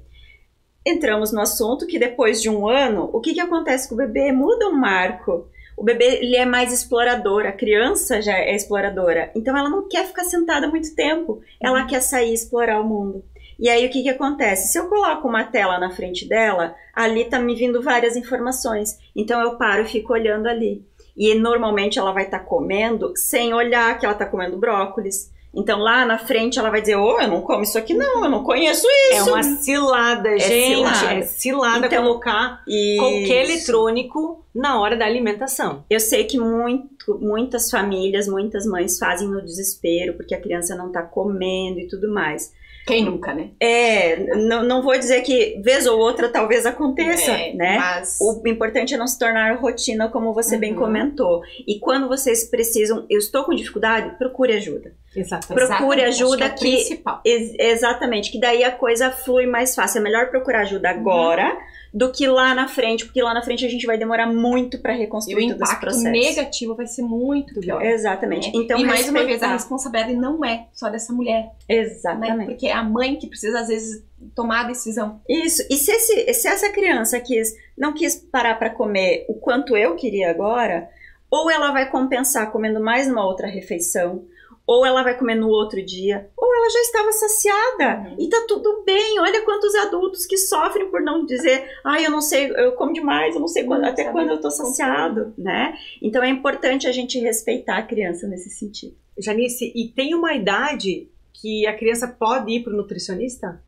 Entramos 0.84 1.32
no 1.32 1.40
assunto 1.40 1.86
que 1.86 1.98
depois 1.98 2.40
de 2.40 2.48
um 2.48 2.68
ano, 2.68 3.10
o 3.12 3.20
que, 3.20 3.34
que 3.34 3.40
acontece 3.40 3.88
com 3.88 3.94
o 3.94 3.98
bebê? 3.98 4.32
Muda 4.32 4.68
o 4.68 4.76
marco. 4.76 5.48
O 5.76 5.84
bebê 5.84 6.18
ele 6.20 6.36
é 6.36 6.44
mais 6.44 6.72
explorador, 6.72 7.46
a 7.46 7.52
criança 7.52 8.20
já 8.20 8.36
é 8.36 8.54
exploradora. 8.54 9.30
Então 9.34 9.56
ela 9.56 9.70
não 9.70 9.88
quer 9.88 10.06
ficar 10.06 10.24
sentada 10.24 10.68
muito 10.68 10.94
tempo, 10.94 11.40
ela 11.60 11.82
uhum. 11.82 11.86
quer 11.86 12.00
sair 12.00 12.30
e 12.30 12.34
explorar 12.34 12.80
o 12.80 12.84
mundo. 12.84 13.22
E 13.58 13.68
aí 13.68 13.86
o 13.86 13.90
que, 13.90 14.02
que 14.02 14.08
acontece? 14.08 14.72
Se 14.72 14.78
eu 14.78 14.88
coloco 14.88 15.28
uma 15.28 15.44
tela 15.44 15.78
na 15.78 15.90
frente 15.90 16.28
dela, 16.28 16.74
ali 16.94 17.24
tá 17.24 17.38
me 17.38 17.54
vindo 17.54 17.82
várias 17.82 18.16
informações. 18.16 18.98
Então 19.14 19.40
eu 19.40 19.56
paro 19.56 19.82
e 19.82 19.88
fico 19.88 20.12
olhando 20.12 20.48
ali. 20.48 20.84
E 21.16 21.34
normalmente 21.34 21.98
ela 21.98 22.12
vai 22.12 22.24
estar 22.24 22.40
tá 22.40 22.44
comendo 22.44 23.12
sem 23.16 23.52
olhar 23.52 23.98
que 23.98 24.06
ela 24.06 24.14
está 24.14 24.26
comendo 24.26 24.56
brócolis, 24.56 25.32
então 25.54 25.78
lá 25.78 26.04
na 26.04 26.18
frente 26.18 26.58
ela 26.58 26.70
vai 26.70 26.80
dizer: 26.80 26.96
Ô, 26.96 27.16
oh, 27.16 27.20
eu 27.20 27.28
não 27.28 27.40
como 27.40 27.62
isso 27.62 27.78
aqui, 27.78 27.94
não, 27.94 28.24
eu 28.24 28.30
não 28.30 28.42
conheço 28.44 28.86
isso. 29.12 29.28
É 29.28 29.32
uma 29.32 29.42
cilada, 29.42 30.28
é 30.28 30.38
gente. 30.38 30.76
Cilada. 30.76 31.14
É 31.14 31.22
cilada 31.22 31.86
então, 31.86 32.02
colocar 32.04 32.62
isso. 32.66 33.02
qualquer 33.02 33.44
eletrônico 33.44 34.44
na 34.54 34.80
hora 34.80 34.96
da 34.96 35.06
alimentação. 35.06 35.84
Eu 35.88 36.00
sei 36.00 36.24
que 36.24 36.38
muito, 36.38 37.18
muitas 37.20 37.70
famílias, 37.70 38.28
muitas 38.28 38.66
mães 38.66 38.98
fazem 38.98 39.28
no 39.28 39.42
desespero 39.42 40.14
porque 40.14 40.34
a 40.34 40.40
criança 40.40 40.74
não 40.76 40.92
tá 40.92 41.02
comendo 41.02 41.80
e 41.80 41.88
tudo 41.88 42.12
mais. 42.12 42.52
Quem 42.88 43.04
nunca, 43.04 43.34
né? 43.34 43.50
É, 43.60 44.16
não, 44.34 44.64
não 44.64 44.82
vou 44.82 44.98
dizer 44.98 45.20
que 45.20 45.60
vez 45.62 45.86
ou 45.86 45.98
outra 45.98 46.30
talvez 46.30 46.64
aconteça, 46.64 47.30
é, 47.30 47.52
né? 47.52 47.76
Mas... 47.76 48.18
O 48.18 48.42
importante 48.46 48.94
é 48.94 48.96
não 48.96 49.06
se 49.06 49.18
tornar 49.18 49.54
rotina, 49.58 50.08
como 50.08 50.32
você 50.32 50.54
uhum. 50.54 50.60
bem 50.60 50.74
comentou. 50.74 51.42
E 51.66 51.78
quando 51.78 52.08
vocês 52.08 52.48
precisam, 52.48 53.04
eu 53.10 53.18
estou 53.18 53.44
com 53.44 53.54
dificuldade, 53.54 54.16
procure 54.16 54.54
ajuda. 54.54 54.92
Exatamente. 55.14 55.66
Procure 55.66 56.02
ajuda 56.02 56.48
que, 56.48 56.76
é 56.76 56.84
que 56.84 57.02
ex 57.24 57.54
exatamente, 57.58 58.32
que 58.32 58.40
daí 58.40 58.64
a 58.64 58.70
coisa 58.70 59.10
flui 59.10 59.46
mais 59.46 59.74
fácil. 59.74 59.98
É 59.98 60.02
melhor 60.02 60.30
procurar 60.30 60.62
ajuda 60.62 60.88
agora. 60.88 61.44
Uhum 61.44 61.77
do 61.92 62.12
que 62.12 62.26
lá 62.26 62.54
na 62.54 62.68
frente, 62.68 63.04
porque 63.04 63.22
lá 63.22 63.32
na 63.32 63.42
frente 63.42 63.64
a 63.64 63.68
gente 63.68 63.86
vai 63.86 63.96
demorar 63.96 64.26
muito 64.26 64.78
para 64.78 64.92
reconstruir 64.92 65.44
e 65.44 65.52
o 65.52 65.54
impacto 65.54 65.96
negativo 66.02 66.74
vai 66.74 66.86
ser 66.86 67.02
muito 67.02 67.58
pior. 67.60 67.82
Exatamente. 67.82 68.48
Né? 68.48 68.52
Então, 68.56 68.78
e 68.78 68.84
mais 68.84 69.00
respeitar... 69.00 69.20
uma 69.20 69.26
vez, 69.26 69.42
a 69.42 69.52
responsabilidade 69.52 70.14
não 70.14 70.44
é 70.44 70.66
só 70.72 70.88
dessa 70.90 71.12
mulher. 71.12 71.50
Exatamente. 71.68 72.36
Né? 72.36 72.44
Porque 72.46 72.66
é 72.66 72.72
a 72.72 72.82
mãe 72.82 73.16
que 73.16 73.26
precisa, 73.26 73.60
às 73.60 73.68
vezes, 73.68 74.04
tomar 74.34 74.64
a 74.64 74.68
decisão. 74.68 75.20
Isso. 75.28 75.62
E 75.70 75.76
se, 75.76 75.90
esse, 75.90 76.34
se 76.34 76.48
essa 76.48 76.70
criança 76.70 77.18
quis, 77.20 77.54
não 77.76 77.92
quis 77.92 78.16
parar 78.16 78.58
para 78.58 78.70
comer 78.70 79.24
o 79.28 79.34
quanto 79.34 79.76
eu 79.76 79.96
queria 79.96 80.30
agora, 80.30 80.88
ou 81.30 81.50
ela 81.50 81.72
vai 81.72 81.90
compensar 81.90 82.50
comendo 82.50 82.80
mais 82.80 83.06
numa 83.08 83.24
outra 83.24 83.46
refeição, 83.46 84.24
ou 84.68 84.84
ela 84.84 85.02
vai 85.02 85.16
comer 85.16 85.34
no 85.34 85.48
outro 85.48 85.82
dia, 85.82 86.28
ou 86.36 86.54
ela 86.54 86.68
já 86.68 86.80
estava 86.80 87.10
saciada 87.10 88.10
uhum. 88.10 88.16
e 88.18 88.28
tá 88.28 88.44
tudo 88.46 88.82
bem. 88.84 89.18
Olha 89.18 89.40
quantos 89.40 89.74
adultos 89.74 90.26
que 90.26 90.36
sofrem 90.36 90.90
por 90.90 91.00
não 91.00 91.24
dizer, 91.24 91.64
ai, 91.82 92.02
ah, 92.02 92.04
eu 92.04 92.10
não 92.10 92.20
sei, 92.20 92.52
eu 92.54 92.72
como 92.72 92.92
demais, 92.92 93.34
eu 93.34 93.40
não 93.40 93.48
sei 93.48 93.64
quando, 93.64 93.84
até 93.86 94.04
quando 94.04 94.28
eu 94.28 94.38
tô 94.42 94.50
saciado, 94.50 95.32
né? 95.38 95.74
Então 96.02 96.22
é 96.22 96.28
importante 96.28 96.86
a 96.86 96.92
gente 96.92 97.18
respeitar 97.18 97.78
a 97.78 97.82
criança 97.82 98.28
nesse 98.28 98.50
sentido. 98.50 98.94
Janice, 99.18 99.72
e 99.74 99.88
tem 99.88 100.14
uma 100.14 100.34
idade 100.34 101.08
que 101.32 101.66
a 101.66 101.74
criança 101.74 102.06
pode 102.06 102.52
ir 102.52 102.62
para 102.62 102.74
o 102.74 102.76
nutricionista? 102.76 103.62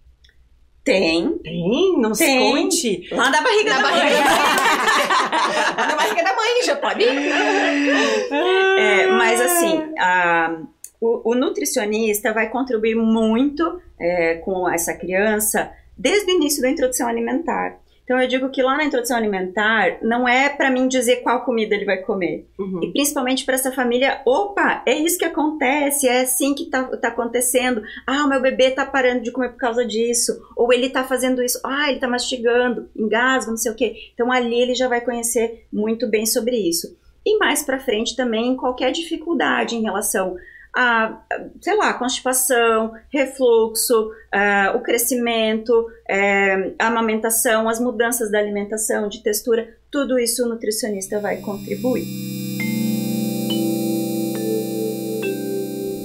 Tem. 0.85 1.39
Tem? 1.39 1.99
Não 1.99 2.15
se 2.15 2.27
conte. 2.39 3.09
Lá 3.11 3.31
da 3.31 3.41
barriga 3.41 3.71
Na 3.71 3.77
da 3.77 3.83
barriga 3.83 4.17
mãe. 4.17 4.25
Lá 5.79 5.87
na 5.87 5.97
barriga 5.97 6.25
da 6.25 6.37
mãe, 6.37 6.63
já 6.65 6.77
pode 6.77 7.03
ir. 7.03 7.33
É, 8.79 9.07
mas 9.07 9.41
assim, 9.41 9.83
a- 9.99 10.63
o, 11.01 11.33
o 11.33 11.35
nutricionista 11.35 12.33
vai 12.33 12.51
contribuir 12.51 12.95
muito 12.95 13.81
é, 13.99 14.35
com 14.37 14.69
essa 14.69 14.95
criança 14.95 15.73
desde 15.97 16.31
o 16.31 16.35
início 16.35 16.63
da 16.63 16.71
introdução 16.71 17.09
alimentar. 17.09 17.79
Então 18.11 18.21
eu 18.21 18.27
digo 18.27 18.49
que 18.51 18.61
lá 18.61 18.77
na 18.77 18.85
introdução 18.85 19.17
alimentar 19.17 19.99
não 20.03 20.27
é 20.27 20.49
para 20.49 20.69
mim 20.69 20.89
dizer 20.89 21.23
qual 21.23 21.45
comida 21.45 21.77
ele 21.77 21.85
vai 21.85 21.99
comer. 21.99 22.45
Uhum. 22.59 22.81
E 22.83 22.93
principalmente 22.93 23.45
para 23.45 23.55
essa 23.55 23.71
família, 23.71 24.21
opa, 24.27 24.83
é 24.85 24.95
isso 24.95 25.17
que 25.17 25.25
acontece, 25.25 26.09
é 26.09 26.23
assim 26.23 26.53
que 26.53 26.65
tá, 26.65 26.83
tá 26.97 27.07
acontecendo. 27.07 27.83
Ah, 28.05 28.25
o 28.25 28.29
meu 28.29 28.43
bebê 28.43 28.73
tá 28.73 28.85
parando 28.85 29.23
de 29.23 29.31
comer 29.31 29.51
por 29.51 29.59
causa 29.59 29.87
disso. 29.87 30.33
Ou 30.57 30.73
ele 30.73 30.91
tá 30.91 31.05
fazendo 31.05 31.41
isso, 31.41 31.61
ah, 31.65 31.89
ele 31.89 32.01
tá 32.01 32.09
mastigando, 32.09 32.89
engasga, 32.97 33.53
não 33.53 33.57
sei 33.57 33.71
o 33.71 33.77
quê. 33.77 33.95
Então 34.13 34.33
ali 34.33 34.61
ele 34.61 34.75
já 34.75 34.89
vai 34.89 35.01
conhecer 35.01 35.69
muito 35.73 36.09
bem 36.09 36.27
sobre 36.27 36.57
isso. 36.57 36.99
E 37.25 37.39
mais 37.39 37.63
para 37.63 37.79
frente 37.79 38.17
também 38.17 38.57
qualquer 38.57 38.91
dificuldade 38.91 39.77
em 39.77 39.83
relação 39.83 40.37
a, 40.75 41.23
sei 41.61 41.77
lá, 41.77 41.95
constipação, 41.95 42.93
refluxo, 43.13 44.11
o 44.75 44.81
crescimento, 44.81 45.87
eh, 46.09 46.73
a 46.79 46.87
amamentação, 46.87 47.69
as 47.69 47.81
mudanças 47.81 48.31
da 48.31 48.39
alimentação, 48.39 49.09
de 49.09 49.23
textura, 49.23 49.77
tudo 49.91 50.19
isso 50.19 50.45
o 50.45 50.49
nutricionista 50.49 51.19
vai 51.19 51.39
contribuir. 51.39 52.05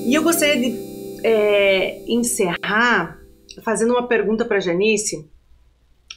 E 0.06 0.14
eu 0.14 0.22
gostaria 0.22 0.58
de 0.60 1.20
é, 1.24 2.04
encerrar 2.08 3.20
fazendo 3.64 3.92
uma 3.92 4.08
pergunta 4.08 4.46
para 4.46 4.60
Janice 4.60 5.28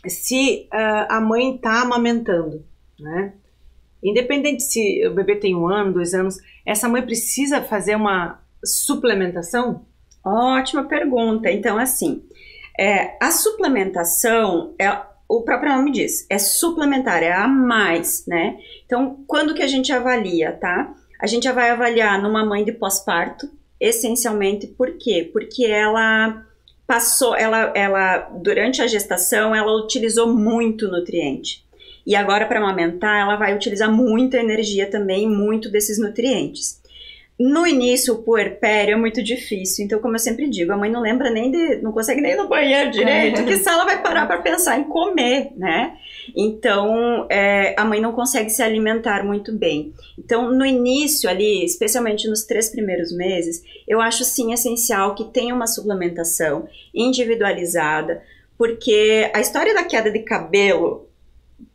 se 0.07 0.69
ah, 0.71 1.17
a 1.17 1.21
mãe 1.21 1.57
está 1.57 1.81
amamentando, 1.81 2.65
né? 3.01 3.33
Independente 4.03 4.63
se 4.63 5.07
o 5.07 5.15
bebê 5.15 5.37
tem 5.37 5.55
um 5.55 5.67
ano, 5.67 5.93
dois 5.93 6.15
anos, 6.15 6.39
essa 6.65 6.89
mãe 6.89 7.03
precisa 7.03 7.63
fazer 7.63 7.97
uma 7.97 8.41
suplementação? 8.65 9.87
Ótima 10.25 10.85
pergunta. 10.85 11.51
Então, 11.51 11.79
assim, 11.79 12.23
é, 12.79 13.17
a 13.21 13.31
suplementação, 13.31 14.75
é, 14.79 14.89
o 15.29 15.43
próprio 15.43 15.75
nome 15.75 15.91
diz, 15.91 16.27
é 16.31 16.39
suplementar, 16.39 17.23
é 17.23 17.33
a 17.33 17.49
mais, 17.49 18.25
né? 18.27 18.57
Então, 18.87 19.25
quando 19.27 19.55
que 19.55 19.63
a 19.63 19.67
gente 19.67 19.93
avalia, 19.93 20.53
tá? 20.53 20.95
A 21.21 21.27
gente 21.27 21.51
vai 21.51 21.71
avaliar 21.71 22.23
numa 22.23 22.45
mãe 22.45 22.65
de 22.65 22.73
pós-parto, 22.73 23.51
essencialmente, 23.81 24.67
por 24.67 24.97
quê? 24.97 25.29
Porque 25.33 25.67
ela 25.67 26.45
passou, 26.87 27.37
ela, 27.37 27.73
ela, 27.75 28.19
durante 28.43 28.81
a 28.81 28.87
gestação, 28.87 29.55
ela 29.55 29.73
utilizou 29.77 30.33
muito 30.33 30.89
nutriente. 30.89 31.68
E 32.09 32.17
agora, 32.17 32.47
para 32.47 32.59
amamentar, 32.59 33.21
ela 33.21 33.37
vai 33.37 33.55
utilizar 33.55 33.93
muita 33.93 34.39
energia 34.39 34.91
também, 34.91 35.29
muito 35.29 35.71
desses 35.71 35.99
nutrientes. 35.99 36.81
No 37.39 37.67
início, 37.67 38.15
o 38.15 38.23
puerpério 38.23 38.95
é 38.95 38.97
muito 38.97 39.23
difícil, 39.23 39.85
então, 39.85 40.01
como 40.01 40.15
eu 40.15 40.19
sempre 40.19 40.49
digo, 40.49 40.73
a 40.73 40.77
mãe 40.77 40.91
não 40.91 41.03
lembra 41.03 41.31
nem 41.31 41.51
de. 41.51 41.83
não 41.83 41.93
consegue 41.93 42.23
nem 42.23 42.33
ir 42.33 42.37
no 42.37 42.49
banheiro 42.49 42.91
direito, 42.91 43.45
que 43.45 43.59
se 43.59 43.69
ela 43.69 43.85
vai 43.85 44.01
parar 44.03 44.27
para 44.27 44.41
pensar 44.41 44.81
em 44.81 44.85
comer, 44.85 45.53
né? 45.55 45.99
Então, 46.35 47.27
é, 47.29 47.75
a 47.79 47.85
mãe 47.85 48.01
não 48.01 48.13
consegue 48.13 48.49
se 48.49 48.63
alimentar 48.63 49.23
muito 49.23 49.53
bem. 49.53 49.93
Então, 50.19 50.51
no 50.51 50.65
início 50.65 51.29
ali, 51.29 51.63
especialmente 51.63 52.27
nos 52.27 52.43
três 52.43 52.71
primeiros 52.71 53.15
meses, 53.15 53.63
eu 53.87 54.01
acho 54.01 54.25
sim 54.25 54.51
essencial 54.55 55.15
que 55.15 55.25
tenha 55.25 55.55
uma 55.55 55.67
suplementação 55.67 56.67
individualizada, 56.95 58.23
porque 58.57 59.31
a 59.35 59.41
história 59.41 59.75
da 59.75 59.85
queda 59.85 60.11
de 60.11 60.21
cabelo 60.21 61.08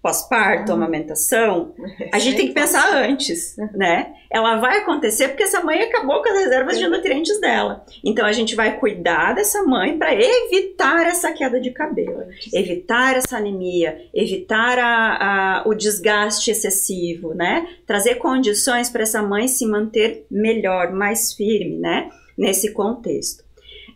pós-parto, 0.01 0.71
amamentação, 0.71 1.73
a 2.11 2.19
gente 2.19 2.35
tem 2.37 2.47
que 2.47 2.53
pensar 2.53 2.93
antes, 2.93 3.55
né? 3.73 4.13
Ela 4.29 4.57
vai 4.57 4.79
acontecer 4.79 5.29
porque 5.29 5.43
essa 5.43 5.63
mãe 5.63 5.81
acabou 5.81 6.21
com 6.21 6.29
as 6.29 6.39
reservas 6.39 6.77
de 6.77 6.87
nutrientes 6.87 7.39
dela. 7.39 7.85
Então 8.03 8.25
a 8.25 8.31
gente 8.33 8.55
vai 8.55 8.77
cuidar 8.79 9.33
dessa 9.33 9.63
mãe 9.63 9.97
para 9.97 10.13
evitar 10.13 11.05
essa 11.07 11.31
queda 11.31 11.59
de 11.59 11.71
cabelo, 11.71 12.23
evitar 12.53 13.15
essa 13.15 13.37
anemia, 13.37 13.97
evitar 14.13 14.77
a- 14.79 15.61
a- 15.61 15.63
o 15.67 15.73
desgaste 15.73 16.51
excessivo, 16.51 17.33
né? 17.33 17.67
Trazer 17.85 18.15
condições 18.15 18.89
para 18.89 19.03
essa 19.03 19.21
mãe 19.21 19.47
se 19.47 19.65
manter 19.65 20.25
melhor, 20.29 20.91
mais 20.91 21.33
firme, 21.33 21.77
né? 21.77 22.09
Nesse 22.37 22.71
contexto. 22.73 23.42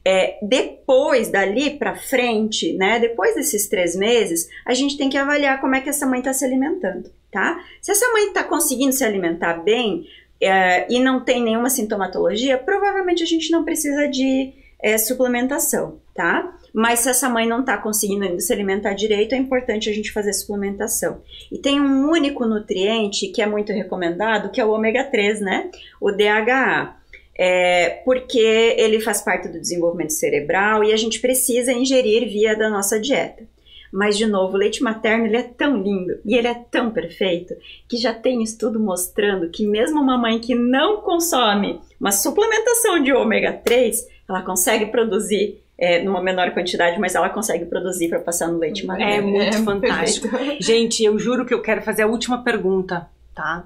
É, 0.09 0.37
depois 0.41 1.29
dali 1.29 1.71
para 1.71 1.97
frente, 1.97 2.71
né? 2.77 2.97
Depois 2.97 3.35
desses 3.35 3.67
três 3.67 3.93
meses, 3.93 4.47
a 4.65 4.73
gente 4.73 4.97
tem 4.97 5.09
que 5.09 5.17
avaliar 5.17 5.59
como 5.59 5.75
é 5.75 5.81
que 5.81 5.89
essa 5.89 6.07
mãe 6.07 6.19
está 6.19 6.31
se 6.31 6.45
alimentando, 6.45 7.11
tá? 7.29 7.61
Se 7.81 7.91
essa 7.91 8.09
mãe 8.13 8.27
está 8.27 8.41
conseguindo 8.41 8.93
se 8.93 9.03
alimentar 9.03 9.55
bem 9.55 10.07
é, 10.39 10.89
e 10.89 10.97
não 11.01 11.25
tem 11.25 11.43
nenhuma 11.43 11.69
sintomatologia, 11.69 12.57
provavelmente 12.57 13.21
a 13.21 13.25
gente 13.25 13.51
não 13.51 13.65
precisa 13.65 14.07
de 14.07 14.53
é, 14.81 14.97
suplementação, 14.97 15.99
tá? 16.15 16.57
Mas 16.73 16.99
se 16.99 17.09
essa 17.09 17.27
mãe 17.27 17.45
não 17.45 17.59
está 17.59 17.77
conseguindo 17.77 18.23
ainda 18.23 18.39
se 18.39 18.53
alimentar 18.53 18.93
direito, 18.93 19.35
é 19.35 19.37
importante 19.37 19.89
a 19.89 19.93
gente 19.93 20.13
fazer 20.13 20.31
suplementação. 20.31 21.21
E 21.51 21.57
tem 21.57 21.81
um 21.81 22.09
único 22.09 22.45
nutriente 22.45 23.27
que 23.27 23.41
é 23.41 23.45
muito 23.45 23.73
recomendado, 23.73 24.51
que 24.51 24.61
é 24.61 24.65
o 24.65 24.71
ômega 24.71 25.03
3, 25.03 25.41
né? 25.41 25.69
O 25.99 26.13
DHA. 26.13 26.95
É, 27.37 28.01
porque 28.03 28.39
ele 28.39 28.99
faz 28.99 29.21
parte 29.21 29.47
do 29.47 29.59
desenvolvimento 29.59 30.11
cerebral 30.13 30.83
e 30.83 30.91
a 30.91 30.97
gente 30.97 31.19
precisa 31.19 31.71
ingerir 31.71 32.27
via 32.27 32.55
da 32.55 32.69
nossa 32.69 32.99
dieta. 32.99 33.43
Mas, 33.91 34.17
de 34.17 34.25
novo, 34.25 34.55
o 34.55 34.57
leite 34.57 34.83
materno 34.83 35.25
ele 35.27 35.37
é 35.37 35.43
tão 35.43 35.81
lindo 35.81 36.19
e 36.25 36.35
ele 36.35 36.47
é 36.47 36.53
tão 36.53 36.91
perfeito 36.91 37.55
que 37.87 37.95
já 37.97 38.13
tem 38.13 38.43
estudo 38.43 38.79
mostrando 38.79 39.49
que 39.49 39.65
mesmo 39.65 40.01
uma 40.01 40.17
mãe 40.17 40.39
que 40.39 40.53
não 40.55 40.97
consome 41.01 41.79
uma 41.99 42.11
suplementação 42.11 43.01
de 43.01 43.13
ômega 43.13 43.53
3, 43.53 44.05
ela 44.27 44.41
consegue 44.41 44.87
produzir 44.87 45.61
é, 45.77 46.01
numa 46.03 46.21
menor 46.21 46.51
quantidade, 46.51 46.99
mas 46.99 47.15
ela 47.15 47.29
consegue 47.29 47.65
produzir 47.65 48.09
para 48.09 48.19
passar 48.19 48.47
no 48.49 48.57
leite 48.57 48.83
É 48.83 48.87
materno. 48.87 49.29
muito 49.29 49.55
É, 49.57 49.61
fantástico. 49.61 50.27
perfeito. 50.29 50.61
Gente, 50.65 51.03
eu 51.03 51.17
juro 51.17 51.45
que 51.45 51.53
eu 51.53 51.61
quero 51.61 51.81
fazer 51.81 52.01
a 52.01 52.07
última 52.07 52.43
pergunta, 52.43 53.07
tá? 53.33 53.65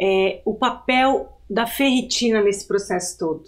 É, 0.00 0.40
o 0.46 0.54
papel 0.54 1.35
da 1.48 1.66
ferritina 1.66 2.42
nesse 2.42 2.66
processo 2.66 3.18
todo. 3.18 3.44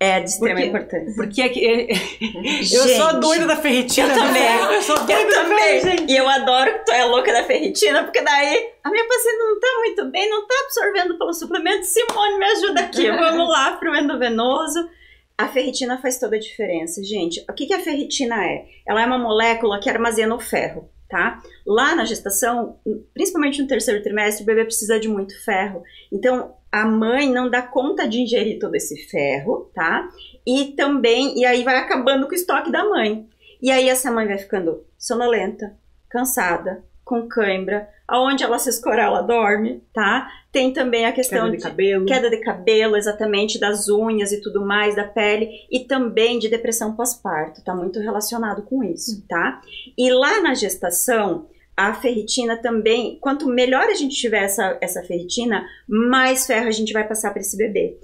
É 0.00 0.20
de 0.20 0.30
extrema 0.30 0.60
Porque- 0.60 0.68
importância. 0.68 1.14
Porque 1.16 1.42
é 1.42 1.48
que- 1.48 1.66
é- 1.66 1.88
eu 2.62 2.64
sou 2.64 3.06
a 3.06 3.10
Gente, 3.12 3.20
doida 3.20 3.46
da 3.46 3.56
ferritina. 3.56 4.08
eu 4.08 4.14
também. 4.14 4.42
né? 4.42 4.76
Eu 4.76 4.82
sou 4.82 4.96
doida 4.96 5.12
Eu 5.22 5.28
da 5.28 5.42
também. 5.42 5.80
ferritina. 5.80 6.06
E 6.12 6.16
eu 6.16 6.28
adoro 6.28 6.72
que 6.72 6.84
tu 6.84 6.92
é 6.92 7.04
louca 7.04 7.32
da 7.32 7.42
ferritina, 7.44 8.04
porque 8.04 8.20
daí 8.22 8.68
a 8.84 8.90
minha 8.90 9.08
paciente 9.08 9.38
não 9.38 9.58
tá 9.58 9.68
muito 9.78 10.04
bem, 10.12 10.30
não 10.30 10.46
tá 10.46 10.54
absorvendo 10.66 11.18
pelo 11.18 11.32
suplemento. 11.32 11.84
Simone, 11.84 12.38
me 12.38 12.44
ajuda 12.46 12.80
aqui. 12.82 13.10
Vamos 13.10 13.48
lá 13.48 13.72
pro 13.72 13.94
endovenoso. 13.96 14.88
A 15.36 15.48
ferritina 15.48 15.98
faz 16.00 16.18
toda 16.18 16.36
a 16.36 16.40
diferença, 16.40 17.02
gente. 17.02 17.44
O 17.48 17.52
que, 17.52 17.66
que 17.66 17.74
a 17.74 17.80
ferritina 17.80 18.44
é? 18.44 18.66
Ela 18.86 19.02
é 19.02 19.06
uma 19.06 19.18
molécula 19.18 19.80
que 19.80 19.90
armazena 19.90 20.32
o 20.34 20.40
ferro, 20.40 20.88
tá? 21.08 21.42
Lá 21.66 21.94
na 21.94 22.04
gestação, 22.04 22.78
principalmente 23.14 23.60
no 23.62 23.68
terceiro 23.68 24.02
trimestre, 24.02 24.42
o 24.42 24.46
bebê 24.46 24.64
precisa 24.64 25.00
de 25.00 25.08
muito 25.08 25.42
ferro. 25.44 25.82
Então, 26.12 26.54
a 26.70 26.84
mãe 26.84 27.30
não 27.30 27.48
dá 27.48 27.62
conta 27.62 28.06
de 28.06 28.20
ingerir 28.20 28.58
todo 28.58 28.74
esse 28.74 28.96
ferro, 29.08 29.70
tá? 29.74 30.08
E 30.46 30.72
também, 30.76 31.38
e 31.38 31.44
aí 31.44 31.64
vai 31.64 31.76
acabando 31.76 32.26
com 32.26 32.32
o 32.32 32.36
estoque 32.36 32.70
da 32.70 32.84
mãe. 32.84 33.26
E 33.60 33.70
aí 33.70 33.88
essa 33.88 34.10
mãe 34.10 34.26
vai 34.26 34.38
ficando 34.38 34.84
sonolenta, 34.98 35.76
cansada, 36.08 36.84
com 37.04 37.26
cãibra, 37.26 37.88
aonde 38.08 38.42
ela 38.42 38.58
se 38.58 38.70
escorar, 38.70 39.06
ela 39.06 39.20
dorme, 39.20 39.82
tá? 39.92 40.28
Tem 40.50 40.72
também 40.72 41.04
a 41.04 41.12
questão 41.12 41.44
Queda 41.44 41.50
de 41.50 41.56
de 41.58 41.62
cabelo. 41.62 42.06
queda 42.06 42.30
de 42.30 42.38
cabelo, 42.38 42.96
exatamente, 42.96 43.60
das 43.60 43.88
unhas 43.88 44.32
e 44.32 44.40
tudo 44.40 44.64
mais, 44.64 44.96
da 44.96 45.04
pele, 45.04 45.50
e 45.70 45.80
também 45.80 46.38
de 46.38 46.48
depressão 46.48 46.96
pós-parto, 46.96 47.62
tá 47.62 47.74
muito 47.74 48.00
relacionado 48.00 48.62
com 48.62 48.82
isso, 48.82 49.22
tá? 49.28 49.60
E 49.96 50.10
lá 50.10 50.40
na 50.40 50.54
gestação, 50.54 51.46
a 51.76 51.92
ferritina 51.94 52.56
também, 52.56 53.18
quanto 53.20 53.46
melhor 53.46 53.84
a 53.84 53.94
gente 53.94 54.16
tiver 54.16 54.42
essa, 54.42 54.78
essa 54.80 55.02
ferritina, 55.02 55.64
mais 55.86 56.46
ferro 56.46 56.66
a 56.66 56.72
gente 56.72 56.92
vai 56.92 57.06
passar 57.06 57.30
para 57.30 57.42
esse 57.42 57.56
bebê. 57.56 57.98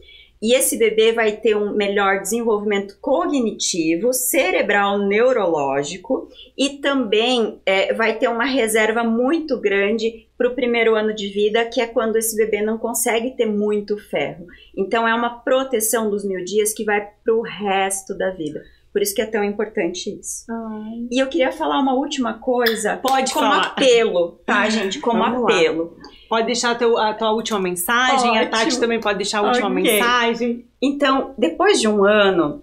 E 0.45 0.53
esse 0.55 0.76
bebê 0.76 1.11
vai 1.11 1.32
ter 1.32 1.57
um 1.57 1.74
melhor 1.74 2.20
desenvolvimento 2.20 2.99
cognitivo, 3.01 4.12
cerebral, 4.12 4.99
neurológico 4.99 6.28
e 6.55 6.80
também 6.82 7.62
é, 7.64 7.95
vai 7.95 8.18
ter 8.18 8.28
uma 8.28 8.45
reserva 8.45 9.03
muito 9.03 9.59
grande 9.59 10.28
para 10.36 10.47
o 10.47 10.55
primeiro 10.55 10.95
ano 10.95 11.14
de 11.14 11.28
vida, 11.28 11.64
que 11.64 11.80
é 11.80 11.86
quando 11.86 12.16
esse 12.16 12.36
bebê 12.36 12.61
não 12.61 12.76
consegue 12.76 13.30
ter 13.30 13.47
muito 13.47 13.97
ferro. 13.97 14.47
Então 14.76 15.09
é 15.09 15.14
uma 15.14 15.30
proteção 15.30 16.11
dos 16.11 16.22
mil 16.26 16.45
dias 16.45 16.74
que 16.74 16.84
vai 16.84 17.09
para 17.24 17.34
o 17.34 17.40
resto 17.40 18.12
da 18.14 18.28
vida. 18.28 18.62
Por 18.92 19.01
isso 19.01 19.14
que 19.14 19.22
é 19.22 19.26
tão 19.26 19.42
importante 19.42 20.11
isso. 20.20 20.45
E 21.11 21.22
eu 21.22 21.26
queria 21.26 21.53
falar 21.53 21.80
uma 21.80 21.95
última 21.95 22.34
coisa 22.34 22.99
Pode 22.99 23.32
como 23.32 23.51
falar. 23.51 23.68
apelo, 23.68 24.38
tá, 24.45 24.68
gente? 24.70 25.01
Como 25.01 25.20
Vamos 25.20 25.40
lá. 25.40 25.49
Pode 26.28 26.46
deixar 26.46 26.72
a, 26.72 26.74
teu, 26.74 26.98
a 26.98 27.12
tua 27.14 27.32
última 27.32 27.58
mensagem, 27.60 28.30
Ótimo. 28.30 28.44
a 28.44 28.46
Tati 28.46 28.80
também 28.80 29.00
pode 29.00 29.18
deixar 29.18 29.40
a 29.40 29.42
última 29.42 29.68
Ok. 29.68 29.82
mensagem. 29.82 30.64
Então, 30.80 31.34
depois 31.36 31.80
de 31.80 31.88
um 31.88 32.04
ano, 32.04 32.62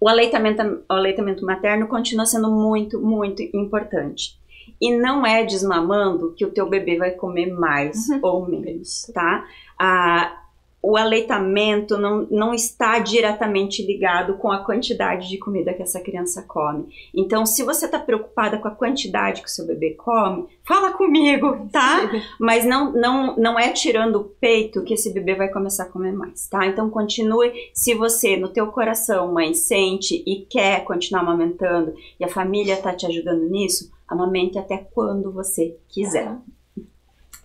o 0.00 0.08
aleitamento, 0.08 0.62
o 0.88 0.92
aleitamento 0.92 1.44
materno 1.44 1.86
continua 1.86 2.26
sendo 2.26 2.50
muito, 2.50 3.00
muito 3.00 3.42
importante. 3.54 4.36
E 4.80 4.96
não 4.96 5.24
é 5.24 5.44
desmamando 5.44 6.32
que 6.36 6.44
o 6.44 6.50
teu 6.50 6.68
bebê 6.68 6.96
vai 6.96 7.12
comer 7.12 7.46
mais 7.52 8.08
ou 8.20 8.48
menos, 8.48 9.10
tá? 9.14 9.44
Ah, 9.78 10.41
o 10.82 10.96
aleitamento 10.96 11.96
não, 11.96 12.26
não 12.28 12.52
está 12.52 12.98
diretamente 12.98 13.86
ligado 13.86 14.34
com 14.34 14.50
a 14.50 14.64
quantidade 14.64 15.28
de 15.28 15.38
comida 15.38 15.72
que 15.72 15.82
essa 15.82 16.00
criança 16.00 16.42
come. 16.42 16.92
Então, 17.14 17.46
se 17.46 17.62
você 17.62 17.86
está 17.86 18.00
preocupada 18.00 18.58
com 18.58 18.66
a 18.66 18.74
quantidade 18.74 19.42
que 19.42 19.46
o 19.46 19.50
seu 19.50 19.64
bebê 19.64 19.90
come, 19.90 20.48
fala 20.66 20.92
comigo, 20.92 21.68
tá? 21.70 22.10
Mas 22.38 22.64
não, 22.64 22.92
não, 22.92 23.36
não 23.36 23.58
é 23.58 23.70
tirando 23.70 24.16
o 24.16 24.24
peito 24.24 24.82
que 24.82 24.94
esse 24.94 25.14
bebê 25.14 25.36
vai 25.36 25.48
começar 25.50 25.84
a 25.84 25.88
comer 25.88 26.12
mais, 26.12 26.48
tá? 26.48 26.66
Então 26.66 26.90
continue, 26.90 27.52
se 27.72 27.94
você 27.94 28.36
no 28.36 28.48
teu 28.48 28.66
coração, 28.66 29.32
mãe, 29.32 29.54
sente 29.54 30.20
e 30.26 30.44
quer 30.50 30.82
continuar 30.82 31.22
amamentando 31.22 31.94
e 32.18 32.24
a 32.24 32.28
família 32.28 32.76
tá 32.76 32.92
te 32.92 33.06
ajudando 33.06 33.48
nisso, 33.48 33.92
amamente 34.08 34.58
até 34.58 34.78
quando 34.78 35.30
você 35.30 35.76
quiser. 35.88 36.36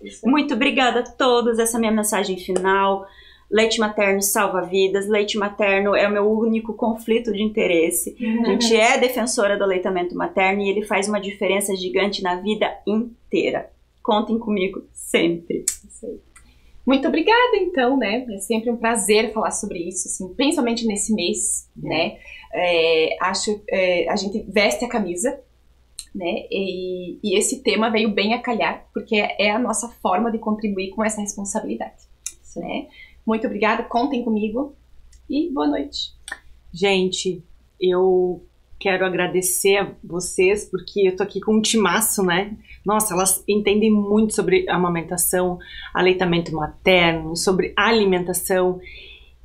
Isso. 0.01 0.27
Muito 0.27 0.55
obrigada 0.55 1.01
a 1.01 1.03
todos, 1.03 1.59
essa 1.59 1.75
é 1.75 1.77
a 1.77 1.79
minha 1.79 1.91
mensagem 1.91 2.37
final. 2.37 3.05
Leite 3.49 3.79
materno 3.79 4.21
salva 4.21 4.61
vidas, 4.61 5.07
leite 5.07 5.37
materno 5.37 5.95
é 5.95 6.07
o 6.07 6.11
meu 6.11 6.29
único 6.29 6.73
conflito 6.73 7.31
de 7.31 7.41
interesse. 7.41 8.15
A 8.43 8.49
gente 8.49 8.75
é 8.75 8.97
defensora 8.97 9.57
do 9.57 9.63
aleitamento 9.63 10.15
materno 10.15 10.61
e 10.61 10.69
ele 10.69 10.83
faz 10.83 11.07
uma 11.07 11.19
diferença 11.19 11.75
gigante 11.75 12.21
na 12.21 12.35
vida 12.35 12.77
inteira. 12.85 13.69
Contem 14.03 14.37
comigo 14.37 14.83
sempre. 14.91 15.63
Muito 16.85 17.05
obrigada, 17.05 17.57
então, 17.57 17.97
né? 17.97 18.25
É 18.29 18.37
sempre 18.37 18.69
um 18.69 18.77
prazer 18.77 19.33
falar 19.33 19.51
sobre 19.51 19.79
isso, 19.79 20.07
assim, 20.07 20.33
principalmente 20.35 20.87
nesse 20.87 21.13
mês, 21.13 21.69
né? 21.75 22.17
É, 22.53 23.17
acho 23.21 23.61
é, 23.69 24.09
a 24.09 24.15
gente 24.15 24.45
veste 24.47 24.85
a 24.85 24.87
camisa, 24.87 25.37
né? 26.15 26.45
E, 26.49 27.19
e 27.21 27.37
esse 27.37 27.61
tema 27.61 27.89
veio 27.89 28.09
bem 28.09 28.33
a 28.33 28.41
calhar, 28.41 28.87
porque 28.93 29.17
é 29.17 29.51
a 29.51 29.59
nossa 29.59 29.89
forma 30.01 30.31
de 30.31 30.37
contribuir 30.37 30.91
com 30.91 31.03
essa 31.03 31.19
responsabilidade, 31.19 32.03
né? 32.55 32.87
Muito 33.27 33.45
obrigada, 33.45 33.83
contem 33.83 34.23
comigo 34.23 34.73
e 35.29 35.51
boa 35.51 35.67
noite. 35.67 36.13
Gente, 36.73 37.43
eu 37.77 38.41
quero 38.79 39.05
agradecer 39.05 39.75
a 39.79 39.91
vocês, 40.01 40.63
porque 40.63 41.09
eu 41.09 41.13
tô 41.17 41.23
aqui 41.23 41.41
com 41.41 41.55
um 41.55 41.61
timaço, 41.61 42.23
né? 42.23 42.55
Nossa, 42.85 43.13
elas 43.13 43.43
entendem 43.45 43.91
muito 43.91 44.33
sobre 44.33 44.65
amamentação, 44.69 45.59
aleitamento 45.93 46.55
materno, 46.55 47.35
sobre 47.35 47.73
alimentação 47.75 48.79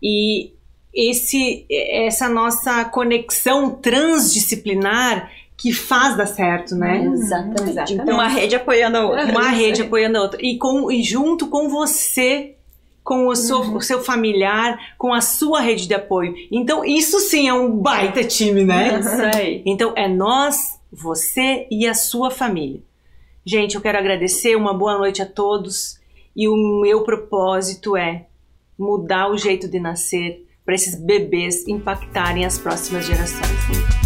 e 0.00 0.52
esse 0.94 1.66
essa 1.68 2.28
nossa 2.28 2.84
conexão 2.84 3.74
transdisciplinar 3.74 5.28
que 5.56 5.72
faz 5.72 6.16
dar 6.16 6.26
certo, 6.26 6.76
né? 6.76 7.04
Exatamente. 7.04 7.70
Exatamente. 7.70 8.10
Uma 8.12 8.28
rede 8.28 8.54
apoiando 8.54 8.96
a 8.96 9.06
outra. 9.06 9.24
Uma 9.24 9.48
Isso 9.48 9.56
rede 9.56 9.82
apoiando 9.82 10.18
a 10.18 10.22
outra. 10.22 10.38
E, 10.40 10.56
com, 10.56 10.90
e 10.90 11.02
junto 11.02 11.48
com 11.48 11.68
você, 11.68 12.56
com 13.04 13.26
o 13.26 13.34
seu, 13.34 13.60
o 13.60 13.80
seu 13.80 14.02
familiar, 14.02 14.94
com 14.96 15.12
a 15.12 15.20
sua 15.20 15.60
rede 15.60 15.86
de 15.86 15.94
apoio. 15.94 16.34
Então, 16.50 16.84
isso 16.84 17.18
sim 17.20 17.48
é 17.48 17.54
um 17.54 17.76
baita 17.76 18.22
time, 18.24 18.64
né? 18.64 19.00
Isso 19.00 19.36
aí. 19.36 19.62
Então, 19.66 19.92
é 19.96 20.08
nós, 20.08 20.78
você 20.92 21.66
e 21.70 21.86
a 21.86 21.94
sua 21.94 22.30
família. 22.30 22.80
Gente, 23.44 23.74
eu 23.74 23.80
quero 23.80 23.98
agradecer, 23.98 24.56
uma 24.56 24.72
boa 24.72 24.96
noite 24.96 25.20
a 25.20 25.26
todos. 25.26 26.00
E 26.34 26.48
o 26.48 26.80
meu 26.80 27.02
propósito 27.02 27.96
é 27.96 28.26
mudar 28.78 29.30
o 29.30 29.36
jeito 29.36 29.68
de 29.68 29.80
nascer 29.80 30.46
para 30.64 30.74
esses 30.74 30.94
bebês 30.94 31.66
impactarem 31.66 32.44
as 32.44 32.56
próximas 32.56 33.04
gerações. 33.04 34.01